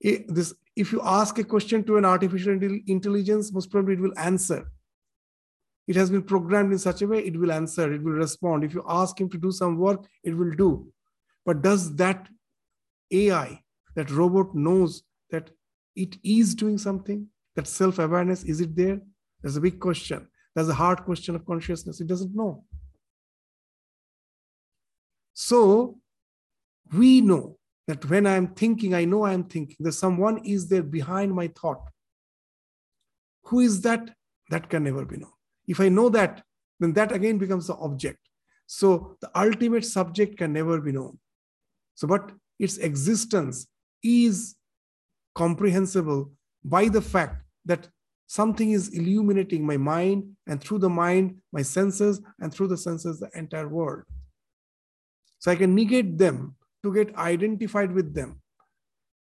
This 0.02 0.54
if 0.76 0.92
you 0.92 1.02
ask 1.04 1.38
a 1.38 1.44
question 1.44 1.84
to 1.84 1.98
an 1.98 2.06
artificial 2.06 2.54
intelligence 2.88 3.54
most 3.54 3.72
probably 3.72 3.94
it 3.94 4.00
will 4.00 4.18
answer. 4.18 4.70
It 5.88 5.96
has 5.96 6.10
been 6.10 6.24
programmed 6.24 6.72
in 6.72 6.80
such 6.80 7.02
a 7.02 7.08
way 7.08 7.20
it 7.20 7.38
will 7.38 7.52
answer 7.52 7.92
it 7.94 8.04
will 8.04 8.14
respond. 8.14 8.64
If 8.64 8.74
you 8.74 8.84
ask 8.88 9.20
him 9.20 9.30
to 9.30 9.38
do 9.38 9.52
some 9.52 9.78
work 9.78 10.06
it 10.24 10.36
will 10.36 10.52
do. 10.52 10.92
But 11.46 11.62
does 11.62 11.96
that 11.96 12.28
ai 13.12 13.62
that 13.96 14.10
robot 14.12 14.56
knows 14.56 15.04
that 15.30 15.52
it 15.96 16.18
is 16.24 16.56
doing 16.56 16.78
something 16.78 17.28
that 17.56 17.68
self-awareness 17.68 18.44
is 18.44 18.62
it 18.62 18.76
there? 18.76 19.00
That's 19.42 19.58
a 19.58 19.62
big 19.62 19.80
question. 19.80 20.28
That's 20.56 20.70
a 20.70 20.74
hard 20.74 21.04
question 21.04 21.36
of 21.36 21.46
consciousness. 21.46 22.02
It 22.02 22.08
doesn't 22.08 22.36
know. 22.36 22.64
So 25.34 26.00
we 26.92 27.22
know 27.22 27.58
that 27.88 28.10
when 28.10 28.26
I'm 28.26 28.48
thinking, 28.48 28.94
I 28.94 29.06
know 29.06 29.26
I'm 29.26 29.44
thinking, 29.44 29.78
that 29.80 29.94
someone 29.94 30.40
is 30.46 30.68
there 30.68 30.84
behind 30.84 31.34
my 31.34 31.48
thought. 31.48 31.82
Who 33.46 33.60
is 33.60 33.82
that? 33.82 34.10
That 34.50 34.70
can 34.70 34.84
never 34.84 35.06
be 35.06 35.18
known. 35.18 35.32
If 35.68 35.80
I 35.80 35.90
know 35.90 36.10
that, 36.10 36.44
then 36.80 36.94
that 36.94 37.12
again 37.12 37.38
becomes 37.38 37.68
the 37.68 37.76
object. 37.76 38.20
So 38.66 39.18
the 39.22 39.30
ultimate 39.38 39.86
subject 39.86 40.38
can 40.38 40.54
never 40.54 40.80
be 40.80 40.92
known. 40.92 41.20
So, 41.96 42.08
but 42.08 42.32
its 42.60 42.78
existence 42.78 43.68
is 44.04 44.56
comprehensible 45.36 46.32
by 46.64 46.88
the 46.88 47.02
fact 47.02 47.44
that 47.66 47.88
something 48.28 48.72
is 48.72 48.90
illuminating 48.90 49.66
my 49.66 49.78
mind, 49.78 50.36
and 50.48 50.62
through 50.62 50.80
the 50.80 50.90
mind, 50.90 51.38
my 51.52 51.62
senses, 51.62 52.22
and 52.40 52.54
through 52.54 52.68
the 52.68 52.78
senses, 52.78 53.20
the 53.20 53.30
entire 53.36 53.68
world. 53.68 54.04
So 55.40 55.52
I 55.52 55.56
can 55.56 55.76
negate 55.76 56.18
them 56.18 56.56
to 56.84 56.94
get 56.94 57.16
identified 57.16 57.92
with 57.92 58.14
them, 58.14 58.42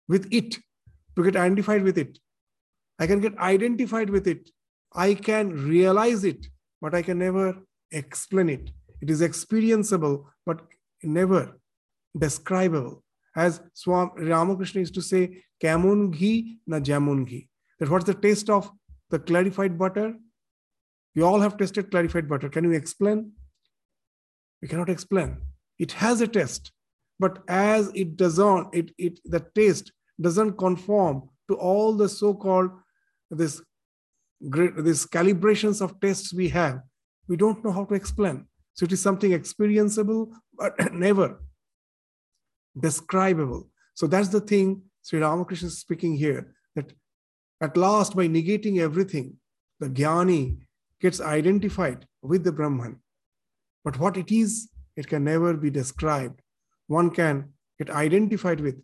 with 0.08 0.28
it, 0.32 0.58
to 1.16 1.24
get 1.24 1.36
identified 1.36 1.84
with 1.84 1.98
it. 1.98 2.20
I 3.00 3.08
can 3.08 3.20
get 3.20 3.38
identified 3.38 4.10
with 4.10 4.28
it. 4.28 4.50
I 4.94 5.14
can 5.14 5.50
realize 5.68 6.24
it, 6.24 6.48
but 6.82 6.96
I 6.96 7.02
can 7.02 7.20
never 7.20 7.56
explain 7.92 8.50
it. 8.50 8.72
It 9.02 9.10
is 9.10 9.22
experienceable, 9.22 10.26
but 10.46 10.62
never 11.04 11.60
describable. 12.18 13.04
As 13.36 13.62
Swam 13.74 14.12
Ramakrishna 14.16 14.80
used 14.82 14.96
to 14.96 15.02
say, 15.02 15.44
Kamun 15.64 16.12
ghee 16.18 16.58
na 16.66 16.80
jamun 16.80 17.28
ghee. 17.28 17.50
That 17.80 17.90
what's 17.90 18.06
the 18.06 18.16
taste 18.16 18.50
of 18.50 18.72
the 19.12 19.20
clarified 19.20 19.78
butter? 19.78 20.16
You 21.14 21.26
all 21.26 21.40
have 21.42 21.58
tasted 21.58 21.92
clarified 21.92 22.28
butter. 22.28 22.50
Can 22.50 22.64
you 22.64 22.72
explain? 22.72 23.34
We 24.62 24.68
cannot 24.68 24.90
explain. 24.90 25.38
It 25.78 25.92
has 25.94 26.22
a 26.22 26.28
taste, 26.28 26.72
but 27.20 27.40
as 27.48 27.92
it 27.96 28.16
doesn't 28.18 28.74
it, 28.74 28.92
it 28.98 29.20
the 29.26 29.46
taste 29.56 29.92
doesn't 30.20 30.58
conform 30.58 31.30
to 31.50 31.56
all 31.56 31.94
the 31.94 32.10
so-called 32.10 32.72
this 33.32 33.62
great 34.50 34.76
this 34.78 35.06
calibrations 35.06 35.82
of 35.82 36.00
tests 36.00 36.34
we 36.34 36.50
have 36.50 36.82
we 37.28 37.36
don't 37.36 37.64
know 37.64 37.72
how 37.72 37.84
to 37.86 37.94
explain. 37.94 38.46
So 38.74 38.86
it 38.86 38.92
is 38.92 39.02
something 39.02 39.32
experienceable 39.32 40.32
but 40.54 40.74
never 40.94 41.42
describable. 42.80 43.70
So 43.96 44.08
that's 44.08 44.30
the 44.30 44.42
thing 44.42 44.84
sri 45.04 45.20
ramakrishna 45.20 45.68
is 45.68 45.80
speaking 45.80 46.16
here 46.16 46.54
that 46.76 46.94
at 47.62 47.78
last 47.78 48.16
by 48.16 48.28
negating 48.28 48.80
everything 48.80 49.38
the 49.80 49.90
jnani 49.90 50.58
gets 51.02 51.22
identified 51.22 52.06
with 52.22 52.44
the 52.44 52.52
brahman. 52.52 52.98
But 53.84 54.00
what 54.00 54.18
it 54.18 54.32
is 54.32 54.70
it 54.96 55.08
can 55.08 55.24
never 55.24 55.54
be 55.54 55.70
described 55.70 56.42
one 56.88 57.12
can 57.12 57.54
get 57.78 57.90
identified 57.90 58.60
with, 58.60 58.82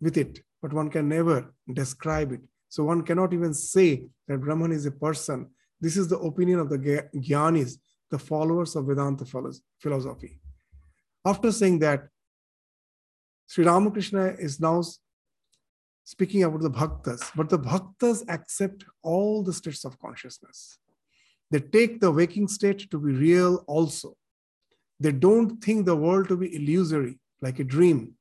with 0.00 0.16
it, 0.16 0.40
but 0.60 0.72
one 0.72 0.90
can 0.90 1.08
never 1.08 1.54
describe 1.72 2.32
it. 2.32 2.40
So 2.68 2.84
one 2.84 3.02
cannot 3.02 3.32
even 3.32 3.54
say 3.54 4.06
that 4.28 4.40
Brahman 4.40 4.72
is 4.72 4.86
a 4.86 4.90
person. 4.90 5.50
This 5.80 5.96
is 5.96 6.08
the 6.08 6.18
opinion 6.18 6.58
of 6.58 6.68
the 6.68 6.78
Jnanis, 6.78 7.78
the 8.10 8.18
followers 8.18 8.74
of 8.76 8.86
Vedanta 8.86 9.24
philosophy. 9.80 10.40
After 11.24 11.52
saying 11.52 11.78
that, 11.80 12.08
Sri 13.46 13.64
Ramakrishna 13.64 14.36
is 14.38 14.60
now 14.60 14.82
speaking 16.02 16.42
about 16.42 16.60
the 16.60 16.70
bhaktas, 16.70 17.30
but 17.34 17.48
the 17.48 17.58
bhaktas 17.58 18.24
accept 18.28 18.84
all 19.02 19.42
the 19.42 19.52
states 19.52 19.84
of 19.84 19.98
consciousness. 19.98 20.78
They 21.50 21.60
take 21.60 22.00
the 22.00 22.10
waking 22.10 22.48
state 22.48 22.90
to 22.90 22.98
be 22.98 23.12
real 23.12 23.64
also. 23.66 24.16
They 24.98 25.12
don't 25.12 25.62
think 25.62 25.86
the 25.86 25.96
world 25.96 26.28
to 26.28 26.36
be 26.36 26.54
illusory 26.54 27.18
like 27.44 27.58
a 27.60 27.70
dream. 27.76 28.14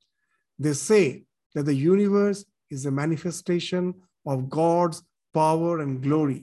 They 0.59 0.73
say 0.73 1.23
that 1.55 1.63
the 1.63 1.73
universe 1.73 2.45
is 2.69 2.85
a 2.85 2.91
manifestation 2.91 3.85
of 4.25 4.49
God's 4.49 5.01
power 5.33 5.79
and 5.79 6.03
glory. 6.03 6.41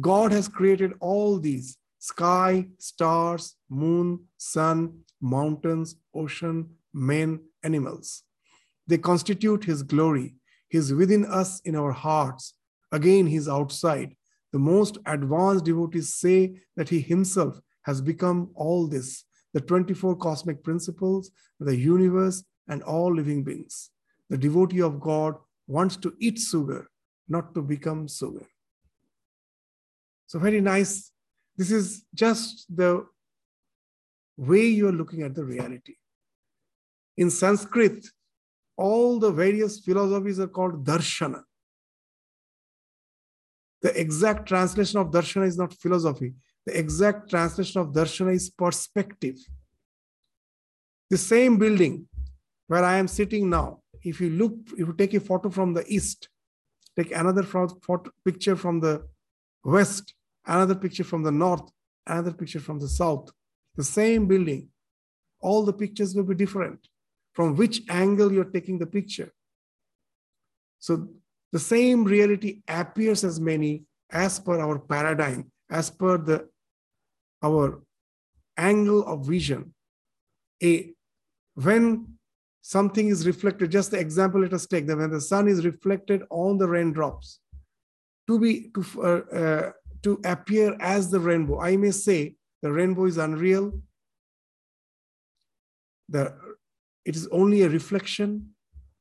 God 0.00 0.32
has 0.32 0.48
created 0.48 0.92
all 1.00 1.38
these 1.38 1.78
sky, 1.98 2.66
stars, 2.78 3.56
moon, 3.68 4.08
sun, 4.36 4.78
mountains, 5.20 5.96
ocean, 6.14 6.58
men, 6.92 7.40
animals. 7.62 8.24
They 8.88 8.98
constitute 8.98 9.64
His 9.64 9.82
glory. 9.82 10.34
He 10.68 10.78
is 10.78 10.92
within 10.92 11.24
us 11.24 11.60
in 11.60 11.74
our 11.76 11.92
hearts. 11.92 12.54
Again, 12.92 13.26
He 13.26 13.36
is 13.36 13.48
outside. 13.48 14.16
The 14.52 14.58
most 14.58 14.98
advanced 15.06 15.64
devotees 15.64 16.14
say 16.14 16.40
that 16.76 16.88
He 16.88 17.00
Himself 17.00 17.60
has 17.82 18.00
become 18.00 18.50
all 18.54 18.86
this 18.86 19.24
the 19.54 19.60
24 19.60 20.16
cosmic 20.16 20.62
principles, 20.62 21.30
the 21.58 21.76
universe, 21.76 22.44
and 22.68 22.82
all 22.82 23.14
living 23.14 23.42
beings. 23.42 23.90
The 24.28 24.38
devotee 24.38 24.82
of 24.82 25.00
God 25.00 25.36
wants 25.66 25.96
to 25.96 26.14
eat 26.18 26.38
sugar, 26.38 26.88
not 27.28 27.54
to 27.54 27.62
become 27.62 28.08
sugar. 28.08 28.46
So, 30.26 30.38
very 30.38 30.60
nice. 30.60 31.10
This 31.56 31.70
is 31.70 32.04
just 32.14 32.66
the 32.74 33.06
way 34.36 34.66
you're 34.66 34.92
looking 34.92 35.22
at 35.22 35.34
the 35.34 35.44
reality. 35.44 35.96
In 37.16 37.30
Sanskrit, 37.30 38.06
all 38.76 39.18
the 39.18 39.32
various 39.32 39.80
philosophies 39.80 40.38
are 40.38 40.46
called 40.46 40.84
darshana. 40.84 41.42
The 43.82 43.98
exact 43.98 44.46
translation 44.46 45.00
of 45.00 45.10
darshana 45.10 45.46
is 45.46 45.58
not 45.58 45.72
philosophy. 45.74 46.34
The 46.68 46.78
exact 46.78 47.30
translation 47.30 47.80
of 47.80 47.94
darshana 47.94 48.34
is 48.34 48.50
perspective. 48.50 49.36
The 51.08 51.16
same 51.16 51.56
building 51.56 52.06
where 52.66 52.84
I 52.84 52.98
am 52.98 53.08
sitting 53.08 53.48
now, 53.48 53.80
if 54.02 54.20
you 54.20 54.28
look, 54.28 54.52
if 54.72 54.86
you 54.86 54.92
take 54.92 55.14
a 55.14 55.20
photo 55.20 55.48
from 55.48 55.72
the 55.72 55.82
east, 55.86 56.28
take 56.94 57.10
another 57.10 57.42
photo, 57.42 58.10
picture 58.22 58.54
from 58.54 58.80
the 58.80 59.08
west, 59.64 60.12
another 60.46 60.74
picture 60.74 61.04
from 61.04 61.22
the 61.22 61.32
north, 61.32 61.70
another 62.06 62.34
picture 62.34 62.60
from 62.60 62.78
the 62.78 62.88
south, 62.88 63.30
the 63.76 63.84
same 63.84 64.26
building, 64.26 64.68
all 65.40 65.64
the 65.64 65.72
pictures 65.72 66.14
will 66.14 66.24
be 66.24 66.34
different 66.34 66.86
from 67.32 67.56
which 67.56 67.80
angle 67.88 68.30
you're 68.30 68.52
taking 68.56 68.78
the 68.78 68.92
picture. 68.98 69.32
So 70.80 71.08
the 71.50 71.60
same 71.60 72.04
reality 72.04 72.60
appears 72.68 73.24
as 73.24 73.40
many 73.40 73.84
as 74.10 74.38
per 74.38 74.60
our 74.60 74.78
paradigm, 74.78 75.50
as 75.70 75.88
per 75.88 76.18
the 76.18 76.46
our 77.42 77.80
angle 78.56 79.04
of 79.04 79.26
vision. 79.26 79.74
A 80.62 80.92
when 81.54 82.06
something 82.62 83.08
is 83.08 83.26
reflected, 83.26 83.70
just 83.70 83.90
the 83.90 83.98
example 83.98 84.40
let 84.42 84.52
us 84.52 84.66
take 84.66 84.86
that 84.86 84.96
when 84.96 85.10
the 85.10 85.20
sun 85.20 85.48
is 85.48 85.64
reflected 85.64 86.22
on 86.30 86.58
the 86.58 86.68
raindrops, 86.68 87.40
to 88.28 88.38
be 88.38 88.70
to 88.74 88.84
uh, 89.02 89.36
uh, 89.36 89.72
to 90.02 90.20
appear 90.24 90.76
as 90.80 91.10
the 91.10 91.20
rainbow, 91.20 91.60
I 91.60 91.76
may 91.76 91.90
say 91.90 92.36
the 92.62 92.72
rainbow 92.72 93.06
is 93.06 93.18
unreal. 93.18 93.80
The 96.08 96.34
it 97.04 97.16
is 97.16 97.26
only 97.28 97.62
a 97.62 97.68
reflection. 97.68 98.50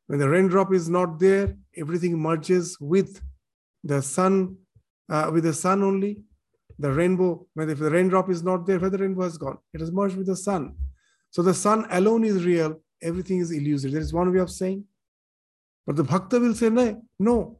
When 0.08 0.20
the 0.20 0.30
raindrop 0.30 0.74
is 0.74 0.88
not 0.88 1.20
there, 1.20 1.58
everything 1.76 2.18
merges 2.18 2.78
with 2.80 3.22
the 3.84 4.02
sun, 4.02 4.56
uh, 5.10 5.30
with 5.34 5.44
the 5.44 5.54
sun 5.54 5.84
only. 5.84 6.22
The 6.80 6.91
rainbow, 6.91 7.45
when 7.53 7.69
if 7.69 7.80
the 7.80 7.89
raindrop 7.89 8.30
is 8.30 8.43
not 8.43 8.65
there, 8.65 8.80
where 8.80 8.89
the 8.89 8.97
rainbow 8.97 9.23
has 9.23 9.38
gone, 9.38 9.57
it 9.73 9.80
has 9.80 9.91
merged 9.91 10.15
with 10.15 10.28
the 10.28 10.36
sun. 10.36 10.75
So 11.32 11.41
the 11.41 11.53
sun 11.53 11.86
alone 11.89 12.23
is 12.23 12.45
real, 12.45 12.82
everything 13.01 13.39
is 13.39 13.51
illusory. 13.51 13.91
There 13.91 14.01
is 14.01 14.13
one 14.13 14.32
way 14.32 14.39
of 14.39 14.51
saying. 14.51 14.86
But 15.86 15.95
the 15.95 16.03
bhakta 16.03 16.39
will 16.39 16.53
say, 16.53 16.69
no, 16.69 17.01
no. 17.19 17.59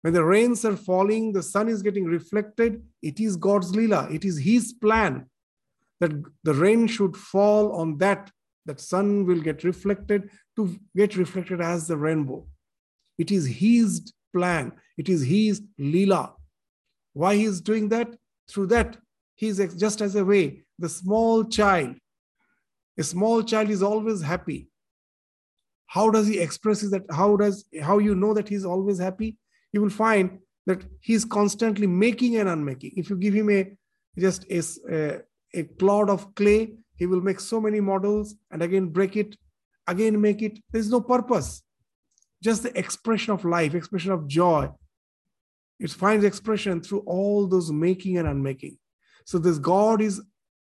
When 0.00 0.12
the 0.12 0.24
rains 0.24 0.64
are 0.64 0.76
falling, 0.76 1.32
the 1.32 1.42
sun 1.42 1.68
is 1.68 1.82
getting 1.82 2.06
reflected. 2.06 2.82
It 3.02 3.20
is 3.20 3.36
God's 3.36 3.74
lila. 3.76 4.08
It 4.10 4.24
is 4.24 4.38
His 4.38 4.72
plan 4.72 5.26
that 6.00 6.10
the 6.42 6.54
rain 6.54 6.88
should 6.88 7.16
fall 7.16 7.76
on 7.76 7.98
that 7.98 8.30
that 8.66 8.80
sun 8.80 9.26
will 9.26 9.40
get 9.40 9.64
reflected 9.64 10.30
to 10.56 10.76
get 10.96 11.16
reflected 11.16 11.60
as 11.60 11.86
the 11.86 11.96
rainbow. 11.96 12.46
It 13.18 13.30
is 13.30 13.46
his 13.46 14.12
plan. 14.34 14.72
It 14.96 15.08
is 15.08 15.22
his 15.22 15.62
lila. 15.78 16.34
Why 17.12 17.36
he 17.36 17.44
is 17.44 17.60
doing 17.60 17.88
that? 17.90 18.08
Through 18.52 18.66
that, 18.68 18.98
he 19.34 19.48
is 19.48 19.58
just 19.78 20.00
as 20.00 20.14
a 20.14 20.24
way. 20.24 20.64
The 20.78 20.88
small 20.88 21.44
child, 21.44 21.96
a 22.98 23.02
small 23.02 23.42
child 23.42 23.70
is 23.70 23.82
always 23.82 24.20
happy. 24.20 24.68
How 25.86 26.10
does 26.10 26.26
he 26.26 26.38
express 26.38 26.80
that? 26.90 27.04
How 27.10 27.36
does 27.36 27.64
how 27.80 27.98
you 27.98 28.14
know 28.14 28.34
that 28.34 28.48
he's 28.48 28.64
always 28.64 28.98
happy? 28.98 29.36
You 29.72 29.80
will 29.80 29.90
find 29.90 30.38
that 30.66 30.84
he's 31.00 31.24
constantly 31.24 31.86
making 31.86 32.36
and 32.36 32.48
unmaking. 32.48 32.92
If 32.96 33.10
you 33.10 33.16
give 33.16 33.34
him 33.34 33.50
a 33.50 33.72
just 34.18 34.44
a, 34.50 34.62
a, 34.90 35.20
a 35.54 35.62
clod 35.78 36.10
of 36.10 36.34
clay, 36.34 36.74
he 36.96 37.06
will 37.06 37.20
make 37.20 37.40
so 37.40 37.60
many 37.60 37.80
models 37.80 38.34
and 38.50 38.62
again 38.62 38.88
break 38.88 39.16
it, 39.16 39.36
again 39.86 40.20
make 40.20 40.42
it. 40.42 40.58
There's 40.70 40.90
no 40.90 41.00
purpose. 41.00 41.62
Just 42.42 42.62
the 42.64 42.76
expression 42.78 43.32
of 43.32 43.44
life, 43.44 43.74
expression 43.74 44.12
of 44.12 44.26
joy. 44.26 44.70
It 45.82 45.90
finds 45.90 46.24
expression 46.24 46.80
through 46.80 47.00
all 47.00 47.46
those 47.46 47.70
making 47.70 48.18
and 48.18 48.28
unmaking. 48.28 48.78
So 49.26 49.38
this 49.38 49.58
God 49.58 50.00
is 50.00 50.20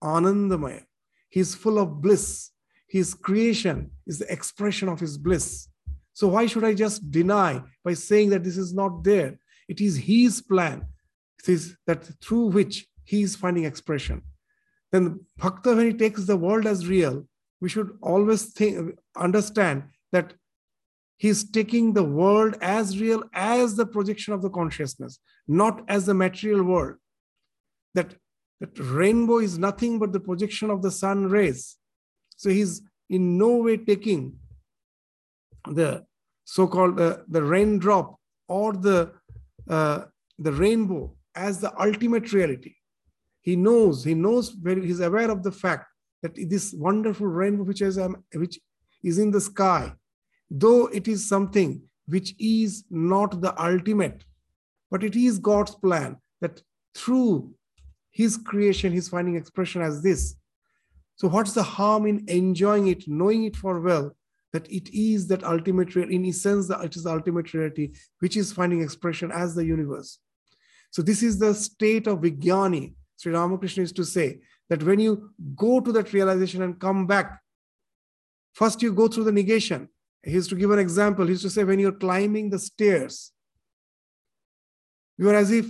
Anandamaya. 0.04 0.84
He's 1.30 1.56
full 1.56 1.80
of 1.80 2.02
bliss. 2.02 2.50
His 2.88 3.14
creation 3.14 3.92
is 4.06 4.20
the 4.20 4.32
expression 4.32 4.90
of 4.90 5.00
his 5.00 5.18
bliss. 5.18 5.68
So 6.14 6.28
why 6.28 6.46
should 6.46 6.64
I 6.64 6.74
just 6.74 7.10
deny 7.10 7.62
by 7.84 7.94
saying 7.94 8.30
that 8.32 8.44
this 8.44 8.58
is 8.58 8.74
not 8.74 9.04
there? 9.04 9.40
It 9.68 9.82
is 9.82 9.98
his 9.98 10.42
plan. 10.42 10.86
It 11.40 11.50
is 11.50 11.76
that 11.88 12.04
through 12.22 12.48
which 12.48 12.88
he 13.04 13.22
is 13.22 13.36
finding 13.36 13.66
expression 13.66 14.22
then 14.94 15.26
bhakta, 15.40 15.76
when 15.76 15.88
he 15.88 15.94
takes 15.94 16.26
the 16.26 16.38
world 16.38 16.68
as 16.68 16.88
real, 16.88 17.28
we 17.60 17.68
should 17.68 17.98
always 18.02 18.54
think, 18.54 18.96
understand 19.18 19.84
that 20.12 20.36
he's 21.18 21.50
taking 21.50 21.94
the 21.94 22.04
world 22.04 22.56
as 22.62 23.00
real 23.00 23.24
as 23.34 23.76
the 23.76 23.86
projection 23.86 24.34
of 24.34 24.42
the 24.42 24.50
consciousness, 24.50 25.20
not 25.48 25.84
as 25.88 26.06
the 26.06 26.14
material 26.14 26.64
world. 26.64 26.96
That, 27.96 28.16
that 28.60 28.78
rainbow 28.80 29.40
is 29.40 29.58
nothing 29.58 30.00
but 30.00 30.12
the 30.12 30.20
projection 30.20 30.70
of 30.70 30.82
the 30.82 30.92
sun 30.92 31.30
rays. 31.30 31.78
So 32.38 32.50
he's 32.50 32.82
in 33.10 33.38
no 33.38 33.58
way 33.58 33.78
taking 33.78 34.36
the 35.70 36.04
so-called 36.46 37.00
uh, 37.00 37.18
the 37.28 37.42
raindrop 37.42 38.18
or 38.50 38.74
the 38.74 39.14
uh, 39.70 40.06
the 40.40 40.52
rainbow 40.52 41.16
as 41.36 41.62
the 41.62 41.72
ultimate 41.82 42.34
reality 42.34 42.74
he 43.44 43.58
knows, 43.58 44.06
he 44.06 44.14
knows, 44.14 44.56
he's 44.66 45.02
aware 45.02 45.30
of 45.30 45.44
the 45.44 45.52
fact 45.52 45.86
that 46.22 46.32
this 46.50 46.74
wonderful 46.74 47.28
rainbow 47.28 47.64
which 47.64 47.82
is, 47.82 47.98
um, 47.98 48.24
which 48.34 48.58
is 49.04 49.20
in 49.20 49.32
the 49.32 49.42
sky, 49.42 49.94
though 50.50 50.88
it 50.88 51.08
is 51.08 51.28
something 51.28 51.82
which 52.08 52.36
is 52.40 52.84
not 52.90 53.42
the 53.42 53.60
ultimate, 53.62 54.24
but 54.92 55.04
it 55.04 55.16
is 55.16 55.40
God's 55.40 55.76
plan 55.76 56.18
that 56.42 56.62
through 56.96 57.54
his 58.12 58.38
creation, 58.38 58.94
he's 58.94 59.10
finding 59.10 59.36
expression 59.36 59.82
as 59.82 60.04
this. 60.04 60.36
So, 61.16 61.28
what's 61.28 61.54
the 61.54 61.64
harm 61.64 62.06
in 62.06 62.26
enjoying 62.28 62.88
it, 62.88 63.08
knowing 63.08 63.46
it 63.46 63.56
for 63.56 63.80
well, 63.80 64.16
that 64.52 64.72
it 64.72 64.90
is 64.94 65.28
that 65.28 65.44
ultimate, 65.44 65.96
in 65.96 66.26
essence, 66.26 66.68
that 66.68 66.84
it 66.84 66.96
is 66.96 67.04
the 67.04 67.12
ultimate 67.12 67.54
reality, 67.54 67.94
which 68.20 68.38
is 68.38 68.52
finding 68.52 68.82
expression 68.82 69.32
as 69.32 69.56
the 69.56 69.66
universe. 69.66 70.20
So, 70.92 71.02
this 71.02 71.24
is 71.24 71.40
the 71.40 71.54
state 71.56 72.08
of 72.08 72.20
Vijnani, 72.20 72.94
Sri 73.18 73.32
Ramakrishna 73.32 73.82
used 73.82 73.96
to 73.96 74.06
say 74.06 74.42
that 74.70 74.84
when 74.84 75.00
you 75.00 75.32
go 75.56 75.80
to 75.80 75.92
that 75.94 76.14
realization 76.14 76.62
and 76.62 76.80
come 76.80 77.08
back, 77.08 77.42
first 78.54 78.82
you 78.82 78.94
go 78.94 79.08
through 79.08 79.24
the 79.24 79.32
negation. 79.32 79.90
He 80.24 80.32
used 80.32 80.50
to 80.50 80.56
give 80.56 80.72
an 80.72 80.80
example. 80.80 81.26
He 81.26 81.32
used 81.32 81.44
to 81.44 81.50
say, 81.50 81.64
when 81.64 81.80
you're 81.80 81.92
climbing 81.92 82.50
the 82.50 82.60
stairs, 82.60 83.32
you 85.18 85.30
are 85.30 85.36
as 85.36 85.52
if 85.52 85.66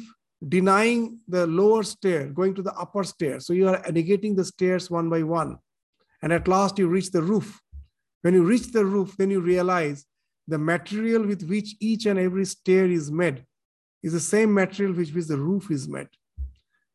denying 0.48 1.20
the 1.28 1.48
lower 1.48 1.84
stair, 1.84 2.28
going 2.28 2.54
to 2.56 2.62
the 2.62 2.74
upper 2.74 3.04
stair. 3.04 3.40
So 3.40 3.54
you 3.54 3.68
are 3.68 3.82
negating 3.84 4.36
the 4.36 4.46
stairs 4.46 4.92
one 4.92 5.10
by 5.10 5.24
one. 5.24 5.58
And 6.22 6.32
at 6.32 6.48
last 6.48 6.78
you 6.78 6.88
reach 6.88 7.12
the 7.12 7.22
roof. 7.22 7.60
When 8.22 8.34
you 8.34 8.44
reach 8.44 8.72
the 8.72 8.86
roof, 8.86 9.16
then 9.18 9.30
you 9.32 9.42
realize 9.42 10.06
the 10.48 10.58
material 10.58 11.26
with 11.26 11.44
which 11.44 11.76
each 11.80 12.06
and 12.06 12.20
every 12.20 12.46
stair 12.46 12.86
is 12.86 13.12
made 13.12 13.46
is 14.02 14.14
the 14.14 14.20
same 14.20 14.54
material 14.54 14.96
with 14.96 15.14
which 15.14 15.28
the 15.28 15.38
roof 15.38 15.72
is 15.72 15.88
made. 15.88 16.10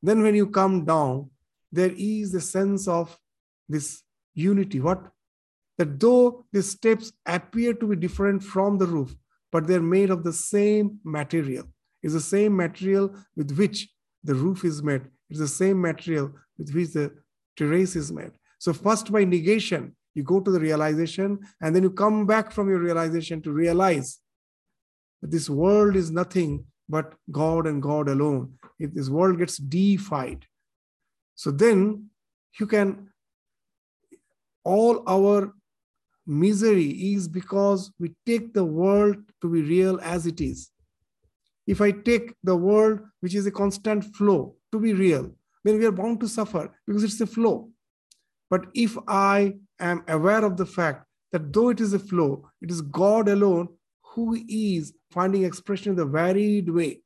Then 0.03 0.23
when 0.23 0.35
you 0.35 0.47
come 0.47 0.85
down, 0.85 1.31
there 1.73 1.93
is 1.97 2.35
a 2.35 2.41
sense 2.41 2.87
of 2.87 3.19
this 3.69 4.03
unity. 4.35 4.81
What? 4.81 5.11
That 5.79 6.01
though 6.01 6.45
the 6.53 6.63
steps 6.63 7.13
appear 7.25 7.73
to 7.75 7.87
be 7.87 7.97
different 7.97 8.43
from 8.43 8.79
the 8.79 8.87
roof, 8.87 9.15
but 9.53 9.67
they're 9.67 9.81
made 9.81 10.11
of 10.11 10.25
the 10.25 10.33
same 10.33 10.99
material. 11.05 11.65
It's 12.03 12.15
the 12.15 12.21
same 12.21 12.57
material 12.57 13.15
with 13.37 13.57
which 13.57 13.89
the 14.25 14.35
roof 14.35 14.65
is 14.65 14.83
made. 14.83 15.03
It's 15.31 15.39
the 15.39 15.49
same 15.49 15.81
material 15.81 16.33
with 16.59 16.75
which 16.75 16.91
the 16.93 17.15
terrace 17.57 17.97
is 17.97 18.11
made. 18.13 18.33
So 18.59 18.73
first 18.73 19.13
by 19.13 19.25
negation, 19.25 19.95
you 20.15 20.25
go 20.25 20.41
to 20.41 20.51
the 20.51 20.59
realization, 20.59 21.39
and 21.61 21.75
then 21.75 21.85
you 21.85 21.91
come 21.91 22.27
back 22.27 22.51
from 22.51 22.69
your 22.69 22.81
realization 22.81 23.41
to 23.43 23.53
realize 23.53 24.19
that 25.23 25.31
this 25.31 25.49
world 25.49 25.95
is 25.95 26.11
nothing 26.11 26.65
but 26.89 27.15
God 27.31 27.67
and 27.67 27.81
God 27.81 28.09
alone. 28.09 28.55
If 28.81 28.95
this 28.95 29.09
world 29.09 29.39
gets 29.39 29.59
deified, 29.59 30.45
so 31.37 31.53
then 31.53 32.11
you 32.59 32.67
can, 32.67 33.11
all 34.65 35.05
our 35.07 35.55
misery 36.29 36.91
is 37.15 37.27
because 37.27 37.91
we 37.99 38.15
take 38.27 38.53
the 38.53 38.65
world 38.65 39.17
to 39.41 39.49
be 39.49 39.63
real 39.63 39.99
as 40.03 40.27
it 40.27 40.41
is. 40.41 40.71
If 41.67 41.81
I 41.81 41.91
take 41.91 42.35
the 42.45 42.57
world, 42.57 43.01
which 43.21 43.35
is 43.35 43.47
a 43.47 43.51
constant 43.51 44.05
flow, 44.15 44.55
to 44.73 44.79
be 44.79 44.93
real, 44.93 45.33
then 45.65 45.79
we 45.79 45.87
are 45.87 45.93
bound 45.93 46.21
to 46.21 46.29
suffer 46.29 46.71
because 46.87 47.03
it's 47.03 47.21
a 47.21 47.27
flow. 47.27 47.71
But 48.51 48.67
if 48.75 48.97
I 49.07 49.55
am 49.81 50.05
aware 50.09 50.45
of 50.45 50.57
the 50.57 50.67
fact 50.67 51.07
that 51.33 51.53
though 51.53 51.71
it 51.71 51.81
is 51.81 51.93
a 51.95 51.99
flow, 51.99 52.51
it 52.61 52.71
is 52.71 52.81
God 52.83 53.29
alone 53.29 53.69
who 54.03 54.39
is 54.49 54.93
finding 55.11 55.45
expression 55.45 55.91
in 55.91 55.97
the 55.97 56.07
varied 56.07 56.69
way. 56.69 57.01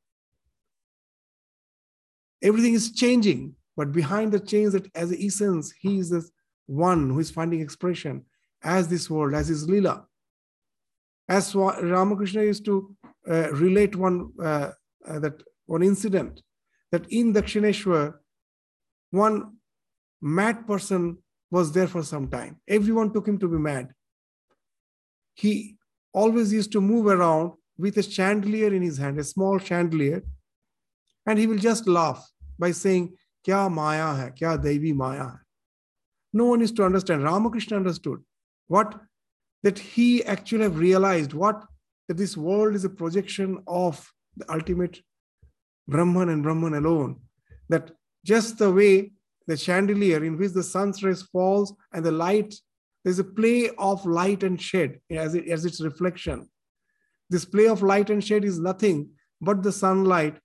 Everything 2.42 2.74
is 2.74 2.92
changing, 2.92 3.54
but 3.76 3.92
behind 3.92 4.32
the 4.32 4.40
change, 4.40 4.72
that 4.72 4.90
as 4.96 5.12
essence, 5.12 5.72
He 5.72 5.98
is 5.98 6.10
the 6.10 6.28
one 6.66 7.10
who 7.10 7.20
is 7.20 7.30
finding 7.30 7.60
expression 7.60 8.24
as 8.64 8.88
this 8.88 9.10
world, 9.10 9.34
as 9.34 9.48
His 9.48 9.68
Lila. 9.68 10.06
As 11.28 11.54
Ramakrishna 11.54 12.42
used 12.42 12.64
to 12.66 12.94
uh, 13.28 13.50
relate 13.52 13.94
one 13.96 14.32
uh, 14.42 14.70
uh, 15.06 15.18
that 15.20 15.42
one 15.66 15.82
incident 15.82 16.42
that 16.90 17.06
in 17.10 17.32
Dakshineshwar, 17.32 18.14
one 19.10 19.56
mad 20.20 20.66
person 20.66 21.18
was 21.50 21.72
there 21.72 21.86
for 21.86 22.02
some 22.02 22.28
time. 22.28 22.60
Everyone 22.68 23.12
took 23.12 23.26
him 23.26 23.38
to 23.38 23.48
be 23.48 23.58
mad. 23.58 23.92
He 25.34 25.76
always 26.12 26.52
used 26.52 26.72
to 26.72 26.80
move 26.80 27.06
around 27.06 27.52
with 27.78 27.96
a 27.98 28.02
chandelier 28.02 28.72
in 28.72 28.82
his 28.82 28.98
hand, 28.98 29.18
a 29.18 29.24
small 29.24 29.58
chandelier, 29.58 30.22
and 31.26 31.38
he 31.38 31.46
will 31.46 31.58
just 31.58 31.88
laugh 31.88 32.26
by 32.58 32.70
saying, 32.70 33.14
Kya 33.46 33.70
maya 33.70 34.14
hai, 34.14 34.30
kya 34.30 34.62
devi 34.62 34.92
maya 34.92 35.24
hai. 35.24 35.38
No 36.32 36.46
one 36.46 36.62
is 36.62 36.72
to 36.72 36.84
understand. 36.84 37.24
Ramakrishna 37.24 37.76
understood 37.76 38.22
what 38.72 39.00
that 39.62 39.78
he 39.78 40.24
actually 40.24 40.62
have 40.62 40.78
realized 40.78 41.34
what 41.34 41.64
that 42.08 42.16
this 42.16 42.36
world 42.36 42.74
is 42.74 42.84
a 42.84 42.96
projection 43.00 43.62
of 43.66 43.94
the 44.36 44.50
ultimate 44.56 45.00
Brahman 45.86 46.30
and 46.30 46.42
Brahman 46.42 46.74
alone. 46.74 47.20
That 47.68 47.90
just 48.24 48.58
the 48.58 48.72
way 48.72 49.12
the 49.46 49.56
chandelier 49.56 50.24
in 50.24 50.38
which 50.38 50.52
the 50.52 50.62
sun's 50.62 51.02
rays 51.02 51.22
falls 51.22 51.74
and 51.92 52.04
the 52.04 52.12
light, 52.12 52.54
there's 53.04 53.18
a 53.18 53.24
play 53.40 53.70
of 53.78 54.06
light 54.06 54.42
and 54.42 54.60
shade 54.60 55.00
as, 55.10 55.34
it, 55.34 55.48
as 55.48 55.64
its 55.64 55.80
reflection. 55.80 56.48
This 57.28 57.44
play 57.44 57.68
of 57.68 57.82
light 57.82 58.10
and 58.10 58.24
shade 58.24 58.44
is 58.44 58.58
nothing 58.58 59.10
but 59.40 59.62
the 59.62 59.72
sunlight 59.72 60.38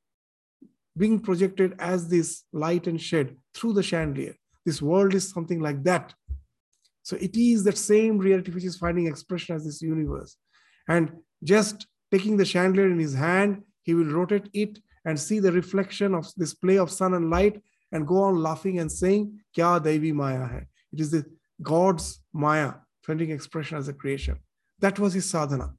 being 0.97 1.19
projected 1.19 1.75
as 1.80 2.09
this 2.09 2.43
light 2.51 2.88
and 2.88 2.99
shade 2.99 3.38
through 3.53 3.73
the 3.73 3.84
chandelier. 3.84 4.36
This 4.65 4.82
world 4.82 5.13
is 5.13 5.30
something 5.30 5.61
like 5.61 5.84
that. 5.84 6.13
So 7.07 7.15
it 7.15 7.37
is 7.37 7.63
that 7.63 7.77
same 7.77 8.17
reality 8.17 8.51
which 8.51 8.65
is 8.65 8.75
finding 8.75 9.07
expression 9.07 9.55
as 9.55 9.63
this 9.63 9.81
universe. 9.81 10.35
And 10.89 11.13
just 11.41 11.87
taking 12.11 12.35
the 12.35 12.43
chandelier 12.43 12.91
in 12.91 12.99
his 12.99 13.13
hand, 13.13 13.63
he 13.83 13.93
will 13.93 14.11
rotate 14.11 14.49
it 14.53 14.79
and 15.05 15.17
see 15.17 15.39
the 15.39 15.53
reflection 15.53 16.13
of 16.13 16.27
this 16.35 16.53
play 16.53 16.77
of 16.77 16.91
sun 16.91 17.13
and 17.13 17.29
light 17.29 17.61
and 17.93 18.05
go 18.05 18.23
on 18.23 18.43
laughing 18.43 18.79
and 18.79 18.91
saying, 18.91 19.39
Kya 19.55 19.81
Devi 19.81 20.11
Maya 20.11 20.45
hai. 20.47 20.67
It 20.91 20.99
is 20.99 21.11
the 21.11 21.23
God's 21.61 22.19
Maya, 22.33 22.73
finding 23.03 23.31
expression 23.31 23.77
as 23.77 23.87
a 23.87 23.93
creation. 23.93 24.37
That 24.79 24.99
was 24.99 25.13
his 25.13 25.29
sadhana. 25.29 25.75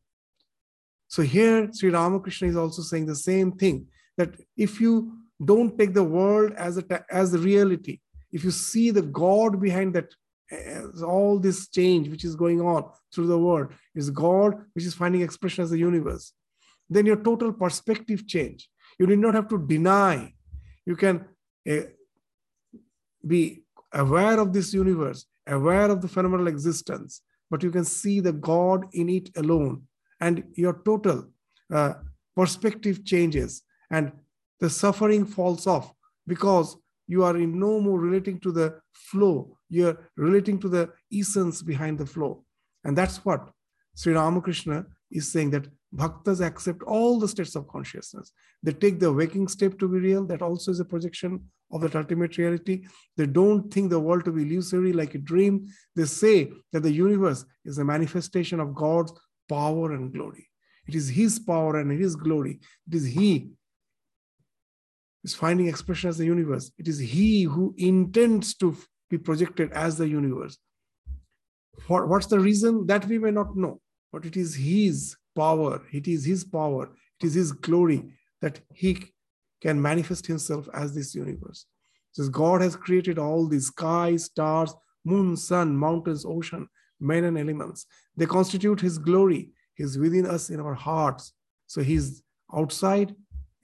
So 1.09 1.21
here, 1.21 1.69
Sri 1.75 1.91
Ramakrishna 1.91 2.49
is 2.49 2.57
also 2.57 2.81
saying 2.81 3.05
the 3.05 3.15
same 3.15 3.53
thing 3.53 3.87
that 4.17 4.31
if 4.57 4.81
you 4.81 5.13
don't 5.45 5.79
take 5.79 5.93
the 5.93 6.05
world 6.05 6.55
as, 6.57 6.79
a, 6.79 7.05
as 7.11 7.33
the 7.33 7.39
reality, 7.39 8.01
if 8.33 8.45
you 8.45 8.51
see 8.51 8.91
the 8.91 9.03
God 9.03 9.61
behind 9.61 9.93
that 9.93 10.09
all 11.05 11.39
this 11.39 11.69
change 11.69 12.09
which 12.09 12.25
is 12.25 12.35
going 12.35 12.61
on 12.61 12.85
through 13.15 13.27
the 13.27 13.39
world 13.39 13.73
is 13.95 14.11
God, 14.11 14.55
which 14.75 14.85
is 14.85 14.95
finding 14.95 15.23
expression 15.23 15.65
as 15.65 15.71
the 15.71 15.79
universe. 15.79 16.33
Then 16.89 17.07
your 17.07 17.23
total 17.23 17.53
perspective 17.53 18.27
change. 18.27 18.69
You 18.99 19.07
need 19.07 19.19
not 19.19 19.35
have 19.35 19.49
to 19.49 19.59
deny. 19.59 20.33
You 20.87 20.97
can 20.97 21.27
uh, 21.71 21.81
be 23.27 23.65
aware 23.93 24.41
of 24.41 24.53
this 24.53 24.73
universe, 24.73 25.27
aware 25.47 25.91
of 25.91 26.01
the 26.01 26.09
phenomenal 26.09 26.49
existence, 26.49 27.21
but 27.51 27.63
you 27.63 27.71
can 27.71 27.85
see 27.85 28.21
the 28.21 28.33
God 28.33 28.87
in 28.93 29.09
it 29.09 29.31
alone, 29.37 29.83
and 30.21 30.45
your 30.55 30.81
total 30.85 31.29
uh, 31.73 31.95
perspective 32.35 33.05
changes, 33.05 33.63
and 33.91 34.13
the 34.61 34.71
suffering 34.71 35.27
falls 35.27 35.67
off 35.67 35.93
because 36.27 36.77
you 37.07 37.25
are 37.25 37.37
in 37.37 37.59
no 37.59 37.81
more 37.81 37.99
relating 37.99 38.39
to 38.41 38.53
the 38.53 38.81
flow, 38.93 39.58
you're 39.69 40.11
relating 40.17 40.59
to 40.61 40.69
the 40.69 40.91
essence 41.13 41.63
behind 41.63 41.99
the 41.99 42.07
flow. 42.07 42.45
And 42.85 42.97
that's 42.97 43.25
what 43.25 43.51
Sri 43.95 44.15
Ramakrishna 44.15 44.87
is 45.11 45.31
saying 45.33 45.51
that 45.51 45.69
bhaktas 45.95 46.41
accept 46.41 46.83
all 46.83 47.19
the 47.19 47.29
states 47.29 47.57
of 47.57 47.69
consciousness. 47.69 48.33
They 48.63 48.73
take 48.73 49.01
the 49.01 49.13
waking 49.13 49.49
state 49.49 49.79
to 49.79 49.89
be 49.89 49.99
real, 49.99 50.25
that 50.27 50.43
also 50.43 50.71
is 50.71 50.81
a 50.81 50.85
projection 50.85 51.45
of 51.73 51.81
that 51.83 51.97
ultimate 51.97 52.37
reality. 52.39 52.85
They 53.17 53.27
don't 53.27 53.73
think 53.73 53.91
the 53.91 54.01
world 54.01 54.25
to 54.25 54.33
be 54.33 54.43
illusory 54.43 54.93
like 54.93 55.15
a 55.15 55.19
dream. 55.19 55.67
They 55.97 56.05
say 56.05 56.51
that 56.73 56.83
the 56.83 56.93
universe 56.93 57.45
is 57.65 57.79
a 57.79 57.85
manifestation 57.85 58.61
of 58.61 58.75
God's 58.75 59.13
power 59.49 59.93
and 59.93 60.13
glory. 60.13 60.49
It 60.87 60.95
is 60.95 61.09
His 61.09 61.39
power 61.39 61.79
and 61.79 61.91
His 61.91 62.17
glory. 62.17 62.61
It 62.89 62.95
is 62.95 63.07
He 63.07 63.51
is 65.25 65.35
finding 65.35 65.69
expression 65.69 66.09
as 66.09 66.19
the 66.19 66.25
universe. 66.25 66.71
It 66.79 66.89
is 66.89 66.99
He 66.99 67.43
who 67.43 67.75
intends 67.77 68.55
to 68.57 68.77
be 69.11 69.19
projected 69.19 69.73
as 69.73 69.97
the 69.97 70.09
universe. 70.09 70.59
What's 71.87 72.27
the 72.27 72.41
reason? 72.41 72.87
That 72.87 73.07
we 73.07 73.19
may 73.19 73.31
not 73.31 73.57
know, 73.57 73.81
but 74.13 74.25
it 74.25 74.37
is 74.37 74.55
His 74.55 75.17
power, 75.37 75.83
it 75.93 76.09
is 76.09 76.25
His 76.25 76.45
power, 76.45 76.91
it 77.21 77.27
is 77.27 77.35
His 77.35 77.53
glory 77.53 78.13
that 78.43 78.61
He 78.75 79.13
can 79.61 79.81
manifest 79.81 80.27
Himself 80.27 80.69
as 80.75 80.95
this 80.95 81.15
universe. 81.15 81.67
Says 82.13 82.29
God 82.29 82.61
has 82.61 82.77
created 82.77 83.19
all 83.19 83.47
these 83.47 83.67
skies, 83.67 84.25
stars, 84.25 84.75
moon, 85.05 85.37
sun, 85.37 85.77
mountains, 85.77 86.25
ocean, 86.27 86.69
men, 87.01 87.25
and 87.25 87.39
elements. 87.39 87.87
They 88.17 88.27
constitute 88.27 88.81
His 88.81 88.99
glory. 88.99 89.51
He's 89.75 89.97
within 89.97 90.27
us 90.27 90.51
in 90.51 90.61
our 90.61 90.75
hearts. 90.75 91.33
So 91.67 91.83
He's 91.83 92.23
outside 92.53 93.15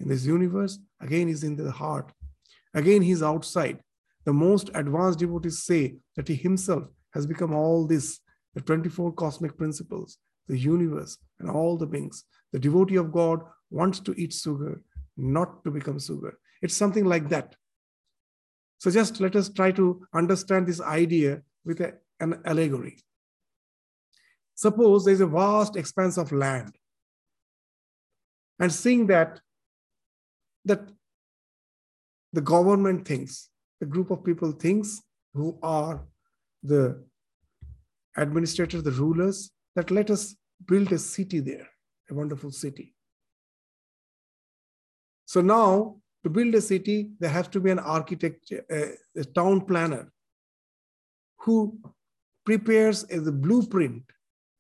in 0.00 0.08
this 0.08 0.24
universe, 0.24 0.78
again, 1.00 1.28
He's 1.28 1.44
in 1.44 1.56
the 1.56 1.70
heart. 1.70 2.12
Again, 2.74 3.02
He's 3.02 3.22
outside. 3.22 3.80
The 4.24 4.32
most 4.32 4.70
advanced 4.74 5.18
devotees 5.18 5.62
say 5.62 5.96
that 6.16 6.28
He 6.28 6.34
Himself 6.34 6.84
has 7.12 7.26
become 7.26 7.54
all 7.54 7.86
this, 7.86 8.20
the 8.54 8.60
24 8.60 9.12
cosmic 9.12 9.56
principles, 9.56 10.18
the 10.48 10.58
universe, 10.58 11.18
and 11.38 11.50
all 11.50 11.76
the 11.76 11.86
beings. 11.86 12.24
The 12.52 12.58
devotee 12.58 12.96
of 12.96 13.12
God 13.12 13.40
wants 13.70 14.00
to 14.00 14.14
eat 14.20 14.32
sugar, 14.32 14.82
not 15.16 15.64
to 15.64 15.70
become 15.70 15.98
sugar. 15.98 16.38
It's 16.62 16.76
something 16.76 17.04
like 17.04 17.28
that. 17.28 17.56
So 18.78 18.90
just 18.90 19.20
let 19.20 19.36
us 19.36 19.48
try 19.48 19.72
to 19.72 20.06
understand 20.14 20.66
this 20.66 20.80
idea 20.80 21.42
with 21.64 21.80
a, 21.80 21.94
an 22.20 22.40
allegory. 22.44 22.98
Suppose 24.54 25.04
there's 25.04 25.20
a 25.20 25.26
vast 25.26 25.76
expanse 25.76 26.16
of 26.16 26.32
land. 26.32 26.76
And 28.58 28.72
seeing 28.72 29.06
that 29.08 29.40
that 30.64 30.88
the 32.32 32.40
government 32.40 33.06
thinks, 33.06 33.50
the 33.84 33.90
group 33.90 34.10
of 34.10 34.24
people 34.24 34.50
thinks 34.50 35.02
who 35.34 35.58
are 35.62 36.02
the 36.62 37.04
administrators, 38.16 38.82
the 38.82 38.90
rulers, 38.92 39.50
that 39.76 39.90
let 39.90 40.10
us 40.10 40.36
build 40.66 40.90
a 40.92 40.98
city 40.98 41.40
there, 41.40 41.68
a 42.10 42.14
wonderful 42.14 42.50
city. 42.50 42.94
So 45.26 45.42
now, 45.42 45.96
to 46.22 46.30
build 46.30 46.54
a 46.54 46.62
city, 46.62 47.10
there 47.20 47.28
has 47.28 47.46
to 47.48 47.60
be 47.60 47.70
an 47.70 47.78
architect, 47.78 48.50
a, 48.52 48.92
a 49.18 49.24
town 49.24 49.66
planner 49.66 50.10
who 51.40 51.78
prepares 52.46 53.04
a, 53.10 53.20
the 53.20 53.32
blueprint 53.32 54.04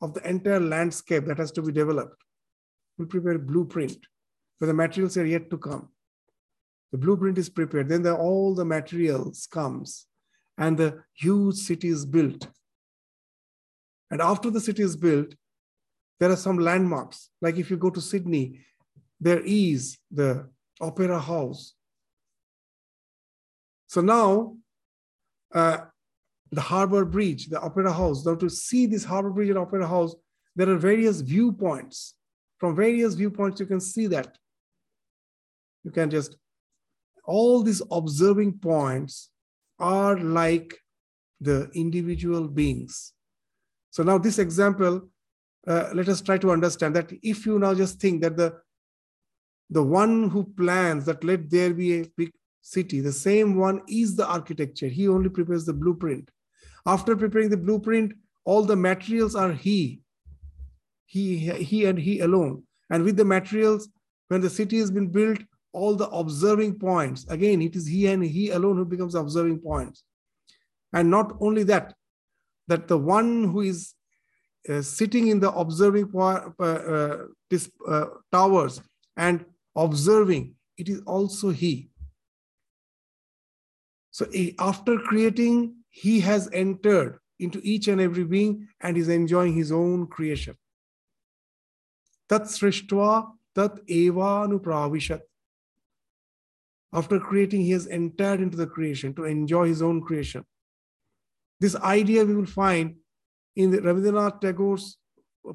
of 0.02 0.12
the 0.12 0.28
entire 0.28 0.60
landscape 0.60 1.24
that 1.24 1.38
has 1.38 1.50
to 1.52 1.62
be 1.62 1.72
developed. 1.72 2.20
Will 2.98 3.06
prepare 3.06 3.36
a 3.36 3.38
blueprint 3.38 3.96
where 4.58 4.66
the 4.66 4.74
materials 4.74 5.16
are 5.16 5.24
yet 5.24 5.48
to 5.48 5.56
come. 5.56 5.88
The 6.94 6.98
blueprint 6.98 7.38
is 7.38 7.48
prepared. 7.48 7.88
Then 7.88 8.02
the, 8.02 8.14
all 8.14 8.54
the 8.54 8.64
materials 8.64 9.48
comes 9.50 10.06
and 10.56 10.78
the 10.78 11.02
huge 11.12 11.56
city 11.56 11.88
is 11.88 12.06
built. 12.06 12.46
And 14.12 14.22
after 14.22 14.48
the 14.48 14.60
city 14.60 14.84
is 14.84 14.94
built, 14.94 15.34
there 16.20 16.30
are 16.30 16.36
some 16.36 16.56
landmarks. 16.56 17.30
Like 17.42 17.56
if 17.56 17.68
you 17.68 17.76
go 17.76 17.90
to 17.90 18.00
Sydney, 18.00 18.60
there 19.18 19.42
is 19.44 19.98
the 20.08 20.48
Opera 20.80 21.18
House. 21.18 21.74
So 23.88 24.00
now, 24.00 24.56
uh, 25.52 25.78
the 26.52 26.60
Harbor 26.60 27.04
Bridge, 27.04 27.48
the 27.48 27.60
Opera 27.60 27.92
House. 27.92 28.24
Now, 28.24 28.36
to 28.36 28.48
see 28.48 28.86
this 28.86 29.02
Harbor 29.02 29.30
Bridge 29.30 29.48
and 29.48 29.58
Opera 29.58 29.88
House, 29.88 30.14
there 30.54 30.70
are 30.70 30.76
various 30.76 31.22
viewpoints. 31.22 32.14
From 32.58 32.76
various 32.76 33.14
viewpoints, 33.14 33.58
you 33.58 33.66
can 33.66 33.80
see 33.80 34.06
that. 34.06 34.38
You 35.82 35.90
can 35.90 36.08
just, 36.08 36.36
all 37.24 37.62
these 37.62 37.82
observing 37.90 38.58
points 38.58 39.30
are 39.78 40.18
like 40.18 40.74
the 41.40 41.70
individual 41.74 42.48
beings. 42.48 43.12
So 43.90 44.02
now 44.02 44.18
this 44.18 44.38
example, 44.38 45.08
uh, 45.66 45.90
let 45.94 46.08
us 46.08 46.20
try 46.20 46.38
to 46.38 46.50
understand 46.50 46.94
that 46.96 47.12
if 47.22 47.46
you 47.46 47.58
now 47.58 47.74
just 47.74 48.00
think 48.00 48.22
that 48.22 48.36
the 48.36 48.54
the 49.70 49.82
one 49.82 50.28
who 50.28 50.44
plans 50.44 51.06
that 51.06 51.24
let 51.24 51.50
there 51.50 51.72
be 51.72 52.00
a 52.00 52.06
big 52.16 52.30
city, 52.60 53.00
the 53.00 53.12
same 53.12 53.56
one 53.56 53.80
is 53.88 54.14
the 54.14 54.26
architecture. 54.26 54.88
He 54.88 55.08
only 55.08 55.30
prepares 55.30 55.64
the 55.64 55.72
blueprint. 55.72 56.30
After 56.86 57.16
preparing 57.16 57.48
the 57.48 57.56
blueprint, 57.56 58.12
all 58.44 58.62
the 58.62 58.76
materials 58.76 59.34
are 59.34 59.52
he. 59.52 60.02
He, 61.06 61.38
he 61.38 61.86
and 61.86 61.98
he 61.98 62.20
alone. 62.20 62.64
And 62.90 63.04
with 63.04 63.16
the 63.16 63.24
materials, 63.24 63.88
when 64.28 64.42
the 64.42 64.50
city 64.50 64.78
has 64.78 64.90
been 64.90 65.08
built, 65.08 65.38
all 65.74 65.96
the 65.96 66.08
observing 66.08 66.78
points, 66.78 67.26
again, 67.28 67.60
it 67.60 67.76
is 67.76 67.86
he 67.86 68.06
and 68.06 68.24
he 68.24 68.50
alone 68.50 68.76
who 68.76 68.84
becomes 68.84 69.14
observing 69.14 69.58
points. 69.58 70.04
And 70.92 71.10
not 71.10 71.36
only 71.40 71.64
that, 71.64 71.94
that 72.68 72.88
the 72.88 72.96
one 72.96 73.44
who 73.44 73.62
is 73.62 73.94
uh, 74.68 74.80
sitting 74.80 75.28
in 75.28 75.40
the 75.40 75.52
observing 75.52 76.10
uh, 76.14 76.50
uh, 76.58 77.16
uh, 77.88 78.04
towers 78.32 78.80
and 79.16 79.44
observing, 79.76 80.54
it 80.78 80.88
is 80.88 81.00
also 81.06 81.50
he. 81.50 81.90
So 84.10 84.26
after 84.58 84.96
creating, 84.98 85.74
he 85.90 86.20
has 86.20 86.48
entered 86.52 87.18
into 87.40 87.60
each 87.64 87.88
and 87.88 88.00
every 88.00 88.24
being 88.24 88.68
and 88.80 88.96
is 88.96 89.08
enjoying 89.08 89.54
his 89.54 89.72
own 89.72 90.06
creation. 90.06 90.56
Tat 92.28 92.42
srishtva 92.42 93.32
tat 93.54 93.80
eva 93.86 94.46
anupravishat. 94.46 95.20
After 96.94 97.18
creating, 97.18 97.62
he 97.62 97.72
has 97.72 97.88
entered 97.88 98.40
into 98.40 98.56
the 98.56 98.68
creation 98.68 99.14
to 99.14 99.24
enjoy 99.24 99.66
his 99.66 99.82
own 99.82 100.00
creation. 100.00 100.44
This 101.60 101.74
idea 101.76 102.24
we 102.24 102.36
will 102.36 102.46
find 102.46 102.96
in 103.56 103.70
the 103.70 103.78
Rabindranath 103.78 104.40
Tagore's 104.40 104.96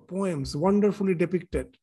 poems, 0.08 0.56
wonderfully 0.56 1.16
depicted. 1.16 1.78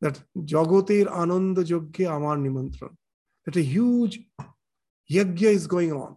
That 0.00 0.22
Jagotir 0.38 1.08
Ananda 1.08 1.62
Jogge 1.62 2.06
Amar 2.08 2.38
Nimantran. 2.38 2.96
That 3.44 3.56
a 3.56 3.62
huge 3.62 4.20
yajna 5.10 5.42
is 5.42 5.66
going 5.66 5.92
on. 5.92 6.16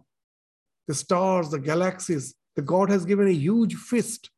The 0.88 0.94
stars, 0.94 1.50
the 1.50 1.58
galaxies, 1.58 2.34
the 2.56 2.62
God 2.62 2.88
has 2.88 3.04
given 3.04 3.28
a 3.28 3.32
huge 3.32 3.74
fist 3.74 4.30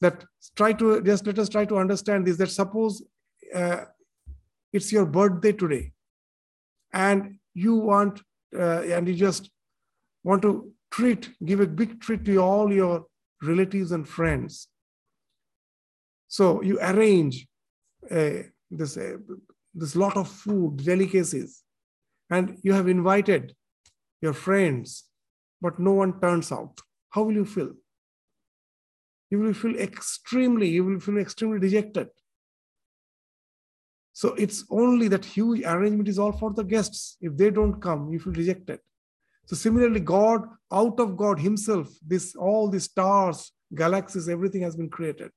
That 0.00 0.24
try 0.56 0.72
to 0.74 1.02
just 1.02 1.26
let 1.26 1.38
us 1.38 1.48
try 1.48 1.64
to 1.66 1.78
understand 1.78 2.26
this. 2.26 2.36
That 2.36 2.50
suppose 2.50 3.02
uh, 3.54 3.84
it's 4.74 4.92
your 4.92 5.06
birthday 5.06 5.52
today, 5.52 5.92
and 6.92 7.38
you 7.54 7.76
want 7.76 8.20
uh, 8.54 8.82
and 8.82 9.08
you 9.08 9.14
just 9.14 9.50
want 10.22 10.42
to 10.42 10.72
treat, 10.90 11.30
give 11.44 11.60
a 11.60 11.66
big 11.66 12.00
treat 12.00 12.24
to 12.24 12.36
all 12.38 12.72
your 12.72 13.06
relatives 13.42 13.92
and 13.92 14.08
friends. 14.08 14.68
So 16.28 16.62
you 16.62 16.78
arrange 16.80 17.46
uh, 18.10 18.44
this, 18.70 18.96
uh, 18.96 19.16
this 19.74 19.96
lot 19.96 20.16
of 20.16 20.28
food, 20.28 20.78
delicacies, 20.84 21.62
and 22.30 22.58
you 22.62 22.72
have 22.72 22.88
invited 22.88 23.54
your 24.20 24.32
friends, 24.32 25.04
but 25.60 25.78
no 25.78 25.92
one 25.92 26.20
turns 26.20 26.50
out. 26.50 26.80
How 27.10 27.22
will 27.22 27.34
you 27.34 27.44
feel? 27.44 27.72
You 29.30 29.40
will 29.40 29.54
feel 29.54 29.76
extremely, 29.76 30.68
you 30.68 30.84
will 30.84 31.00
feel 31.00 31.18
extremely 31.18 31.58
dejected. 31.58 32.08
So 34.14 34.28
it's 34.34 34.64
only 34.70 35.08
that 35.08 35.24
huge 35.24 35.62
arrangement 35.64 36.08
is 36.08 36.20
all 36.20 36.30
for 36.30 36.52
the 36.52 36.62
guests. 36.62 37.16
If 37.20 37.36
they 37.36 37.50
don't 37.50 37.80
come, 37.80 38.10
you 38.12 38.20
feel 38.20 38.32
rejected. 38.32 38.78
So 39.46 39.56
similarly, 39.56 40.00
God, 40.00 40.48
out 40.72 41.00
of 41.00 41.16
God 41.16 41.40
Himself, 41.40 41.88
this 42.06 42.36
all 42.36 42.68
the 42.68 42.78
stars, 42.78 43.50
galaxies, 43.74 44.28
everything 44.28 44.62
has 44.62 44.76
been 44.76 44.88
created. 44.88 45.32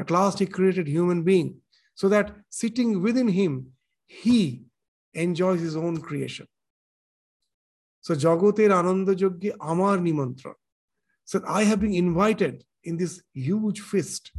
At 0.00 0.10
last, 0.10 0.40
He 0.40 0.46
created 0.46 0.88
human 0.88 1.22
being, 1.22 1.60
so 1.94 2.08
that 2.08 2.34
sitting 2.50 3.00
within 3.00 3.28
Him, 3.28 3.68
He 4.06 4.64
enjoys 5.14 5.60
His 5.60 5.76
own 5.76 5.98
creation. 6.00 6.48
So 8.00 8.14
Jagoter 8.16 8.72
Ananda 8.72 9.14
Jogge 9.14 9.52
Amar 9.60 9.98
Nimantra. 9.98 10.54
So 11.24 11.40
I 11.46 11.62
have 11.62 11.80
been 11.80 11.94
invited 11.94 12.64
in 12.82 12.96
this 12.96 13.22
huge 13.32 13.80
feast. 13.80 14.32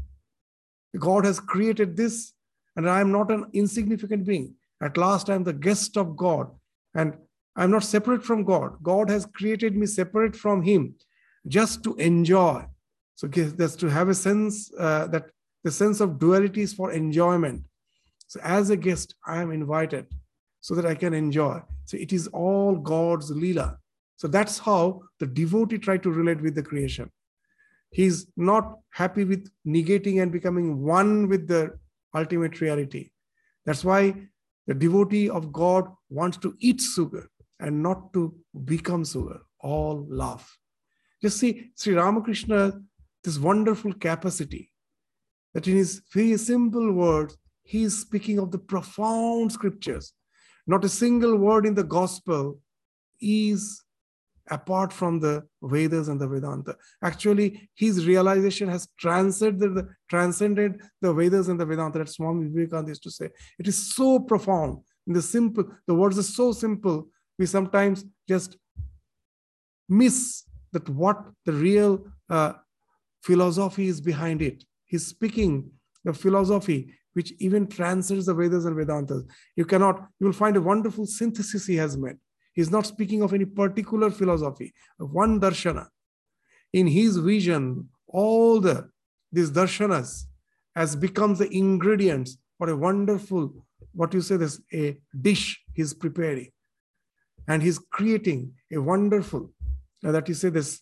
God 0.99 1.23
has 1.23 1.39
created 1.39 1.95
this 1.95 2.32
and 2.75 2.89
I 2.89 3.01
am 3.01 3.11
not 3.11 3.31
an 3.31 3.45
insignificant 3.53 4.25
being. 4.25 4.55
At 4.81 4.97
last, 4.97 5.29
I 5.29 5.35
am 5.35 5.43
the 5.43 5.53
guest 5.53 5.97
of 5.97 6.17
God, 6.17 6.49
and 6.93 7.15
I'm 7.55 7.71
not 7.71 7.83
separate 7.83 8.23
from 8.23 8.43
God. 8.43 8.77
God 8.81 9.09
has 9.09 9.25
created 9.25 9.75
me 9.75 9.85
separate 9.85 10.35
from 10.35 10.61
Him 10.61 10.95
just 11.47 11.83
to 11.83 11.95
enjoy. 11.95 12.65
So, 13.15 13.27
that's 13.27 13.75
to 13.77 13.87
have 13.87 14.09
a 14.09 14.15
sense 14.15 14.71
uh, 14.77 15.07
that 15.07 15.25
the 15.63 15.71
sense 15.71 16.01
of 16.01 16.19
duality 16.19 16.61
is 16.61 16.73
for 16.73 16.91
enjoyment. 16.91 17.63
So, 18.27 18.39
as 18.43 18.69
a 18.69 18.75
guest, 18.75 19.15
I 19.25 19.41
am 19.41 19.51
invited 19.51 20.07
so 20.61 20.73
that 20.75 20.85
I 20.85 20.95
can 20.95 21.13
enjoy. 21.13 21.61
So, 21.85 21.97
it 21.97 22.11
is 22.11 22.27
all 22.27 22.75
God's 22.75 23.31
Leela. 23.31 23.77
So, 24.17 24.27
that's 24.27 24.57
how 24.57 25.03
the 25.19 25.27
devotee 25.27 25.77
try 25.77 25.97
to 25.97 26.09
relate 26.09 26.41
with 26.41 26.55
the 26.55 26.63
creation. 26.63 27.11
He's 27.91 28.25
not 28.35 28.79
happy 28.89 29.23
with 29.23 29.49
negating 29.65 30.21
and 30.21 30.31
becoming 30.31 30.81
one 30.81 31.29
with 31.29 31.47
the 31.47 31.77
ultimate 32.13 32.61
reality. 32.61 33.09
That's 33.65 33.83
why 33.83 34.15
the 34.67 34.73
devotee 34.73 35.29
of 35.29 35.51
God 35.51 35.87
wants 36.09 36.37
to 36.37 36.55
eat 36.59 36.81
sugar 36.81 37.29
and 37.59 37.81
not 37.81 38.13
to 38.13 38.35
become 38.65 39.05
sugar. 39.05 39.41
All 39.59 40.05
love. 40.09 40.45
Just 41.21 41.39
see 41.39 41.71
Sri 41.77 41.93
Ramakrishna, 41.93 42.81
this 43.23 43.39
wonderful 43.39 43.93
capacity 43.93 44.71
that 45.53 45.67
in 45.67 45.75
his 45.75 46.01
very 46.13 46.37
simple 46.37 46.91
words, 46.91 47.37
he 47.63 47.83
is 47.83 48.01
speaking 48.01 48.39
of 48.39 48.51
the 48.51 48.57
profound 48.57 49.51
scriptures. 49.51 50.13
Not 50.67 50.83
a 50.83 50.89
single 50.89 51.37
word 51.37 51.65
in 51.65 51.75
the 51.75 51.83
gospel 51.83 52.59
is 53.21 53.81
apart 54.49 54.91
from 54.91 55.19
the 55.19 55.43
Vedas 55.61 56.07
and 56.07 56.19
the 56.19 56.27
Vedanta. 56.27 56.75
Actually, 57.01 57.69
his 57.75 58.05
realization 58.05 58.67
has 58.69 58.87
transcended 58.99 59.75
the, 59.75 59.87
transcended 60.09 60.81
the 61.01 61.13
Vedas 61.13 61.47
and 61.47 61.59
the 61.59 61.65
Vedanta. 61.65 61.99
That 61.99 62.09
Swami 62.09 62.49
Vivekananda 62.49 62.91
used 62.91 63.03
to 63.03 63.11
say. 63.11 63.29
It 63.57 63.67
is 63.67 63.95
so 63.95 64.19
profound. 64.19 64.79
In 65.07 65.13
the 65.13 65.21
simple, 65.21 65.65
the 65.87 65.93
words 65.93 66.17
are 66.17 66.23
so 66.23 66.51
simple, 66.51 67.07
we 67.37 67.45
sometimes 67.45 68.05
just 68.27 68.57
miss 69.89 70.43
that 70.71 70.87
what 70.89 71.23
the 71.45 71.53
real 71.53 72.05
uh, 72.29 72.53
philosophy 73.21 73.87
is 73.87 74.01
behind 74.01 74.41
it. 74.41 74.63
He's 74.85 75.07
speaking 75.07 75.71
the 76.03 76.13
philosophy 76.13 76.93
which 77.13 77.33
even 77.39 77.67
transcends 77.67 78.25
the 78.25 78.33
Vedas 78.33 78.65
and 78.65 78.75
Vedantas. 78.75 79.23
You 79.55 79.65
cannot, 79.65 80.07
you 80.19 80.25
will 80.25 80.33
find 80.33 80.57
a 80.57 80.61
wonderful 80.61 81.05
synthesis 81.05 81.67
he 81.67 81.75
has 81.75 81.95
made 81.95 82.17
He's 82.53 82.71
not 82.71 82.85
speaking 82.85 83.21
of 83.21 83.33
any 83.33 83.45
particular 83.45 84.09
philosophy, 84.11 84.73
one 84.97 85.39
darshana. 85.39 85.87
In 86.71 86.87
his 86.87 87.17
vision, 87.17 87.89
all 88.07 88.59
the 88.59 88.89
these 89.31 89.49
darshanas 89.49 90.25
has 90.75 90.95
become 90.95 91.35
the 91.35 91.49
ingredients 91.51 92.37
for 92.57 92.69
a 92.69 92.77
wonderful, 92.77 93.65
what 93.93 94.13
you 94.13 94.21
say, 94.21 94.37
this 94.37 94.61
a 94.73 94.97
dish 95.19 95.61
he's 95.73 95.93
preparing. 95.93 96.51
And 97.47 97.61
he's 97.61 97.79
creating 97.79 98.53
a 98.71 98.77
wonderful, 98.77 99.51
uh, 100.05 100.11
that 100.11 100.27
you 100.29 100.35
say 100.35 100.49
this, 100.49 100.81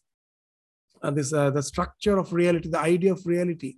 uh, 1.02 1.12
this 1.12 1.34
uh, 1.34 1.50
the 1.50 1.64
structure 1.64 2.18
of 2.18 2.34
reality, 2.34 2.70
the 2.70 2.80
idea 2.80 3.14
of 3.14 3.26
reality 3.26 3.78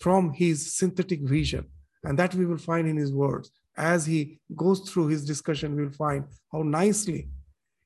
from 0.00 0.32
his 0.32 0.74
synthetic 0.76 1.22
vision. 1.22 1.66
And 2.04 2.18
that 2.18 2.34
we 2.34 2.46
will 2.46 2.58
find 2.58 2.86
in 2.86 2.96
his 2.96 3.12
words 3.12 3.50
as 3.78 4.04
he 4.04 4.40
goes 4.54 4.80
through 4.80 5.06
his 5.08 5.24
discussion, 5.24 5.76
we'll 5.76 5.90
find 5.90 6.24
how 6.52 6.62
nicely 6.62 7.28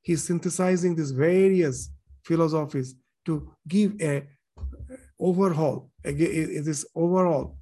he's 0.01 0.25
synthesizing 0.25 0.97
these 0.97 1.13
various 1.13 1.91
philosophies 2.25 2.95
to 3.27 3.53
give 3.69 4.01
a 4.01 4.27
overhaul, 5.21 5.91
a, 6.05 6.13
this 6.13 6.85
overall 6.97 7.57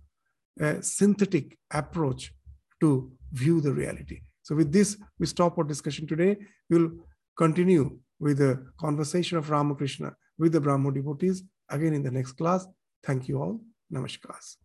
synthetic 0.80 1.58
approach 1.72 2.32
to 2.80 3.10
view 3.32 3.60
the 3.60 3.72
reality. 3.72 4.20
So 4.42 4.54
with 4.54 4.72
this, 4.72 4.96
we 5.18 5.26
stop 5.26 5.58
our 5.58 5.64
discussion 5.64 6.06
today. 6.06 6.36
We'll 6.68 6.92
continue 7.36 7.98
with 8.18 8.38
the 8.38 8.66
conversation 8.78 9.38
of 9.38 9.50
Ramakrishna 9.50 10.14
with 10.38 10.52
the 10.52 10.60
Brahmo 10.60 10.90
devotees 10.90 11.42
again 11.68 11.94
in 11.94 12.02
the 12.02 12.10
next 12.10 12.32
class. 12.32 12.66
Thank 13.04 13.28
you 13.28 13.40
all. 13.40 13.60
Namaskar. 13.92 14.56